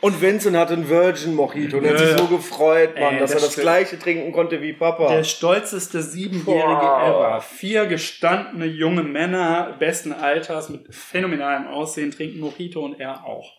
Und 0.00 0.20
Vincent 0.20 0.54
hatte 0.54 0.74
einen 0.74 0.86
Virgin 0.90 1.34
Mojito 1.34 1.78
und 1.78 1.84
er 1.86 1.92
hat 1.92 1.98
sich 1.98 2.18
so 2.18 2.26
gefreut, 2.26 2.94
Mann, 3.00 3.14
Ey, 3.14 3.20
dass 3.20 3.30
das 3.30 3.40
er 3.40 3.44
das 3.46 3.52
stimmt. 3.52 3.62
gleiche 3.62 3.98
trinken 3.98 4.32
konnte 4.32 4.60
wie 4.60 4.74
Papa. 4.74 5.08
Der 5.08 5.24
stolzeste 5.24 6.02
Siebenjährige 6.02 6.44
Boah. 6.78 7.06
ever. 7.06 7.40
Vier 7.40 7.86
gestandene 7.86 8.66
junge 8.66 9.02
Männer 9.02 9.76
besten 9.78 10.12
Alters 10.12 10.68
mit 10.68 10.94
phänomenalem 10.94 11.68
Aussehen 11.68 12.10
trinken 12.10 12.40
Mojito 12.40 12.84
und 12.84 13.00
er 13.00 13.24
auch. 13.24 13.50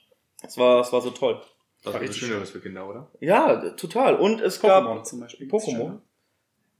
Das 0.44 0.56
war, 0.60 0.78
das 0.78 0.94
war 0.94 1.02
so 1.02 1.10
toll. 1.10 1.42
Das 1.84 1.96
War 1.96 2.02
ist 2.02 2.10
was 2.10 2.16
richtig 2.16 2.28
Schöneres 2.28 2.52
für 2.52 2.62
Kinder, 2.62 2.88
oder? 2.88 3.12
Ja, 3.22 3.72
total. 3.72 4.16
Und 4.16 4.40
es 4.40 4.62
Pokémon 4.62 4.68
gab 4.98 5.06
zum 5.08 5.22
Beispiel. 5.22 5.48
Pokémon. 5.48 5.98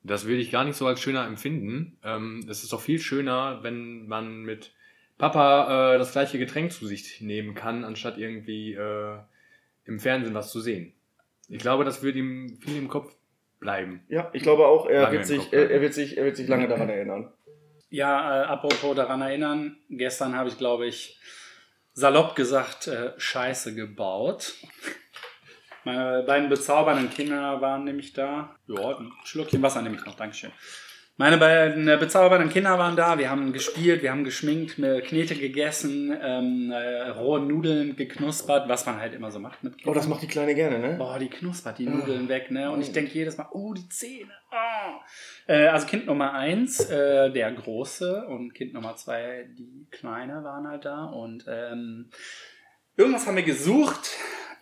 Das 0.06 0.26
würde 0.26 0.42
ich 0.42 0.52
gar 0.52 0.64
nicht 0.64 0.76
so 0.76 0.86
als 0.86 1.00
schöner 1.00 1.26
empfinden. 1.26 1.98
Ähm, 2.04 2.46
es 2.50 2.64
ist 2.64 2.72
doch 2.74 2.82
viel 2.82 3.00
schöner, 3.00 3.64
wenn 3.64 4.08
man 4.08 4.44
mit 4.44 4.72
Papa 5.18 5.96
äh, 5.96 5.98
das 5.98 6.12
gleiche 6.12 6.38
Getränk 6.38 6.72
zu 6.72 6.86
sich 6.86 7.22
nehmen 7.22 7.56
kann, 7.56 7.84
anstatt 7.84 8.18
irgendwie 8.18 8.74
äh, 8.74 9.18
im 9.86 10.00
Fernsehen 10.00 10.34
was 10.34 10.52
zu 10.52 10.60
sehen. 10.60 10.94
Ich 11.48 11.60
glaube, 11.60 11.86
das 11.86 12.04
wird 12.04 12.16
ihm 12.16 12.58
viel 12.62 12.78
im 12.78 12.88
Kopf 12.88 13.16
bleiben. 13.60 14.04
Ja, 14.10 14.30
ich 14.34 14.44
glaube 14.44 14.68
auch, 14.68 14.88
er 14.88 15.04
Lange 15.04 15.18
wird 15.18 15.26
sich, 15.26 15.54
er, 15.54 15.72
er 15.72 15.82
wird 15.82 15.94
sich, 15.94 16.18
er 16.18 16.26
wird 16.26 16.36
sich 16.36 16.48
lange 16.48 16.68
daran 16.68 16.90
erinnern. 16.90 17.32
Ja, 17.90 18.44
äh, 18.44 18.46
apropos 18.46 18.96
daran 18.96 19.22
erinnern, 19.22 19.78
gestern 19.90 20.36
habe 20.36 20.50
ich, 20.50 20.58
glaube 20.58 20.86
ich, 20.86 21.20
salopp 21.94 22.36
gesagt, 22.36 22.88
äh, 22.88 23.14
Scheiße 23.18 23.74
gebaut. 23.74 24.54
Meine 25.86 26.24
beiden 26.24 26.50
bezaubernden 26.50 27.10
Kinder 27.10 27.62
waren 27.62 27.84
nämlich 27.84 28.14
da. 28.14 28.56
Ja, 28.68 28.98
ein 28.98 29.12
Schluckchen 29.24 29.62
Wasser 29.62 29.82
nehme 29.82 29.96
ich 29.96 30.06
noch, 30.06 30.16
Dankeschön. 30.16 30.52
Meine 31.18 31.38
beiden 31.38 31.88
äh, 31.88 31.96
bezaubernden 31.98 32.50
Kinder 32.50 32.78
waren 32.78 32.98
da. 32.98 33.18
Wir 33.18 33.30
haben 33.30 33.54
gespielt, 33.54 34.04
wir 34.04 34.12
haben 34.12 34.26
geschminkt, 34.26 34.78
äh, 34.80 35.00
Knete 35.00 35.36
gegessen, 35.36 36.14
ähm, 36.22 36.72
äh, 36.72 37.08
rohe 37.12 37.40
Nudeln 37.40 37.96
geknuspert, 37.96 38.68
was 38.68 38.86
man 38.86 39.00
halt 39.00 39.14
immer 39.14 39.32
so 39.32 39.40
macht 39.40 39.64
mit 39.64 39.76
Oh, 39.76 39.78
Kindern. 39.78 39.94
das 39.96 40.08
macht 40.10 40.24
die 40.24 40.28
Kleine 40.28 40.56
gerne, 40.56 40.80
ne? 40.80 40.96
Boah, 40.98 41.18
die 41.18 41.30
knuspert 41.30 41.78
die 41.78 41.86
Nudeln 41.88 42.28
weg, 42.28 42.52
ne? 42.52 42.70
Und 42.70 42.82
ich 42.82 42.92
denke 42.92 43.14
jedes 43.14 43.38
Mal, 43.38 43.48
oh, 43.52 43.74
die 43.74 43.88
Zähne. 43.88 44.34
Oh. 44.52 45.00
Äh, 45.48 45.68
also 45.68 45.88
Kind 45.88 46.06
Nummer 46.06 46.34
eins, 46.34 46.82
äh, 46.90 47.32
der 47.32 47.50
Große 47.54 48.26
und 48.26 48.54
Kind 48.54 48.74
Nummer 48.74 48.98
zwei, 48.98 49.48
die 49.58 49.88
Kleine, 49.92 50.44
waren 50.44 50.68
halt 50.68 50.84
da. 50.84 51.06
Und 51.06 51.46
ähm, 51.48 52.10
irgendwas 52.98 53.28
haben 53.28 53.36
wir 53.36 53.44
gesucht. 53.44 54.12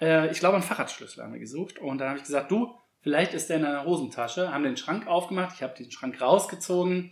Äh, 0.01 0.31
ich 0.31 0.39
glaube, 0.39 0.55
einen 0.55 0.63
Fahrradschlüssel 0.63 1.23
haben 1.23 1.33
wir 1.33 1.39
gesucht. 1.39 1.79
Und 1.79 1.99
dann 1.99 2.09
habe 2.09 2.17
ich 2.19 2.25
gesagt, 2.25 2.51
du, 2.51 2.73
vielleicht 3.01 3.33
ist 3.33 3.49
der 3.49 3.57
in 3.57 3.63
deiner 3.63 3.85
Hosentasche. 3.85 4.51
Haben 4.53 4.63
den 4.63 4.77
Schrank 4.77 5.07
aufgemacht. 5.07 5.55
Ich 5.55 5.63
habe 5.63 5.75
den 5.77 5.91
Schrank 5.91 6.19
rausgezogen. 6.21 7.11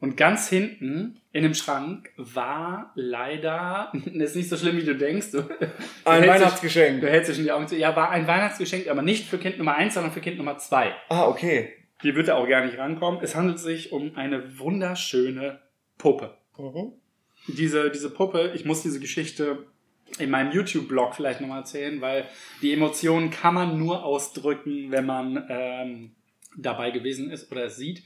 Und 0.00 0.16
ganz 0.16 0.48
hinten 0.48 1.20
in 1.30 1.44
dem 1.44 1.54
Schrank 1.54 2.10
war 2.16 2.90
leider, 2.96 3.92
das 4.06 4.30
ist 4.30 4.36
nicht 4.36 4.48
so 4.48 4.56
schlimm, 4.56 4.76
wie 4.76 4.84
du 4.84 4.96
denkst. 4.96 5.30
Du, 5.30 5.38
Ein 5.38 5.46
du 5.48 5.60
hältst 5.60 6.22
dich- 6.22 6.28
Weihnachtsgeschenk. 6.30 7.00
Du 7.00 7.08
hältst 7.08 7.30
dir 7.30 7.34
schon 7.36 7.44
die 7.44 7.52
Augen 7.52 7.68
zu. 7.68 7.76
Ja, 7.76 7.94
war 7.94 8.10
ein 8.10 8.26
Weihnachtsgeschenk, 8.26 8.88
aber 8.88 9.02
nicht 9.02 9.28
für 9.28 9.38
Kind 9.38 9.58
Nummer 9.58 9.76
1, 9.76 9.94
sondern 9.94 10.12
für 10.12 10.20
Kind 10.20 10.38
Nummer 10.38 10.58
2. 10.58 10.92
Ah, 11.08 11.26
okay. 11.28 11.72
Die 12.02 12.16
wird 12.16 12.26
da 12.26 12.34
auch 12.34 12.48
gar 12.48 12.64
nicht 12.66 12.76
rankommen. 12.78 13.20
Es 13.22 13.36
handelt 13.36 13.60
sich 13.60 13.92
um 13.92 14.16
eine 14.16 14.58
wunderschöne 14.58 15.60
Puppe. 15.98 16.36
Mhm. 16.58 16.94
Diese, 17.46 17.90
diese 17.92 18.10
Puppe, 18.10 18.50
ich 18.56 18.64
muss 18.64 18.82
diese 18.82 18.98
Geschichte 18.98 19.66
in 20.22 20.30
meinem 20.30 20.52
YouTube-Blog 20.52 21.14
vielleicht 21.14 21.40
nochmal 21.40 21.60
erzählen, 21.60 22.00
weil 22.00 22.24
die 22.62 22.72
Emotionen 22.72 23.30
kann 23.30 23.54
man 23.54 23.78
nur 23.78 24.04
ausdrücken, 24.04 24.90
wenn 24.90 25.06
man 25.06 25.46
ähm, 25.48 26.12
dabei 26.56 26.90
gewesen 26.90 27.30
ist 27.30 27.50
oder 27.50 27.64
es 27.64 27.76
sieht. 27.76 28.02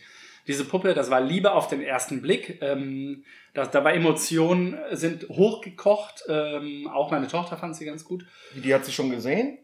Diese 0.46 0.64
Puppe, 0.64 0.94
das 0.94 1.10
war 1.10 1.20
Liebe 1.20 1.52
auf 1.52 1.68
den 1.68 1.82
ersten 1.82 2.22
Blick. 2.22 2.62
Ähm, 2.62 3.24
das, 3.52 3.70
da 3.70 3.82
war 3.82 3.92
Emotionen 3.92 4.76
sind 4.92 5.28
hochgekocht. 5.28 6.24
Ähm, 6.28 6.88
auch 6.92 7.10
meine 7.10 7.26
Tochter 7.26 7.56
fand 7.56 7.74
sie 7.74 7.84
ganz 7.84 8.04
gut. 8.04 8.24
Die 8.54 8.72
hat 8.72 8.84
sie 8.84 8.92
schon 8.92 9.10
gesehen? 9.10 9.58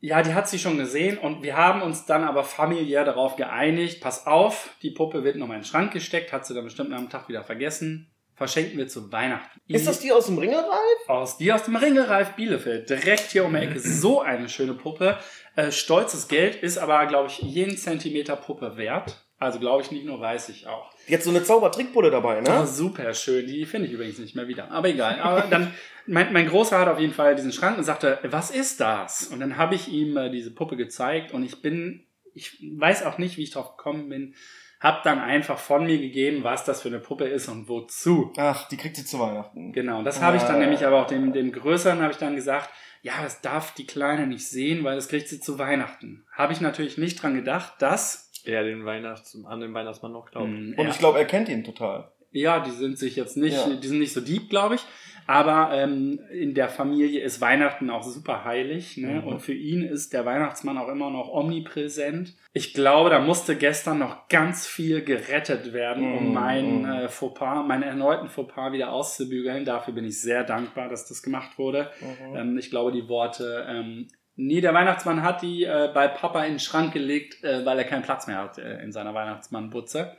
Ja, 0.00 0.22
die 0.22 0.34
hat 0.34 0.48
sie 0.48 0.58
schon 0.58 0.76
gesehen 0.76 1.16
und 1.16 1.42
wir 1.42 1.56
haben 1.56 1.80
uns 1.80 2.04
dann 2.04 2.24
aber 2.24 2.44
familiär 2.44 3.04
darauf 3.04 3.36
geeinigt. 3.36 4.00
Pass 4.00 4.26
auf, 4.26 4.76
die 4.82 4.90
Puppe 4.90 5.24
wird 5.24 5.36
noch 5.36 5.46
mal 5.46 5.54
in 5.54 5.60
den 5.60 5.66
Schrank 5.66 5.92
gesteckt, 5.92 6.32
hat 6.32 6.46
sie 6.46 6.54
dann 6.54 6.64
bestimmt 6.64 6.92
am 6.92 7.08
Tag 7.08 7.28
wieder 7.28 7.42
vergessen. 7.42 8.10
Verschenken 8.36 8.76
wir 8.76 8.86
zu 8.86 9.10
Weihnachten. 9.10 9.60
Ist 9.66 9.86
das 9.86 10.00
die 10.00 10.12
aus 10.12 10.26
dem 10.26 10.36
Ringelreif? 10.36 11.08
Aus 11.08 11.38
die 11.38 11.50
aus 11.52 11.62
dem 11.64 11.74
Ringelreif 11.74 12.34
Bielefeld, 12.34 12.90
direkt 12.90 13.30
hier 13.32 13.46
um 13.46 13.54
die 13.54 13.60
Ecke. 13.60 13.80
So 13.80 14.20
eine 14.20 14.50
schöne 14.50 14.74
Puppe. 14.74 15.18
Äh, 15.56 15.72
stolzes 15.72 16.28
Geld 16.28 16.56
ist 16.56 16.76
aber, 16.76 17.06
glaube 17.06 17.30
ich, 17.30 17.38
jeden 17.38 17.78
Zentimeter 17.78 18.36
Puppe 18.36 18.76
wert. 18.76 19.26
Also 19.38 19.58
glaube 19.58 19.82
ich 19.82 19.90
nicht 19.90 20.04
nur, 20.04 20.20
weiß 20.20 20.50
ich 20.50 20.66
auch. 20.66 20.90
Hat 21.10 21.22
so 21.22 21.30
eine 21.30 21.44
Zaubertrickbulle 21.44 22.10
dabei, 22.10 22.40
ne? 22.42 22.66
super 22.66 23.14
schön. 23.14 23.46
Die 23.46 23.64
finde 23.64 23.86
ich 23.86 23.94
übrigens 23.94 24.18
nicht 24.18 24.36
mehr 24.36 24.48
wieder. 24.48 24.70
Aber 24.70 24.88
egal. 24.88 25.18
Aber 25.20 25.42
dann, 25.42 25.72
mein, 26.06 26.32
mein 26.32 26.48
Großer 26.48 26.78
hat 26.78 26.88
auf 26.88 26.98
jeden 26.98 27.14
Fall 27.14 27.36
diesen 27.36 27.52
Schrank 27.52 27.78
und 27.78 27.84
sagte, 27.84 28.18
was 28.22 28.50
ist 28.50 28.80
das? 28.80 29.28
Und 29.28 29.40
dann 29.40 29.56
habe 29.56 29.74
ich 29.74 29.88
ihm 29.88 30.16
äh, 30.16 30.30
diese 30.30 30.50
Puppe 30.50 30.76
gezeigt 30.76 31.32
und 31.32 31.42
ich 31.42 31.62
bin, 31.62 32.06
ich 32.34 32.62
weiß 32.62 33.04
auch 33.04 33.16
nicht, 33.16 33.38
wie 33.38 33.44
ich 33.44 33.50
drauf 33.50 33.76
gekommen 33.76 34.10
bin, 34.10 34.34
habe 34.80 35.00
dann 35.04 35.18
einfach 35.18 35.58
von 35.58 35.86
mir 35.86 35.98
gegeben, 35.98 36.44
was 36.44 36.64
das 36.64 36.82
für 36.82 36.88
eine 36.88 36.98
Puppe 36.98 37.24
ist 37.24 37.48
und 37.48 37.68
wozu. 37.68 38.32
Ach, 38.36 38.68
die 38.68 38.76
kriegt 38.76 38.96
sie 38.96 39.04
zu 39.04 39.18
Weihnachten. 39.18 39.72
Genau, 39.72 40.02
das 40.02 40.20
habe 40.20 40.36
ich 40.36 40.42
dann 40.42 40.56
Ah. 40.56 40.58
nämlich 40.60 40.84
aber 40.86 41.02
auch 41.02 41.06
dem, 41.06 41.32
dem 41.32 41.50
Größeren 41.52 42.00
habe 42.02 42.12
ich 42.12 42.18
dann 42.18 42.36
gesagt, 42.36 42.70
ja, 43.02 43.12
das 43.22 43.40
darf 43.40 43.72
die 43.74 43.86
Kleine 43.86 44.26
nicht 44.26 44.48
sehen, 44.48 44.82
weil 44.84 44.96
das 44.96 45.08
kriegt 45.08 45.28
sie 45.28 45.40
zu 45.40 45.58
Weihnachten. 45.58 46.26
Habe 46.32 46.52
ich 46.52 46.60
natürlich 46.60 46.98
nicht 46.98 47.22
dran 47.22 47.34
gedacht, 47.34 47.74
dass 47.80 48.30
Er 48.44 48.62
den 48.64 48.84
Weihnachts 48.84 49.36
an 49.44 49.60
den 49.60 49.74
Weihnachtsmann 49.74 50.12
noch 50.12 50.30
glaubt. 50.30 50.48
mh, 50.48 50.80
Und 50.80 50.88
ich 50.88 50.98
glaube, 50.98 51.18
er 51.18 51.24
kennt 51.24 51.48
ihn 51.48 51.64
total. 51.64 52.10
Ja, 52.32 52.60
die 52.60 52.70
sind 52.70 52.98
sich 52.98 53.16
jetzt 53.16 53.36
nicht, 53.36 53.54
Ja. 53.56 53.68
die 53.74 53.86
sind 53.88 53.98
nicht 53.98 54.12
so 54.12 54.20
deep, 54.20 54.50
glaube 54.50 54.74
ich. 54.76 54.84
Aber 55.26 55.70
ähm, 55.74 56.20
in 56.32 56.54
der 56.54 56.68
Familie 56.68 57.20
ist 57.20 57.40
Weihnachten 57.40 57.90
auch 57.90 58.02
super 58.04 58.44
heilig. 58.44 58.96
Ne? 58.96 59.20
Mhm. 59.22 59.24
Und 59.26 59.40
für 59.40 59.54
ihn 59.54 59.82
ist 59.82 60.12
der 60.12 60.24
Weihnachtsmann 60.24 60.78
auch 60.78 60.88
immer 60.88 61.10
noch 61.10 61.28
omnipräsent. 61.28 62.34
Ich 62.52 62.74
glaube, 62.74 63.10
da 63.10 63.18
musste 63.18 63.56
gestern 63.56 63.98
noch 63.98 64.28
ganz 64.28 64.66
viel 64.66 65.02
gerettet 65.02 65.72
werden, 65.72 66.16
um 66.16 66.28
Mhm. 66.28 66.32
meinen 66.34 66.84
äh, 66.84 67.08
Fauxpas, 67.08 67.64
meinen 67.66 67.82
erneuten 67.82 68.28
Fauxpas 68.28 68.72
wieder 68.72 68.92
auszubügeln. 68.92 69.64
Dafür 69.64 69.94
bin 69.94 70.04
ich 70.04 70.20
sehr 70.20 70.44
dankbar, 70.44 70.88
dass 70.88 71.06
das 71.08 71.22
gemacht 71.22 71.58
wurde. 71.58 71.90
Mhm. 72.00 72.36
Ähm, 72.36 72.58
ich 72.58 72.70
glaube, 72.70 72.92
die 72.92 73.08
Worte, 73.08 73.66
ähm, 73.68 74.08
nee, 74.36 74.60
der 74.60 74.74
Weihnachtsmann 74.74 75.22
hat 75.22 75.42
die 75.42 75.64
äh, 75.64 75.90
bei 75.92 76.08
Papa 76.08 76.44
in 76.44 76.54
den 76.54 76.58
Schrank 76.60 76.92
gelegt, 76.92 77.42
äh, 77.42 77.64
weil 77.66 77.78
er 77.78 77.84
keinen 77.84 78.02
Platz 78.02 78.26
mehr 78.26 78.38
hat 78.38 78.58
äh, 78.58 78.82
in 78.82 78.92
seiner 78.92 79.12
Weihnachtsmannbutze. 79.14 80.12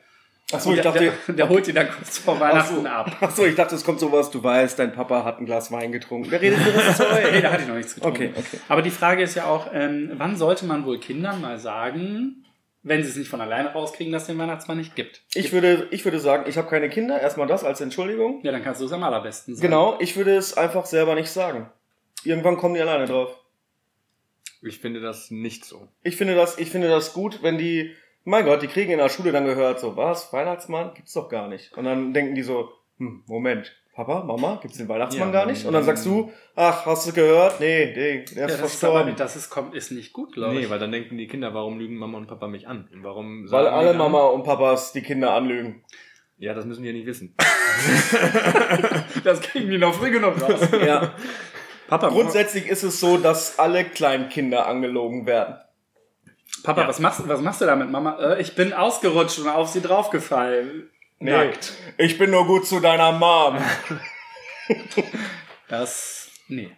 Achso, 0.52 0.70
ich 0.70 0.76
der, 0.82 0.84
dachte. 0.92 1.12
der, 1.28 1.36
der 1.36 1.50
holt 1.50 1.68
die 1.68 1.74
dann 1.74 1.90
kurz 1.90 2.20
vor 2.20 2.40
Weihnachten 2.40 2.88
Ach 2.88 3.06
ab. 3.06 3.18
Achso, 3.20 3.46
ich 3.46 3.56
dachte, 3.56 3.76
es 3.76 3.84
kommt 3.84 4.00
sowas, 4.00 4.32
du 4.32 4.42
weißt, 4.42 4.80
dein 4.80 4.94
Papa 4.94 5.26
hat 5.26 5.40
ein 5.40 5.46
Glas 5.46 5.72
Wein 5.72 5.92
getrunken. 5.92 6.30
Der 6.30 6.42
redet 6.42 6.60
über 6.60 6.82
das 6.82 7.00
nee, 7.00 7.06
Zeug. 7.06 7.42
da 7.42 7.52
hatte 7.52 7.64
ich 7.64 7.68
noch 7.68 7.76
nichts 7.76 7.96
getrunken. 7.96 8.30
Okay, 8.30 8.34
okay. 8.38 8.60
Aber 8.70 8.82
die 8.82 8.92
Frage 8.92 9.24
ist 9.24 9.36
ja 9.36 9.46
auch, 9.46 9.68
ähm, 9.74 10.12
wann 10.14 10.38
sollte 10.38 10.66
man 10.66 10.86
wohl 10.86 11.00
Kindern 11.00 11.42
mal 11.42 11.60
sagen, 11.60 12.46
wenn 12.84 13.04
sie 13.04 13.10
es 13.10 13.18
nicht 13.18 13.30
von 13.30 13.42
alleine 13.42 13.74
rauskriegen, 13.74 14.14
dass 14.14 14.24
es 14.24 14.28
den 14.28 14.38
Weihnachtsmann 14.38 14.78
nicht 14.78 14.96
gibt? 14.96 15.22
Ich 15.34 15.52
würde, 15.52 15.88
ich 15.92 16.06
würde 16.06 16.20
sagen, 16.20 16.46
ich 16.48 16.58
habe 16.58 16.70
keine 16.70 16.90
Kinder. 16.90 17.20
Erstmal 17.20 17.48
das 17.48 17.66
als 17.66 17.82
Entschuldigung. 17.82 18.40
Ja, 18.44 18.54
dann 18.54 18.64
kannst 18.64 18.80
du 18.80 18.86
es 18.86 18.94
am 18.94 19.04
allerbesten 19.04 19.54
sagen. 19.56 19.68
Genau, 19.68 19.98
ich 20.00 20.16
würde 20.16 20.38
es 20.38 20.56
einfach 20.56 20.86
selber 20.86 21.16
nicht 21.16 21.30
sagen. 21.30 21.70
Irgendwann 22.24 22.56
kommen 22.56 22.76
die 22.76 22.82
alleine 22.82 23.06
drauf. 23.06 23.38
Ich 24.62 24.80
finde 24.80 25.02
das 25.02 25.30
nicht 25.30 25.66
so. 25.66 25.88
Ich 26.04 26.16
finde 26.16 26.36
das, 26.36 26.58
ich 26.58 26.70
finde 26.70 26.88
das 26.88 27.14
gut, 27.14 27.44
wenn 27.44 27.58
die, 27.58 27.94
mein 28.28 28.46
Gott, 28.46 28.62
die 28.62 28.68
kriegen 28.68 28.92
in 28.92 28.98
der 28.98 29.10
Schule 29.10 29.32
dann 29.32 29.46
gehört, 29.46 29.80
so, 29.80 29.96
was, 29.96 30.32
Weihnachtsmann? 30.34 30.94
Gibt's 30.94 31.14
doch 31.14 31.30
gar 31.30 31.48
nicht. 31.48 31.76
Und 31.78 31.86
dann 31.86 32.14
denken 32.14 32.36
die 32.36 32.44
so, 32.44 32.70
hm, 32.98 33.24
Moment, 33.26 33.74
Papa, 33.96 34.24
Mama, 34.24 34.60
gibt's 34.62 34.78
den 34.78 34.88
Weihnachtsmann 34.90 35.30
Ja, 35.30 35.34
gar 35.34 35.46
nicht? 35.46 35.66
Und 35.66 35.74
dann 35.74 35.84
sagst 35.84 36.06
du, 36.06 36.32
ach, 36.56 36.86
hast 36.86 37.08
du 37.08 37.14
gehört? 37.14 37.60
Nee, 37.60 37.86
nee, 37.86 37.94
der 37.96 38.16
Ja, 38.16 38.22
ist 38.22 38.36
das 38.36 38.46
ist 38.46 38.54
aber 38.54 38.58
verstorben. 38.68 39.06
nicht, 39.06 39.20
das 39.20 39.36
ist, 39.36 39.50
kommt, 39.50 39.74
ist 39.74 39.92
nicht 39.92 40.14
gut, 40.14 40.34
glaube 40.34 40.54
Nee, 40.56 40.62
ich. 40.66 40.70
weil 40.70 40.78
dann 40.78 40.92
denken 40.92 41.18
die 41.18 41.28
Kinder, 41.28 41.54
warum 41.54 41.80
lügen 41.80 41.96
Mama 41.96 42.18
und 42.18 42.28
Papa 42.28 42.48
mich 42.48 42.68
an? 42.68 42.88
Und 42.94 43.04
warum 43.04 43.50
Weil 43.50 43.68
alle 43.68 43.94
Mama 43.94 44.22
und 44.28 44.44
Papas 44.44 44.92
die 44.92 45.02
Kinder 45.02 45.34
anlügen. 45.34 45.84
Ja, 46.38 46.54
das 46.54 46.66
müssen 46.66 46.84
die 46.84 46.90
ja 46.90 46.94
nicht 46.94 47.08
wissen. 47.08 47.34
das 49.24 49.42
kriegen 49.42 49.70
die 49.72 49.78
noch 49.78 49.94
früh 49.94 50.12
genug 50.12 50.40
raus. 50.42 50.68
Ja. 50.86 51.14
Papa, 51.88 52.10
Grundsätzlich 52.10 52.68
ist 52.68 52.84
es 52.84 53.00
so, 53.00 53.18
dass 53.18 53.58
alle 53.58 53.86
Kleinkinder 53.86 54.68
angelogen 54.68 55.26
werden. 55.26 55.56
Papa 56.64 56.82
Ja. 56.82 56.88
was, 56.88 57.00
machst, 57.00 57.28
was 57.28 57.42
machst 57.42 57.62
du 57.62 57.66
da 57.66 57.76
mit 57.76 57.90
Mama? 57.90 58.18
Äh, 58.20 58.42
ich 58.42 58.56
bin 58.56 58.74
ausgerutscht 58.74 59.40
und 59.40 59.48
auf 59.50 59.68
sie 59.70 59.82
draufgefallen. 59.82 60.90
Nee, 61.20 61.32
Nackt. 61.32 61.74
ich 61.98 62.18
bin 62.18 62.30
nur 62.32 62.46
gut 62.46 62.66
zu 62.68 62.80
deiner 62.80 63.12
Mom. 63.12 63.58
Das, 65.70 66.32
nee. 66.48 66.70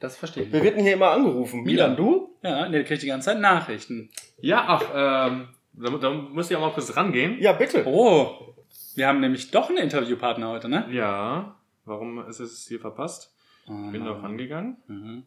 Das 0.00 0.16
verstehe 0.16 0.44
ich 0.44 0.52
Wir 0.52 0.62
werden 0.62 0.82
hier 0.82 0.94
immer 0.94 1.10
angerufen. 1.10 1.62
Milan, 1.62 1.96
du? 1.96 2.36
Ja, 2.42 2.66
nee, 2.66 2.72
der 2.72 2.84
kriegt 2.84 3.02
die 3.02 3.06
ganze 3.06 3.26
Zeit 3.30 3.40
Nachrichten. 3.40 4.10
Ja, 4.40 4.64
ach, 4.66 4.82
ähm, 4.94 5.48
da, 5.72 5.90
da 5.90 6.10
muss 6.10 6.50
ich 6.50 6.56
auch 6.56 6.60
mal 6.60 6.72
kurz 6.72 6.94
rangehen. 6.96 7.38
Ja, 7.40 7.52
bitte. 7.52 7.84
Oh, 7.86 8.54
wir 8.94 9.06
haben 9.08 9.20
nämlich 9.20 9.50
doch 9.50 9.68
einen 9.68 9.78
Interviewpartner 9.78 10.48
heute, 10.50 10.68
ne? 10.68 10.86
Ja, 10.90 11.56
warum 11.84 12.26
ist 12.28 12.40
es 12.40 12.66
hier 12.68 12.80
verpasst? 12.80 13.34
Oh, 13.68 13.90
Bin 13.90 14.04
doch 14.04 14.22
rangegangen. 14.22 14.76
Mhm. 14.86 15.24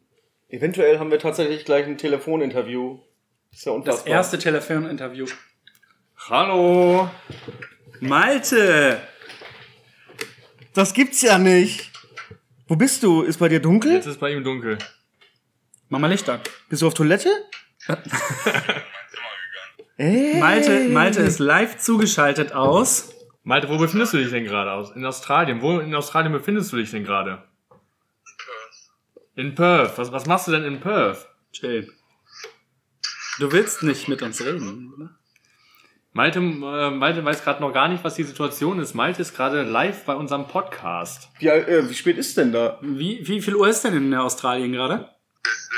Eventuell 0.49 0.99
haben 0.99 1.09
wir 1.11 1.20
tatsächlich 1.20 1.65
gleich 1.65 1.86
ein 1.88 1.97
Telefoninterview. 1.97 2.99
Ist 3.58 3.66
ja 3.66 3.76
Das 3.80 4.03
erste 4.03 4.38
Telefoninterview. 4.38 5.26
Hallo! 6.30 7.10
Malte! 8.01 9.01
Das 10.76 10.93
gibt's 10.93 11.24
ja 11.24 11.39
nicht. 11.39 11.91
Wo 12.68 12.76
bist 12.76 13.01
du? 13.01 13.24
Ist 13.24 13.39
bei 13.39 13.47
dir 13.49 13.60
dunkel? 13.60 13.93
Jetzt 13.93 14.05
ist 14.05 14.20
bei 14.20 14.30
ihm 14.32 14.43
dunkel. 14.43 14.78
Mach 15.89 15.97
mal 15.97 16.05
Licht 16.05 16.30
an. 16.30 16.39
Bist 16.70 16.84
du 16.84 16.88
auf 16.88 16.93
Toilette? 16.93 17.32
Ey. 19.97 20.39
Malte, 20.39 20.89
Malte 20.89 21.22
ist 21.22 21.39
live 21.39 21.78
zugeschaltet 21.78 22.51
aus. 22.53 23.12
Malte, 23.41 23.70
wo 23.70 23.80
befindest 23.80 24.14
du 24.14 24.18
dich 24.20 24.30
denn 24.30 24.43
gerade? 24.43 24.72
Aus- 24.72 24.91
In 24.95 25.03
Australien. 25.03 25.64
Wo 25.64 25.80
in 25.80 25.95
Australien 25.95 26.32
befindest 26.32 26.72
du 26.72 26.76
dich 26.78 26.91
denn 26.91 27.03
gerade? 27.05 27.41
In 29.34 29.55
Perth. 29.55 29.97
Was, 29.97 30.12
was 30.12 30.28
machst 30.28 30.47
du 30.47 30.51
denn 30.51 30.64
in 30.64 30.80
Perth? 30.80 31.28
Chill. 31.51 31.91
Du 33.39 33.51
willst 33.51 33.83
nicht 33.83 34.07
mit 34.07 34.21
uns 34.21 34.41
reden, 34.41 34.93
oder? 34.95 35.09
Malte, 36.13 36.39
äh, 36.39 36.89
Malte 36.89 37.23
weiß 37.23 37.43
gerade 37.43 37.61
noch 37.61 37.71
gar 37.71 37.88
nicht, 37.88 38.03
was 38.03 38.15
die 38.15 38.23
Situation 38.23 38.79
ist. 38.79 38.95
Malte 38.95 39.21
ist 39.21 39.35
gerade 39.35 39.61
live 39.61 40.05
bei 40.05 40.15
unserem 40.15 40.47
Podcast. 40.47 41.29
Wie, 41.38 41.47
äh, 41.47 41.88
wie 41.88 41.93
spät 41.93 42.17
ist 42.17 42.35
denn 42.38 42.51
da? 42.51 42.79
Wie, 42.81 43.19
wie 43.27 43.39
viel 43.41 43.55
Uhr 43.55 43.67
ist 43.67 43.83
denn 43.83 43.95
in 43.95 44.13
Australien 44.15 44.71
gerade? 44.71 45.09
Es 45.43 45.69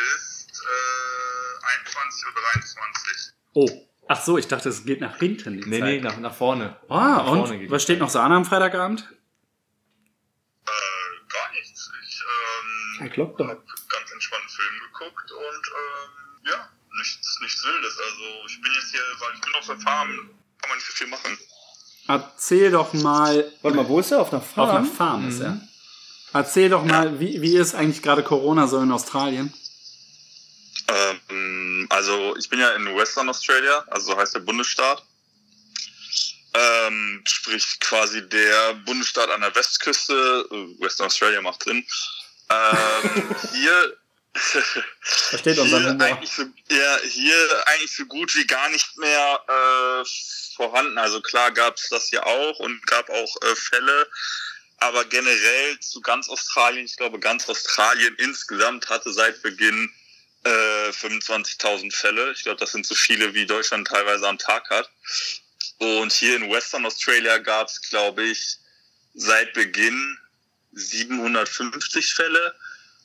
ist 0.47 0.61
äh, 0.63 1.65
21.23 1.91 3.33
Oh. 3.53 3.69
Ach 4.07 4.21
so, 4.23 4.37
ich 4.37 4.47
dachte, 4.47 4.69
es 4.69 4.85
geht 4.85 5.01
nach 5.01 5.17
hinten. 5.17 5.61
Die 5.61 5.69
Nee, 5.69 5.79
Zeit. 5.79 5.87
nee, 5.89 5.99
nach, 6.01 6.17
nach 6.17 6.33
vorne. 6.33 6.77
Ah, 6.87 7.17
nach 7.17 7.25
vorne 7.25 7.43
und? 7.43 7.59
geht 7.59 7.69
Was 7.69 7.83
steht 7.83 7.99
noch 7.99 8.09
so 8.09 8.19
an 8.19 8.31
am 8.31 8.45
Freitagabend? 8.45 9.01
Äh, 10.65 10.71
gar 11.33 11.51
nichts. 11.51 11.91
Ich 12.07 12.23
ähm, 13.01 13.05
Ich 13.11 13.17
hab 13.19 13.37
ganz 13.37 14.11
entspannt 14.13 14.41
einen 14.41 14.49
Film 14.49 14.79
geguckt 14.93 15.31
und 15.31 15.71
ähm, 15.75 16.51
ja, 16.51 16.69
nichts, 16.99 17.39
nichts 17.41 17.63
Wildes. 17.65 17.97
Also 17.97 18.23
ich 18.47 18.61
bin 18.61 18.71
jetzt 18.73 18.91
hier, 18.91 19.01
weil 19.19 19.33
ich 19.35 19.41
bin 19.41 19.55
auf 19.55 19.65
der 19.65 19.79
Farm, 19.79 20.09
kann 20.61 20.69
man 20.69 20.77
nicht 20.77 20.87
so 20.87 20.93
viel 20.93 21.07
machen. 21.07 21.37
Erzähl 22.07 22.71
doch 22.71 22.93
mal. 22.93 23.51
Warte 23.61 23.77
mal, 23.77 23.87
wo 23.87 23.99
ist 23.99 24.11
er? 24.11 24.21
Auf 24.21 24.31
einer 24.31 24.41
Auf 24.41 24.51
Farm? 24.51 24.69
einer 24.69 24.85
Farm 24.85 25.29
ist 25.29 25.39
er. 25.39 25.61
Erzähl 26.33 26.69
doch 26.69 26.83
mal, 26.83 27.19
wie, 27.19 27.41
wie 27.41 27.57
ist 27.57 27.73
eigentlich 27.73 28.03
gerade 28.03 28.23
Corona 28.23 28.67
so 28.67 28.79
in 28.81 28.91
Australien? 28.91 29.53
Ähm, 30.87 31.87
also 31.89 32.35
ich 32.37 32.49
bin 32.49 32.59
ja 32.59 32.71
in 32.71 32.85
Western 32.95 33.29
Australia, 33.29 33.83
also 33.87 34.11
so 34.11 34.17
heißt 34.17 34.35
der 34.35 34.41
Bundesstaat. 34.41 35.03
Ähm, 36.53 37.23
sprich 37.27 37.79
quasi 37.79 38.27
der 38.27 38.73
Bundesstaat 38.85 39.29
an 39.29 39.41
der 39.41 39.55
Westküste. 39.55 40.47
Äh, 40.51 40.81
Western 40.83 41.07
Australia 41.07 41.41
macht 41.41 41.63
Sinn. 41.63 41.85
Ähm, 42.49 43.35
hier 43.53 43.97
Versteht 44.33 45.57
unseren 45.57 45.81
hier 45.83 45.91
Humor. 45.91 46.07
eigentlich, 46.07 46.31
so, 46.31 46.43
ja, 46.69 46.97
hier 47.03 47.67
eigentlich 47.67 47.95
so 47.95 48.05
gut 48.05 48.33
wie 48.35 48.45
gar 48.45 48.69
nicht 48.69 48.97
mehr 48.97 49.43
äh, 49.47 50.05
vorhanden. 50.55 50.97
Also 50.97 51.21
klar 51.21 51.51
gab 51.51 51.75
es 51.77 51.89
das 51.89 52.09
hier 52.09 52.25
auch 52.25 52.59
und 52.59 52.85
gab 52.87 53.09
auch 53.09 53.41
äh, 53.41 53.55
Fälle, 53.55 54.07
aber 54.77 55.05
generell 55.05 55.79
zu 55.79 56.01
ganz 56.01 56.29
Australien, 56.29 56.85
ich 56.85 56.95
glaube 56.95 57.19
ganz 57.19 57.49
Australien 57.49 58.15
insgesamt 58.17 58.89
hatte 58.89 59.11
seit 59.11 59.41
Beginn 59.41 59.91
äh, 60.43 60.89
25.000 60.89 61.93
Fälle. 61.93 62.31
Ich 62.31 62.43
glaube, 62.43 62.59
das 62.59 62.71
sind 62.71 62.85
so 62.85 62.95
viele, 62.95 63.33
wie 63.33 63.45
Deutschland 63.45 63.87
teilweise 63.87 64.27
am 64.27 64.37
Tag 64.37 64.69
hat. 64.69 64.89
Und 65.79 66.11
hier 66.11 66.35
in 66.35 66.51
Western 66.51 66.85
Australia 66.85 67.37
gab 67.37 67.67
es, 67.67 67.81
glaube 67.81 68.23
ich, 68.23 68.57
seit 69.13 69.53
Beginn 69.53 70.17
750 70.73 72.13
Fälle. 72.13 72.55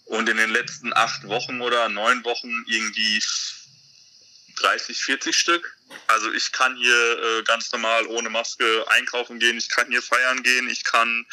Und 0.05 0.29
in 0.29 0.37
den 0.37 0.51
letzten 0.51 0.93
acht 0.95 1.27
Wochen 1.29 1.61
oder 1.61 1.89
neun 1.89 2.25
Wochen 2.25 2.65
irgendwie 2.67 3.23
30, 4.57 4.99
40 5.03 5.37
Stück. 5.37 5.77
Also 6.07 6.31
ich 6.33 6.53
kann 6.53 6.77
hier 6.77 7.19
äh, 7.23 7.43
ganz 7.45 7.71
normal 7.73 8.07
ohne 8.07 8.31
Maske 8.31 8.85
einkaufen 8.89 9.39
gehen, 9.39 9.57
ich 9.59 9.69
kann 9.69 9.89
hier 9.89 10.03
feiern 10.03 10.43
gehen, 10.43 10.69
ich 10.69 10.85
kann 10.85 11.27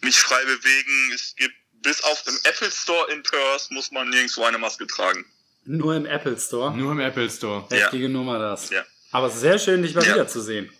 mich 0.00 0.18
frei 0.18 0.42
bewegen. 0.44 1.12
Es 1.14 1.34
gibt 1.36 1.54
bis 1.82 2.02
auf 2.02 2.22
im 2.26 2.38
Apple 2.44 2.70
Store 2.70 3.10
in 3.12 3.22
Perth 3.22 3.70
muss 3.70 3.90
man 3.92 4.08
nirgendwo 4.10 4.44
eine 4.44 4.58
Maske 4.58 4.86
tragen. 4.86 5.24
Nur 5.64 5.94
im 5.94 6.06
Apple 6.06 6.38
Store. 6.38 6.74
Nur 6.76 6.92
im 6.92 7.00
Apple 7.00 7.30
Store. 7.30 7.66
Heftige 7.70 8.08
Nummer 8.08 8.38
das. 8.38 8.70
Ja. 8.70 8.84
Aber 9.10 9.30
sehr 9.30 9.58
schön, 9.58 9.82
dich 9.82 9.94
mal 9.94 10.04
Ja. 10.04 10.14
wiederzusehen. 10.14 10.72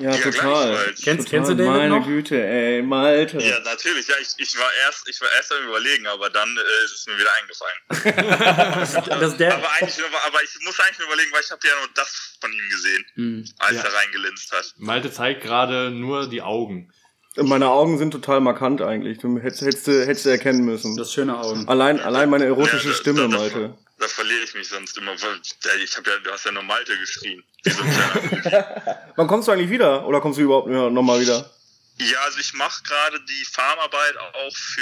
Ja, 0.00 0.10
Ja, 0.12 0.16
total. 0.16 0.76
Kennst, 0.76 1.04
total. 1.04 1.24
kennst 1.24 1.50
du 1.50 1.54
David 1.56 1.66
Meine 1.72 1.98
noch? 1.98 2.06
Güte, 2.06 2.42
ey, 2.42 2.82
Malte. 2.82 3.38
Ja, 3.38 3.60
natürlich. 3.60 4.08
Ja, 4.08 4.14
ich, 4.20 4.28
ich 4.38 4.58
war 4.58 4.70
erst, 4.86 5.08
ich 5.08 5.20
war 5.20 5.28
erst 5.36 5.52
am 5.52 5.68
überlegen, 5.68 6.06
aber 6.06 6.30
dann 6.30 6.48
äh, 6.56 6.84
ist 6.84 6.92
es 6.94 7.06
mir 7.06 7.18
wieder 7.18 7.30
eingefallen. 7.40 9.10
Das 9.20 9.36
der, 9.36 9.54
aber 9.54 9.70
eigentlich, 9.72 9.98
nur- 9.98 10.06
aber 10.26 10.42
ich 10.42 10.50
muss 10.64 10.78
eigentlich 10.80 10.98
nur 10.98 11.08
überlegen, 11.08 11.30
weil 11.32 11.42
ich 11.44 11.50
habe 11.50 11.60
ja 11.66 11.74
nur 11.78 11.88
das 11.94 12.36
von 12.40 12.50
ihm 12.52 12.68
gesehen, 12.70 13.04
Hm. 13.14 13.44
als 13.58 13.76
Ja. 13.76 13.82
er 13.82 13.92
reingelinst 13.94 14.52
hat. 14.52 14.74
Malte 14.78 15.12
zeigt 15.12 15.42
gerade 15.42 15.90
nur 15.90 16.28
die 16.28 16.42
Augen. 16.42 16.92
Meine 17.36 17.68
Augen 17.68 17.96
sind 17.98 18.10
total 18.10 18.40
markant 18.40 18.82
eigentlich. 18.82 19.18
Du 19.18 19.38
hättest, 19.38 19.62
hättest, 19.62 19.86
du- 19.86 20.04
hättest 20.06 20.26
erkennen 20.26 20.64
müssen. 20.64 20.96
Das 20.96 21.12
schöne 21.12 21.38
Augen. 21.38 21.68
Allein, 21.68 22.00
allein 22.00 22.28
meine 22.28 22.44
erotische 22.46 22.84
Ja, 22.84 22.88
das- 22.90 22.98
Stimme, 22.98 23.28
das- 23.28 23.30
Malte. 23.40 23.78
Da 24.00 24.08
verliere 24.08 24.40
ich 24.44 24.54
mich 24.54 24.66
sonst 24.68 24.96
immer. 24.96 25.12
weil- 25.22 25.40
Ich 25.84 25.96
hab 25.96 26.06
ja, 26.06 26.16
du 26.18 26.32
hast 26.32 26.44
ja 26.46 26.52
nur 26.52 26.62
Malte 26.62 26.98
geschrien. 26.98 27.44
Wie 27.64 27.70
so 27.70 27.78
Wann 29.16 29.26
kommst 29.28 29.46
du 29.46 29.52
eigentlich 29.52 29.70
wieder? 29.70 30.06
Oder 30.06 30.20
kommst 30.20 30.38
du 30.38 30.42
überhaupt 30.42 30.68
nochmal 30.68 31.20
wieder? 31.20 31.48
Ja, 31.98 32.18
also 32.22 32.38
ich 32.38 32.54
mache 32.54 32.82
gerade 32.82 33.20
die 33.20 33.44
Farmarbeit 33.52 34.16
auch 34.16 34.56
für 34.56 34.80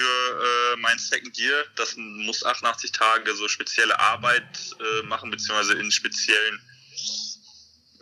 äh, 0.72 0.76
mein 0.76 0.96
Second 1.00 1.36
Year. 1.36 1.64
Das 1.74 1.94
muss 1.96 2.44
88 2.44 2.92
Tage 2.92 3.34
so 3.34 3.48
spezielle 3.48 3.98
Arbeit 3.98 4.44
äh, 4.78 5.02
machen, 5.06 5.28
beziehungsweise 5.32 5.74
in 5.74 5.90
speziellen, 5.90 6.60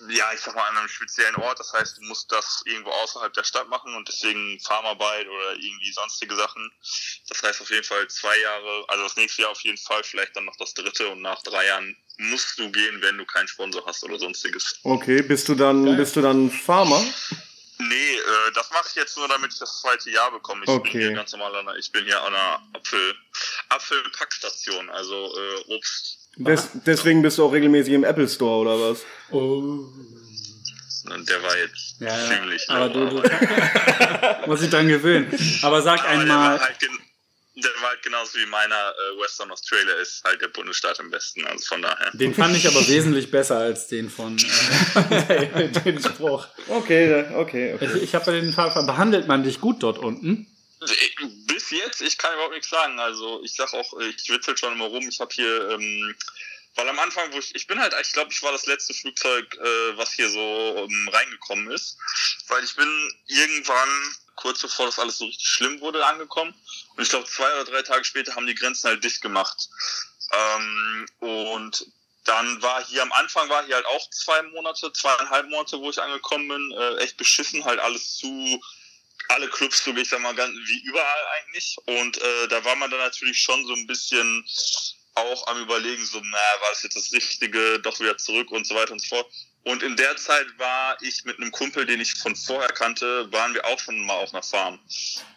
ja, 0.08 0.32
ich 0.32 0.40
sag 0.40 0.54
mal 0.54 0.64
an 0.68 0.76
einem 0.78 0.88
speziellen 0.88 1.36
Ort. 1.36 1.58
Das 1.60 1.72
heißt, 1.72 1.98
du 1.98 2.02
musst 2.02 2.30
das 2.32 2.62
irgendwo 2.64 2.90
außerhalb 2.90 3.32
der 3.32 3.44
Stadt 3.44 3.68
machen 3.68 3.94
und 3.94 4.08
deswegen 4.08 4.58
Farmarbeit 4.60 5.26
oder 5.26 5.52
irgendwie 5.54 5.92
sonstige 5.92 6.36
Sachen. 6.36 6.70
Das 7.28 7.42
heißt 7.42 7.60
auf 7.60 7.70
jeden 7.70 7.84
Fall 7.84 8.06
zwei 8.08 8.38
Jahre, 8.38 8.84
also 8.88 9.02
das 9.04 9.16
nächste 9.16 9.42
Jahr 9.42 9.50
auf 9.50 9.60
jeden 9.62 9.78
Fall, 9.78 10.02
vielleicht 10.04 10.36
dann 10.36 10.44
noch 10.44 10.56
das 10.56 10.74
dritte 10.74 11.08
und 11.08 11.22
nach 11.22 11.42
drei 11.42 11.66
Jahren 11.66 11.96
musst 12.18 12.58
du 12.58 12.70
gehen, 12.70 13.02
wenn 13.02 13.18
du 13.18 13.24
keinen 13.26 13.48
Sponsor 13.48 13.84
hast 13.86 14.02
oder 14.04 14.18
sonstiges. 14.18 14.78
Okay, 14.84 15.22
bist 15.22 15.48
du 15.48 15.54
dann, 15.54 15.84
Geil. 15.84 15.96
bist 15.96 16.16
du 16.16 16.22
dann 16.22 16.50
Farmer? 16.50 17.04
Nee, 17.78 18.14
äh, 18.16 18.52
das 18.54 18.70
mache 18.70 18.86
ich 18.88 18.94
jetzt 18.94 19.18
nur, 19.18 19.28
damit 19.28 19.52
ich 19.52 19.58
das 19.58 19.80
zweite 19.82 20.10
Jahr 20.10 20.30
bekomme. 20.30 20.64
Ich 20.64 20.70
Okay. 20.70 20.92
bin 20.92 21.00
hier 21.02 21.12
ganz 21.12 21.32
normal 21.32 21.54
an 21.56 21.68
einer, 21.68 21.76
ich 21.78 21.92
bin 21.92 22.04
hier 22.06 22.22
an 22.22 22.34
einer 22.34 22.62
Apfel, 22.72 23.14
Apfelpackstation, 23.68 24.88
also 24.90 25.36
äh, 25.36 25.74
Obst. 25.74 26.25
Des, 26.36 26.68
deswegen 26.86 27.22
bist 27.22 27.38
du 27.38 27.44
auch 27.44 27.52
regelmäßig 27.52 27.94
im 27.94 28.04
Apple 28.04 28.28
Store 28.28 28.58
oder 28.60 28.78
was? 28.90 29.04
Oh. 29.30 29.86
Und 31.08 31.28
Der 31.30 31.42
war 31.42 31.56
jetzt 31.56 31.96
Ja, 32.00 32.08
ja. 32.08 32.36
ziemlich 32.36 32.68
Aber 32.68 32.88
du, 32.88 33.08
du 33.08 33.22
muss 34.46 34.60
ich 34.62 34.70
dran 34.70 34.88
gewöhnen. 34.88 35.32
Aber 35.62 35.80
sag 35.82 36.00
aber 36.00 36.08
der 36.12 36.20
einmal, 36.20 36.58
war 36.58 36.60
halt, 36.60 36.76
der 37.54 37.70
war 37.80 37.90
halt 37.90 38.02
genauso 38.02 38.38
wie 38.38 38.46
meiner 38.46 38.74
äh, 38.74 39.22
Western 39.22 39.50
Australia 39.50 39.94
ist 39.94 40.22
halt 40.24 40.42
der 40.42 40.48
Bundesstaat 40.48 40.98
im 41.00 41.10
Westen, 41.12 41.46
also 41.46 41.64
von 41.64 41.80
daher. 41.80 42.10
den 42.12 42.34
fand 42.34 42.54
ich 42.56 42.66
aber 42.66 42.86
wesentlich 42.86 43.30
besser 43.30 43.56
als 43.58 43.86
den 43.86 44.10
von 44.10 44.36
äh, 44.36 45.68
den 45.84 46.02
Spruch. 46.02 46.46
Okay, 46.68 47.24
okay, 47.34 47.76
Ich, 47.80 47.88
okay. 47.88 47.98
ich 48.02 48.14
habe 48.14 48.32
den 48.32 48.52
Fall 48.52 48.70
behandelt 48.84 49.26
man 49.26 49.42
dich 49.42 49.60
gut 49.60 49.82
dort 49.82 49.98
unten. 49.98 50.48
Bis 51.46 51.70
jetzt, 51.70 52.02
ich 52.02 52.18
kann 52.18 52.34
überhaupt 52.34 52.54
nichts 52.54 52.68
sagen. 52.68 52.98
Also 53.00 53.42
ich 53.42 53.54
sag 53.54 53.72
auch, 53.72 53.98
ich 54.00 54.28
witzel 54.28 54.56
schon 54.56 54.74
immer 54.74 54.86
rum. 54.86 55.08
Ich 55.08 55.20
habe 55.20 55.34
hier, 55.34 55.70
ähm, 55.70 56.14
weil 56.74 56.88
am 56.88 56.98
Anfang, 56.98 57.32
wo 57.32 57.38
ich, 57.38 57.54
ich 57.54 57.66
bin 57.66 57.80
halt, 57.80 57.94
ich 58.00 58.12
glaube, 58.12 58.32
ich 58.32 58.42
war 58.42 58.52
das 58.52 58.66
letzte 58.66 58.92
Flugzeug, 58.92 59.54
äh, 59.54 59.96
was 59.96 60.12
hier 60.12 60.28
so 60.28 60.86
ähm, 60.88 61.08
reingekommen 61.12 61.70
ist, 61.70 61.96
weil 62.48 62.62
ich 62.62 62.76
bin 62.76 63.12
irgendwann 63.26 63.88
kurz 64.36 64.60
bevor 64.60 64.86
das 64.86 64.98
alles 64.98 65.18
so 65.18 65.24
richtig 65.24 65.48
schlimm 65.48 65.80
wurde 65.80 66.04
angekommen 66.04 66.54
und 66.94 67.02
ich 67.02 67.08
glaube 67.08 67.26
zwei 67.26 67.50
oder 67.54 67.64
drei 67.64 67.82
Tage 67.82 68.04
später 68.04 68.34
haben 68.34 68.46
die 68.46 68.54
Grenzen 68.54 68.88
halt 68.88 69.02
dicht 69.02 69.22
gemacht 69.22 69.70
ähm, 70.32 71.06
und 71.20 71.86
dann 72.24 72.60
war 72.60 72.84
hier 72.84 73.02
am 73.02 73.12
Anfang 73.12 73.48
war 73.48 73.64
hier 73.64 73.76
halt 73.76 73.86
auch 73.86 74.10
zwei 74.10 74.42
Monate, 74.42 74.92
zweieinhalb 74.92 75.48
Monate, 75.48 75.78
wo 75.78 75.90
ich 75.90 76.00
angekommen 76.00 76.48
bin, 76.48 76.72
äh, 76.72 76.96
echt 76.96 77.16
beschissen, 77.16 77.64
halt 77.64 77.78
alles 77.78 78.16
zu, 78.16 78.60
alle 79.28 79.48
Clubs, 79.48 79.82
so 79.84 79.94
ich 79.94 80.08
sag 80.08 80.20
mal, 80.20 80.34
ganz, 80.34 80.56
wie 80.66 80.82
überall 80.84 81.26
eigentlich. 81.38 81.76
Und 81.86 82.18
äh, 82.18 82.48
da 82.48 82.64
war 82.64 82.76
man 82.76 82.90
dann 82.90 83.00
natürlich 83.00 83.38
schon 83.40 83.64
so 83.66 83.74
ein 83.74 83.86
bisschen 83.86 84.44
auch 85.14 85.46
am 85.46 85.62
überlegen, 85.62 86.04
so, 86.04 86.20
na, 86.22 86.38
war 86.60 86.70
das 86.70 86.82
jetzt 86.82 86.96
das 86.96 87.12
Richtige, 87.12 87.80
doch 87.80 87.98
wieder 88.00 88.18
zurück 88.18 88.50
und 88.50 88.66
so 88.66 88.74
weiter 88.74 88.92
und 88.92 89.00
so 89.00 89.16
fort. 89.16 89.26
Und 89.64 89.82
in 89.82 89.96
der 89.96 90.16
Zeit 90.16 90.46
war 90.58 90.96
ich 91.02 91.24
mit 91.24 91.38
einem 91.38 91.50
Kumpel, 91.50 91.86
den 91.86 92.00
ich 92.00 92.14
von 92.14 92.36
vorher 92.36 92.68
kannte, 92.68 93.30
waren 93.32 93.52
wir 93.52 93.64
auch 93.64 93.80
schon 93.80 93.98
mal 94.06 94.14
auf 94.14 94.32
einer 94.32 94.42
Farm. 94.42 94.78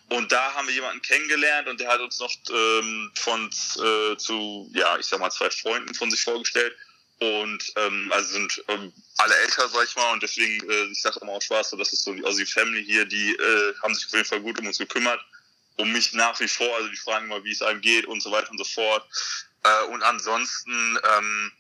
Und 0.10 0.32
da 0.32 0.54
haben 0.54 0.68
wir 0.68 0.74
jemanden 0.74 1.02
kennengelernt 1.02 1.68
und 1.68 1.80
der 1.80 1.88
hat 1.88 2.00
uns 2.00 2.20
noch 2.20 2.32
ähm, 2.52 3.12
von 3.16 3.48
äh, 3.48 4.18
zu, 4.18 4.70
ja, 4.74 4.98
ich 4.98 5.06
sag 5.06 5.20
mal, 5.20 5.32
zwei 5.32 5.50
Freunden 5.50 5.96
von 5.96 6.12
sich 6.12 6.22
vorgestellt. 6.22 6.76
Und 7.20 7.74
ähm, 7.76 8.12
also 8.14 8.34
sind 8.34 8.64
ähm, 8.70 8.94
alle 9.18 9.36
älter, 9.40 9.68
sag 9.68 9.86
ich 9.86 9.96
mal, 9.96 10.14
und 10.14 10.24
deswegen, 10.24 10.70
äh, 10.70 10.86
ich 10.86 11.02
sage 11.02 11.20
immer 11.22 11.34
auch 11.34 11.42
Spaß, 11.42 11.72
so, 11.72 11.78
das 11.78 11.92
ist 11.92 12.04
so 12.04 12.14
die 12.14 12.24
Aussie 12.24 12.46
Family 12.46 12.84
hier, 12.86 13.06
die 13.06 13.32
äh, 13.36 13.74
haben 13.84 13.94
sich 13.94 14.06
auf 14.06 14.14
jeden 14.14 14.26
Fall 14.26 14.40
gut 14.40 14.58
um 14.60 14.68
uns 14.68 14.78
gekümmert, 14.78 15.20
um 15.76 15.92
mich 15.92 16.14
nach 16.14 16.40
wie 16.40 16.48
vor, 16.48 16.74
also 16.78 16.88
die 16.88 16.96
fragen 16.96 17.26
immer, 17.26 17.44
wie 17.44 17.52
es 17.52 17.62
einem 17.62 17.82
geht 17.82 18.06
und 18.06 18.22
so 18.22 18.32
weiter 18.32 18.50
und 18.52 18.58
so 18.58 18.64
fort. 18.64 19.06
Äh, 19.64 19.84
und 19.88 20.02
ansonsten 20.04 20.98
ähm, 21.18 21.52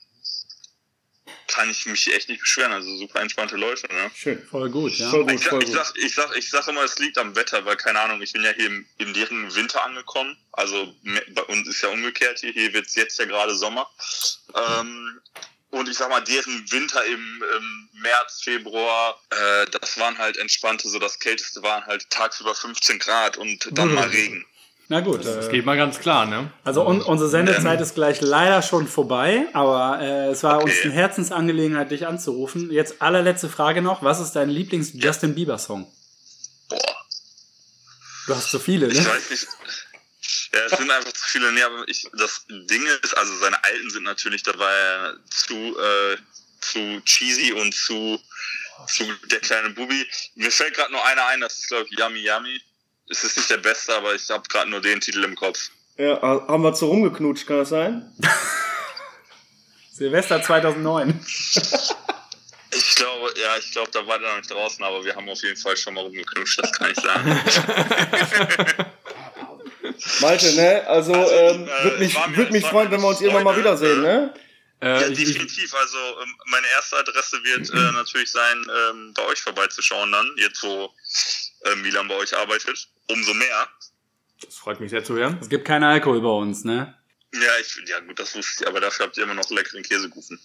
kann 1.47 1.69
ich 1.69 1.85
mich 1.85 2.13
echt 2.13 2.29
nicht 2.29 2.41
beschweren, 2.41 2.71
also 2.71 2.95
super 2.97 3.21
entspannte 3.21 3.57
Leute, 3.57 3.87
ne? 3.93 4.11
Schön. 4.15 4.41
Voll 4.49 4.69
gut, 4.69 4.93
ja. 4.93 5.09
Voll 5.09 5.23
gut, 5.25 5.33
Ich 5.33 5.41
sag, 5.41 5.49
voll 5.49 5.63
ich, 5.63 5.71
sag, 5.71 5.93
ich, 5.97 6.15
sag, 6.15 6.35
ich 6.35 6.49
sag 6.49 6.67
immer, 6.67 6.83
es 6.83 6.97
liegt 6.99 7.17
am 7.17 7.35
Wetter, 7.35 7.65
weil 7.65 7.75
keine 7.77 7.99
Ahnung, 7.99 8.21
ich 8.21 8.33
bin 8.33 8.43
ja 8.43 8.51
hier 8.51 8.67
im, 8.67 8.85
in 8.97 9.13
deren 9.13 9.53
Winter 9.55 9.83
angekommen. 9.83 10.37
Also 10.51 10.93
bei 11.33 11.43
uns 11.43 11.67
ist 11.67 11.81
ja 11.81 11.89
umgekehrt 11.89 12.39
hier, 12.39 12.51
hier 12.51 12.73
wird's 12.73 12.95
jetzt 12.95 13.17
ja 13.19 13.25
gerade 13.25 13.55
Sommer. 13.55 13.89
Ähm, 14.55 15.19
und 15.71 15.87
ich 15.87 15.97
sag 15.97 16.09
mal, 16.09 16.21
deren 16.21 16.71
Winter 16.71 17.05
im, 17.05 17.43
im 17.57 17.89
März, 18.01 18.41
Februar, 18.41 19.21
äh, 19.29 19.65
das 19.67 19.99
waren 19.99 20.17
halt 20.17 20.37
entspannte, 20.37 20.89
so 20.89 20.97
das 20.97 21.19
Kälteste 21.19 21.61
waren 21.61 21.85
halt 21.85 22.09
tagsüber 22.09 22.55
15 22.55 22.97
Grad 22.97 23.37
und 23.37 23.67
dann 23.77 23.93
mal 23.93 24.07
Regen. 24.07 24.45
Na 24.91 25.01
gut. 25.01 25.23
Das 25.23 25.47
äh, 25.47 25.51
geht 25.51 25.65
mal 25.65 25.77
ganz 25.77 25.99
klar, 25.99 26.25
ne? 26.25 26.51
Also 26.63 26.85
un 26.85 27.01
unsere 27.01 27.29
Sendezeit 27.29 27.79
ist 27.79 27.93
gleich 27.93 28.21
leider 28.21 28.61
schon 28.63 28.87
vorbei, 28.87 29.45
aber 29.53 29.99
äh, 30.01 30.29
es 30.31 30.41
war 30.43 30.57
Okay. 30.57 30.63
uns 30.71 30.81
eine 30.83 30.93
Herzensangelegenheit, 30.93 31.91
dich 31.91 32.07
anzurufen. 32.07 32.71
Jetzt 32.71 32.99
allerletzte 33.01 33.49
Frage 33.49 33.81
noch. 33.83 34.01
Was 34.01 34.19
ist 34.19 34.31
dein 34.33 34.49
Lieblings-Justin 34.49 35.35
Bieber-Song? 35.35 35.85
Boah, 36.69 36.77
Du 38.25 38.35
hast 38.35 38.49
so 38.49 38.57
viele, 38.59 38.87
ich 38.87 38.99
ne? 38.99 39.05
weiß 39.05 39.29
nicht. 39.29 39.47
Ja, 40.53 40.59
es 40.65 40.71
sind 40.77 40.89
einfach 40.89 41.13
zu 41.13 41.23
viele. 41.25 41.51
Nee, 41.51 41.61
aber 41.61 41.87
ich, 41.87 42.07
das 42.13 42.45
Ding 42.49 42.83
ist, 43.03 43.15
also 43.15 43.35
seine 43.37 43.63
alten 43.63 43.89
sind 43.91 44.03
natürlich, 44.03 44.41
da 44.41 44.57
war 44.57 44.71
er 44.71 45.17
zu, 45.29 45.53
äh, 45.53 46.17
zu 46.61 46.99
cheesy 47.05 47.53
und 47.53 47.73
zu, 47.75 48.19
zu 48.87 49.03
der 49.29 49.39
kleine 49.39 49.69
Bubi. 49.69 50.07
Mir 50.35 50.49
fällt 50.51 50.73
gerade 50.73 50.91
nur 50.91 51.05
einer 51.05 51.25
ein, 51.27 51.41
das 51.41 51.59
ist, 51.59 51.67
glaube 51.67 51.87
ich, 51.91 51.99
Yummy 51.99 52.19
Yummy. 52.25 52.59
Es 53.09 53.23
ist 53.23 53.37
nicht 53.37 53.49
der 53.49 53.57
beste, 53.57 53.93
aber 53.95 54.13
ich 54.13 54.29
habe 54.29 54.47
gerade 54.47 54.69
nur 54.69 54.81
den 54.81 55.01
Titel 55.01 55.23
im 55.23 55.35
Kopf. 55.35 55.69
Ja, 55.97 56.21
haben 56.21 56.63
wir 56.63 56.73
zu 56.73 56.85
rumgeknutscht, 56.85 57.45
kann 57.47 57.57
das 57.57 57.69
sein? 57.69 58.13
Silvester 59.91 60.41
2009. 60.41 61.19
Ich 62.71 62.95
glaube, 62.95 63.33
ja, 63.41 63.57
ich 63.57 63.71
glaube, 63.71 63.89
da 63.91 64.05
war 64.05 64.19
der 64.19 64.29
noch 64.29 64.37
nicht 64.37 64.51
draußen, 64.51 64.83
aber 64.83 65.03
wir 65.03 65.15
haben 65.15 65.27
auf 65.27 65.41
jeden 65.41 65.57
Fall 65.57 65.75
schon 65.75 65.95
mal 65.95 66.01
rumgeknutscht, 66.01 66.59
das 66.61 66.71
kann 66.71 66.91
ich 66.91 66.97
sagen. 66.97 67.31
Malte, 70.21 70.53
ne? 70.55 70.83
Also, 70.87 71.13
Also, 71.13 71.31
ähm, 71.33 71.67
äh, 71.67 71.83
würde 71.83 71.97
mich, 71.97 72.15
würd 72.35 72.51
mich 72.51 72.65
freuen, 72.65 72.91
wenn 72.91 73.01
wir 73.01 73.07
uns 73.07 73.21
irgendwann 73.21 73.43
mal 73.43 73.57
wiedersehen, 73.57 74.01
ne? 74.01 74.33
Äh, 74.81 75.01
Ja, 75.01 75.09
definitiv. 75.09 75.73
Also 75.73 75.97
ähm, 76.21 76.35
meine 76.45 76.67
erste 76.67 76.97
Adresse 76.97 77.43
wird 77.43 77.69
äh, 77.71 77.91
natürlich 77.91 78.31
sein, 78.31 78.65
ähm, 78.91 79.13
bei 79.15 79.25
euch 79.25 79.41
vorbeizuschauen 79.41 80.11
dann, 80.11 80.29
jetzt 80.37 80.61
wo 80.63 80.85
äh, 80.85 80.89
Milan 81.81 82.07
bei 82.07 82.15
euch 82.15 82.35
arbeitet. 82.35 82.87
Umso 83.09 83.33
mehr. 83.33 83.67
das 84.43 84.55
freut 84.55 84.79
mich 84.79 84.91
sehr 84.91 85.03
zu 85.03 85.15
hören. 85.15 85.37
Es 85.41 85.49
gibt 85.49 85.65
keinen 85.65 85.83
Alkohol 85.83 86.21
bei 86.21 86.29
uns, 86.29 86.63
ne? 86.63 86.95
Ja, 87.33 87.39
ich, 87.61 87.77
ja 87.87 87.99
gut, 87.99 88.17
das 88.19 88.35
wusste 88.35 88.63
ich, 88.63 88.67
aber 88.67 88.79
dafür 88.79 89.05
habt 89.05 89.17
ihr 89.17 89.23
immer 89.23 89.33
noch 89.35 89.49
leckeren 89.51 89.83
Käsekuchen. 89.83 90.39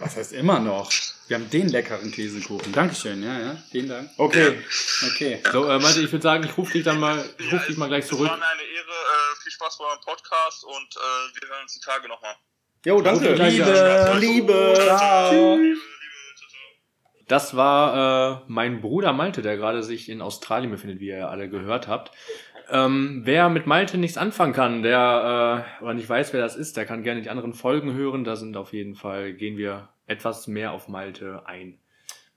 Was 0.00 0.16
heißt 0.16 0.32
immer 0.32 0.58
noch? 0.58 0.90
Wir 1.28 1.36
haben 1.36 1.48
den 1.50 1.68
leckeren 1.68 2.10
Käsekuchen. 2.10 2.72
Dankeschön, 2.72 3.22
ja, 3.22 3.38
ja. 3.38 3.62
Vielen 3.70 3.88
Dank. 3.88 4.10
Okay. 4.18 4.62
Okay. 5.06 5.40
So, 5.52 5.64
äh, 5.70 5.78
Malte, 5.78 6.00
ich 6.00 6.10
würde 6.10 6.22
sagen, 6.22 6.44
ich 6.44 6.56
rufe 6.58 6.72
dich 6.72 6.84
dann 6.84 6.98
mal, 6.98 7.24
ich 7.38 7.52
ruf 7.52 7.64
dich 7.66 7.76
mal 7.76 7.86
gleich 7.86 8.04
Es 8.04 8.10
zurück. 8.10 8.28
war 8.28 8.36
mir 8.36 8.46
eine 8.48 8.62
Ehre. 8.62 8.90
Äh, 8.90 9.42
viel 9.42 9.52
Spaß 9.52 9.78
bei 9.78 9.84
eurem 9.84 10.00
Podcast 10.00 10.64
und 10.64 10.96
äh, 10.96 11.40
wir 11.40 11.48
hören 11.48 11.62
uns 11.62 11.74
die 11.74 11.80
Tage 11.80 12.08
nochmal. 12.08 12.34
Jo, 12.84 13.00
danke. 13.00 13.30
Gute 13.30 13.44
Liebe, 13.48 14.16
Liebe. 14.18 14.74
Ciao. 14.76 15.56
Tschüss. 15.56 15.78
Das 17.34 17.56
war 17.56 18.42
äh, 18.42 18.44
mein 18.46 18.80
Bruder 18.80 19.12
Malte, 19.12 19.42
der 19.42 19.56
gerade 19.56 19.82
sich 19.82 20.08
in 20.08 20.22
Australien 20.22 20.70
befindet, 20.70 21.00
wie 21.00 21.08
ihr 21.08 21.28
alle 21.28 21.48
gehört 21.48 21.88
habt. 21.88 22.12
Ähm, 22.70 23.22
wer 23.24 23.48
mit 23.48 23.66
Malte 23.66 23.98
nichts 23.98 24.16
anfangen 24.16 24.52
kann, 24.52 24.84
der 24.84 25.66
äh, 25.80 25.82
oder 25.82 25.94
nicht 25.94 26.08
weiß, 26.08 26.32
wer 26.32 26.40
das 26.40 26.54
ist, 26.54 26.76
der 26.76 26.86
kann 26.86 27.02
gerne 27.02 27.22
die 27.22 27.30
anderen 27.30 27.52
Folgen 27.52 27.92
hören. 27.92 28.22
Da 28.22 28.36
sind 28.36 28.56
auf 28.56 28.72
jeden 28.72 28.94
Fall, 28.94 29.32
gehen 29.32 29.56
wir 29.56 29.88
etwas 30.06 30.46
mehr 30.46 30.70
auf 30.70 30.86
Malte 30.86 31.42
ein. 31.46 31.80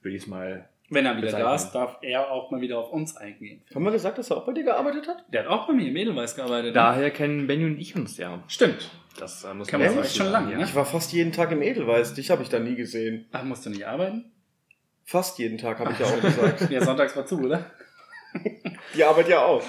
Würde 0.02 0.16
ich 0.16 0.24
es 0.24 0.28
mal. 0.28 0.68
Wenn 0.90 1.06
er 1.06 1.12
wieder 1.12 1.26
Bezeichnen. 1.26 1.46
da 1.46 1.54
ist, 1.54 1.70
darf 1.70 1.98
er 2.02 2.32
auch 2.32 2.50
mal 2.50 2.60
wieder 2.60 2.80
auf 2.80 2.90
uns 2.90 3.16
eingehen. 3.16 3.62
Haben 3.72 3.84
wir 3.84 3.92
gesagt, 3.92 4.18
dass 4.18 4.32
er 4.32 4.38
auch 4.38 4.46
bei 4.46 4.52
dir 4.52 4.64
gearbeitet 4.64 5.06
hat? 5.06 5.32
Der 5.32 5.44
hat 5.44 5.48
auch 5.48 5.68
bei 5.68 5.74
mir 5.74 5.86
im 5.86 5.96
Edelweiß 5.96 6.34
gearbeitet. 6.34 6.70
ne? 6.70 6.72
Daher 6.72 7.12
kennen 7.12 7.46
Benny 7.46 7.66
und 7.66 7.78
ich 7.78 7.94
uns 7.94 8.18
ja. 8.18 8.42
Stimmt. 8.48 8.90
Das 9.16 9.44
äh, 9.44 9.54
muss 9.54 9.68
Kann 9.68 9.80
man 9.80 9.94
dazu 9.94 10.16
schon 10.16 10.32
sagen, 10.32 10.46
lange, 10.46 10.52
ja. 10.54 10.58
ne? 10.58 10.64
Ich 10.64 10.74
war 10.74 10.84
fast 10.84 11.12
jeden 11.12 11.30
Tag 11.30 11.52
im 11.52 11.62
Edelweiß. 11.62 12.14
Dich 12.14 12.32
habe 12.32 12.42
ich 12.42 12.48
da 12.48 12.58
nie 12.58 12.74
gesehen. 12.74 13.28
Ach, 13.30 13.44
musst 13.44 13.64
du 13.64 13.70
nicht 13.70 13.86
arbeiten? 13.86 14.32
Fast 15.10 15.38
jeden 15.38 15.56
Tag, 15.56 15.78
habe 15.78 15.92
ich 15.92 15.98
ja 15.98 16.04
auch 16.06 16.20
gesagt. 16.20 16.70
Ja, 16.70 16.84
sonntags 16.84 17.16
war 17.16 17.24
zu, 17.24 17.40
oder? 17.40 17.64
Die 18.94 19.02
Arbeit 19.02 19.28
ja 19.28 19.42
auch. 19.42 19.62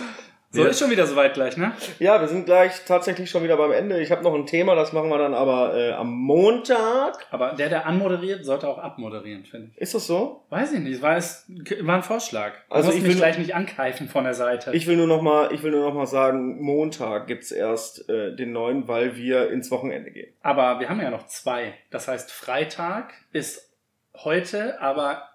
So, 0.51 0.63
Ja. 0.63 0.67
ist 0.69 0.79
schon 0.79 0.89
wieder 0.89 1.05
soweit 1.05 1.33
gleich, 1.35 1.55
ne? 1.55 1.71
Ja, 1.99 2.19
wir 2.19 2.27
sind 2.27 2.45
gleich 2.45 2.83
tatsächlich 2.83 3.29
schon 3.29 3.43
wieder 3.43 3.55
beim 3.55 3.71
Ende. 3.71 4.01
Ich 4.01 4.11
habe 4.11 4.21
noch 4.23 4.33
ein 4.35 4.47
Thema, 4.47 4.75
das 4.75 4.91
machen 4.91 5.07
wir 5.09 5.17
dann 5.17 5.33
aber 5.35 5.77
äh, 5.77 5.91
am 5.93 6.11
Montag. 6.11 7.25
Aber 7.31 7.53
der, 7.53 7.69
der 7.69 7.85
anmoderiert, 7.85 8.43
sollte 8.43 8.67
auch 8.67 8.79
abmoderieren, 8.79 9.45
finde 9.45 9.69
ich. 9.75 9.81
Ist 9.81 9.93
das 9.93 10.07
so? 10.07 10.43
Weiß 10.49 10.73
ich 10.73 10.79
nicht, 10.79 11.01
war, 11.01 11.15
es, 11.15 11.45
war 11.81 11.95
ein 11.95 12.03
Vorschlag. 12.03 12.53
Du 12.67 12.75
Also 12.75 12.89
ich 12.89 12.95
mich 13.01 13.11
will- 13.11 13.15
gleich 13.15 13.37
nicht 13.37 13.55
ankeifen 13.55 14.09
von 14.09 14.25
der 14.25 14.33
Seite. 14.33 14.71
Ich 14.73 14.87
will 14.87 14.97
nur 14.97 15.07
noch 15.07 15.21
mal, 15.21 15.53
ich 15.53 15.63
will 15.63 15.71
nur 15.71 15.85
noch 15.85 15.93
mal 15.93 16.07
sagen, 16.07 16.59
Montag 16.61 17.27
gibt's 17.27 17.51
erst 17.51 18.09
äh, 18.09 18.35
den 18.35 18.51
neuen, 18.51 18.89
weil 18.89 19.15
wir 19.15 19.51
ins 19.51 19.71
Wochenende 19.71 20.11
gehen. 20.11 20.33
Aber 20.41 20.81
wir 20.81 20.89
haben 20.89 20.99
ja 20.99 21.11
noch 21.11 21.27
zwei. 21.27 21.75
Das 21.91 22.09
heißt, 22.09 22.29
Freitag 22.31 23.13
ist 23.31 23.71
heute, 24.15 24.81
aber 24.81 25.28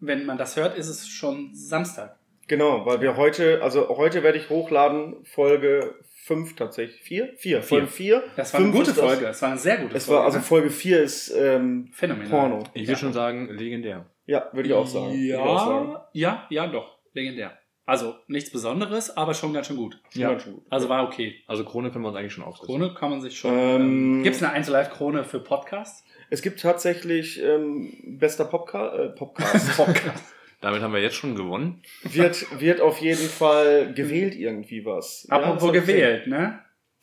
wenn 0.00 0.24
man 0.26 0.38
das 0.38 0.56
hört, 0.56 0.76
ist 0.76 0.88
es 0.88 1.08
schon 1.08 1.50
Samstag. 1.54 2.16
Genau, 2.46 2.86
weil 2.86 3.00
wir 3.02 3.16
heute, 3.16 3.62
also 3.62 3.88
heute 3.88 4.22
werde 4.22 4.38
ich 4.38 4.48
hochladen 4.48 5.16
Folge 5.24 5.94
5 6.24 6.56
tatsächlich. 6.56 7.02
4? 7.02 7.34
4. 7.36 7.62
Folge 7.62 7.86
4. 7.86 8.22
Das 8.36 8.54
war 8.54 8.60
eine 8.60 8.70
gute 8.70 8.94
Folge. 8.94 9.26
Es 9.26 9.42
war 9.42 9.50
eine 9.50 9.58
sehr 9.58 9.76
gute 9.78 9.96
Es 9.96 10.06
Folge. 10.06 10.18
war, 10.18 10.24
also 10.26 10.38
ne? 10.38 10.44
Folge 10.44 10.70
4 10.70 11.02
ist 11.02 11.30
ähm, 11.36 11.90
phänomenal. 11.92 12.30
Porno. 12.30 12.64
Ich 12.74 12.88
würde 12.88 12.98
schon 13.00 13.12
sagen, 13.12 13.48
legendär. 13.50 14.06
Ja, 14.26 14.48
würde 14.52 14.68
ich 14.68 14.74
auch 14.74 14.86
sagen. 14.86 15.12
Würde 15.12 15.24
ich 15.26 15.34
auch 15.36 15.58
sagen. 15.66 15.96
Ja, 16.12 16.46
ja, 16.50 16.64
ja, 16.64 16.66
doch. 16.72 16.98
Legendär. 17.12 17.58
Also 17.88 18.16
nichts 18.26 18.50
Besonderes, 18.50 19.16
aber 19.16 19.32
schon 19.32 19.54
ganz 19.54 19.66
schön 19.66 19.76
gut. 19.76 19.98
Ja, 20.12 20.38
schon 20.38 20.54
gut. 20.56 20.62
Also 20.68 20.90
war 20.90 21.04
okay. 21.04 21.36
Also 21.46 21.64
Krone 21.64 21.90
können 21.90 22.04
wir 22.04 22.08
uns 22.08 22.18
eigentlich 22.18 22.34
schon 22.34 22.44
aufsetzen. 22.44 22.66
Krone 22.66 22.92
kann 22.94 23.08
man 23.10 23.22
sich 23.22 23.38
schon. 23.38 23.50
Ähm, 23.58 23.80
Ähm, 24.18 24.22
Gibt 24.24 24.36
es 24.36 24.42
eine 24.42 24.52
Einzellive-Krone 24.52 25.24
für 25.24 25.40
Podcasts? 25.40 26.04
Es 26.28 26.42
gibt 26.42 26.60
tatsächlich 26.60 27.42
ähm, 27.42 27.92
bester 28.18 28.44
Popca 28.44 28.94
äh, 28.94 29.08
Podcast. 29.16 30.34
Damit 30.60 30.82
haben 30.82 30.92
wir 30.92 31.00
jetzt 31.00 31.16
schon 31.16 31.34
gewonnen. 31.34 31.82
wird, 32.02 32.60
wird 32.60 32.80
auf 32.82 32.98
jeden 32.98 33.26
Fall 33.28 33.94
gewählt 33.94 34.34
irgendwie 34.34 34.84
was. 34.84 35.26
Apropos 35.30 35.64
Ja, 35.74 35.80
gewählt, 35.80 36.26
ne? 36.26 36.58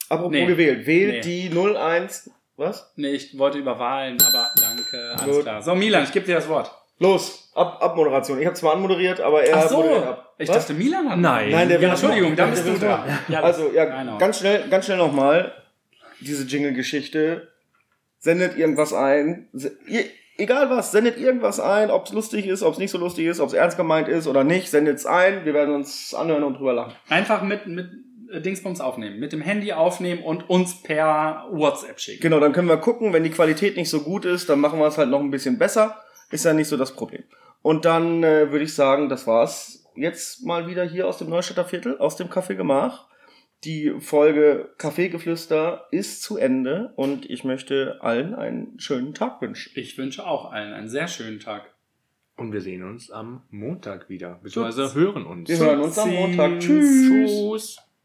Apropos 0.09 0.33
Nee. 0.33 0.45
gewählt. 0.45 0.85
Wählt 0.85 1.25
Nee. 1.25 1.49
die 1.49 1.55
01. 1.57 2.29
Was? 2.57 2.93
Nee, 2.95 3.09
ich 3.13 3.37
wollte 3.39 3.57
über 3.57 3.79
Wahlen, 3.79 4.17
aber 4.21 4.49
danke, 4.61 5.15
alles 5.19 5.35
Gut. 5.37 5.43
klar. 5.45 5.61
So, 5.63 5.73
Milan, 5.73 6.03
ich 6.03 6.11
gebe 6.11 6.25
dir 6.27 6.35
das 6.35 6.47
Wort. 6.47 6.71
Los, 6.99 7.44
ab, 7.55 7.79
Abmoderation. 7.81 8.39
Ich 8.39 8.45
habe 8.45 8.55
zwar 8.55 8.73
anmoderiert, 8.73 9.19
aber 9.21 9.43
er 9.43 9.57
Ach 9.57 9.67
so, 9.69 9.77
moderiert 9.77 10.03
ab. 10.05 10.33
ich 10.37 10.49
Was? 10.49 10.57
dachte, 10.57 10.73
Milan 10.73 11.09
hat. 11.09 11.17
Nein. 11.17 11.49
Nein, 11.51 11.69
der 11.69 11.79
Ja, 11.81 11.89
Entschuldigung, 11.91 12.35
dann 12.35 12.51
bist 12.51 12.67
du 12.67 12.77
dran. 12.77 13.01
Ja, 13.27 13.41
Also, 13.41 13.71
ja, 13.73 13.85
genau. 13.85 14.17
ganz 14.17 14.39
schnell, 14.39 14.67
ganz 14.69 14.85
schnell 14.85 14.97
nochmal. 14.97 15.53
Diese 16.19 16.43
Jingle-Geschichte. 16.45 17.49
Sendet 18.19 18.57
irgendwas 18.57 18.91
ein. 18.93 19.47
Ihr, 19.87 20.05
egal 20.37 20.69
was, 20.69 20.91
sendet 20.91 21.17
irgendwas 21.17 21.59
ein, 21.59 21.91
ob 21.91 22.05
es 22.07 22.13
lustig 22.13 22.47
ist, 22.47 22.63
ob 22.63 22.73
es 22.73 22.79
nicht 22.79 22.91
so 22.91 22.97
lustig 22.97 23.27
ist, 23.27 23.39
ob 23.39 23.47
es 23.49 23.53
ernst 23.53 23.77
gemeint 23.77 24.07
ist 24.07 24.27
oder 24.27 24.43
nicht, 24.43 24.69
sendet 24.69 24.97
es 24.97 25.05
ein. 25.05 25.45
Wir 25.45 25.53
werden 25.53 25.75
uns 25.75 26.13
anhören 26.13 26.43
und 26.43 26.55
drüber 26.57 26.73
lachen. 26.73 26.93
Einfach 27.09 27.43
mit, 27.43 27.67
mit 27.67 27.87
äh, 28.31 28.41
Dingsbums 28.41 28.81
aufnehmen. 28.81 29.19
Mit 29.19 29.31
dem 29.31 29.41
Handy 29.41 29.73
aufnehmen 29.73 30.23
und 30.23 30.49
uns 30.49 30.81
per 30.81 31.45
WhatsApp 31.51 31.99
schicken. 31.99 32.21
Genau, 32.21 32.39
dann 32.39 32.51
können 32.53 32.67
wir 32.67 32.77
gucken, 32.77 33.13
wenn 33.13 33.23
die 33.23 33.29
Qualität 33.29 33.77
nicht 33.77 33.89
so 33.89 34.01
gut 34.01 34.25
ist, 34.25 34.49
dann 34.49 34.59
machen 34.59 34.79
wir 34.79 34.87
es 34.87 34.97
halt 34.97 35.09
noch 35.09 35.19
ein 35.19 35.29
bisschen 35.31 35.59
besser. 35.59 36.01
Ist 36.31 36.45
ja 36.45 36.53
nicht 36.53 36.67
so 36.67 36.77
das 36.77 36.93
Problem. 36.93 37.23
Und 37.61 37.85
dann 37.85 38.23
äh, 38.23 38.51
würde 38.51 38.65
ich 38.65 38.75
sagen, 38.75 39.09
das 39.09 39.25
war's 39.27 39.85
jetzt 39.95 40.45
mal 40.45 40.67
wieder 40.67 40.83
hier 40.83 41.07
aus 41.07 41.17
dem 41.17 41.29
Neustädter 41.29 41.65
Viertel, 41.65 41.97
aus 41.97 42.15
dem 42.15 42.27
Café 42.27 42.55
Gemach. 42.55 43.07
Die 43.63 43.95
Folge 43.99 44.69
Kaffeegeflüster 44.77 45.87
ist 45.89 46.21
zu 46.21 46.37
Ende 46.37 46.93
und 46.95 47.27
ich 47.29 47.43
möchte 47.43 47.97
allen 48.01 48.35
einen 48.35 48.79
schönen 48.79 49.13
Tag 49.13 49.41
wünschen. 49.41 49.71
Ich 49.75 49.97
wünsche 49.97 50.27
auch 50.27 50.51
allen 50.51 50.73
einen 50.73 50.89
sehr 50.89 51.07
schönen 51.07 51.39
Tag. 51.39 51.73
Und 52.37 52.51
wir 52.51 52.61
sehen 52.61 52.83
uns 52.83 53.09
am 53.11 53.43
Montag 53.49 54.09
wieder. 54.09 54.39
Beziehungsweise 54.43 54.93
hören 54.93 55.25
uns. 55.25 55.49
Wir 55.49 55.57
hören 55.57 55.79
uns 55.79 55.97
am 55.97 56.13
Montag. 56.13 56.59
Tschüss. 56.59 57.07
Tschüss. 57.07 57.77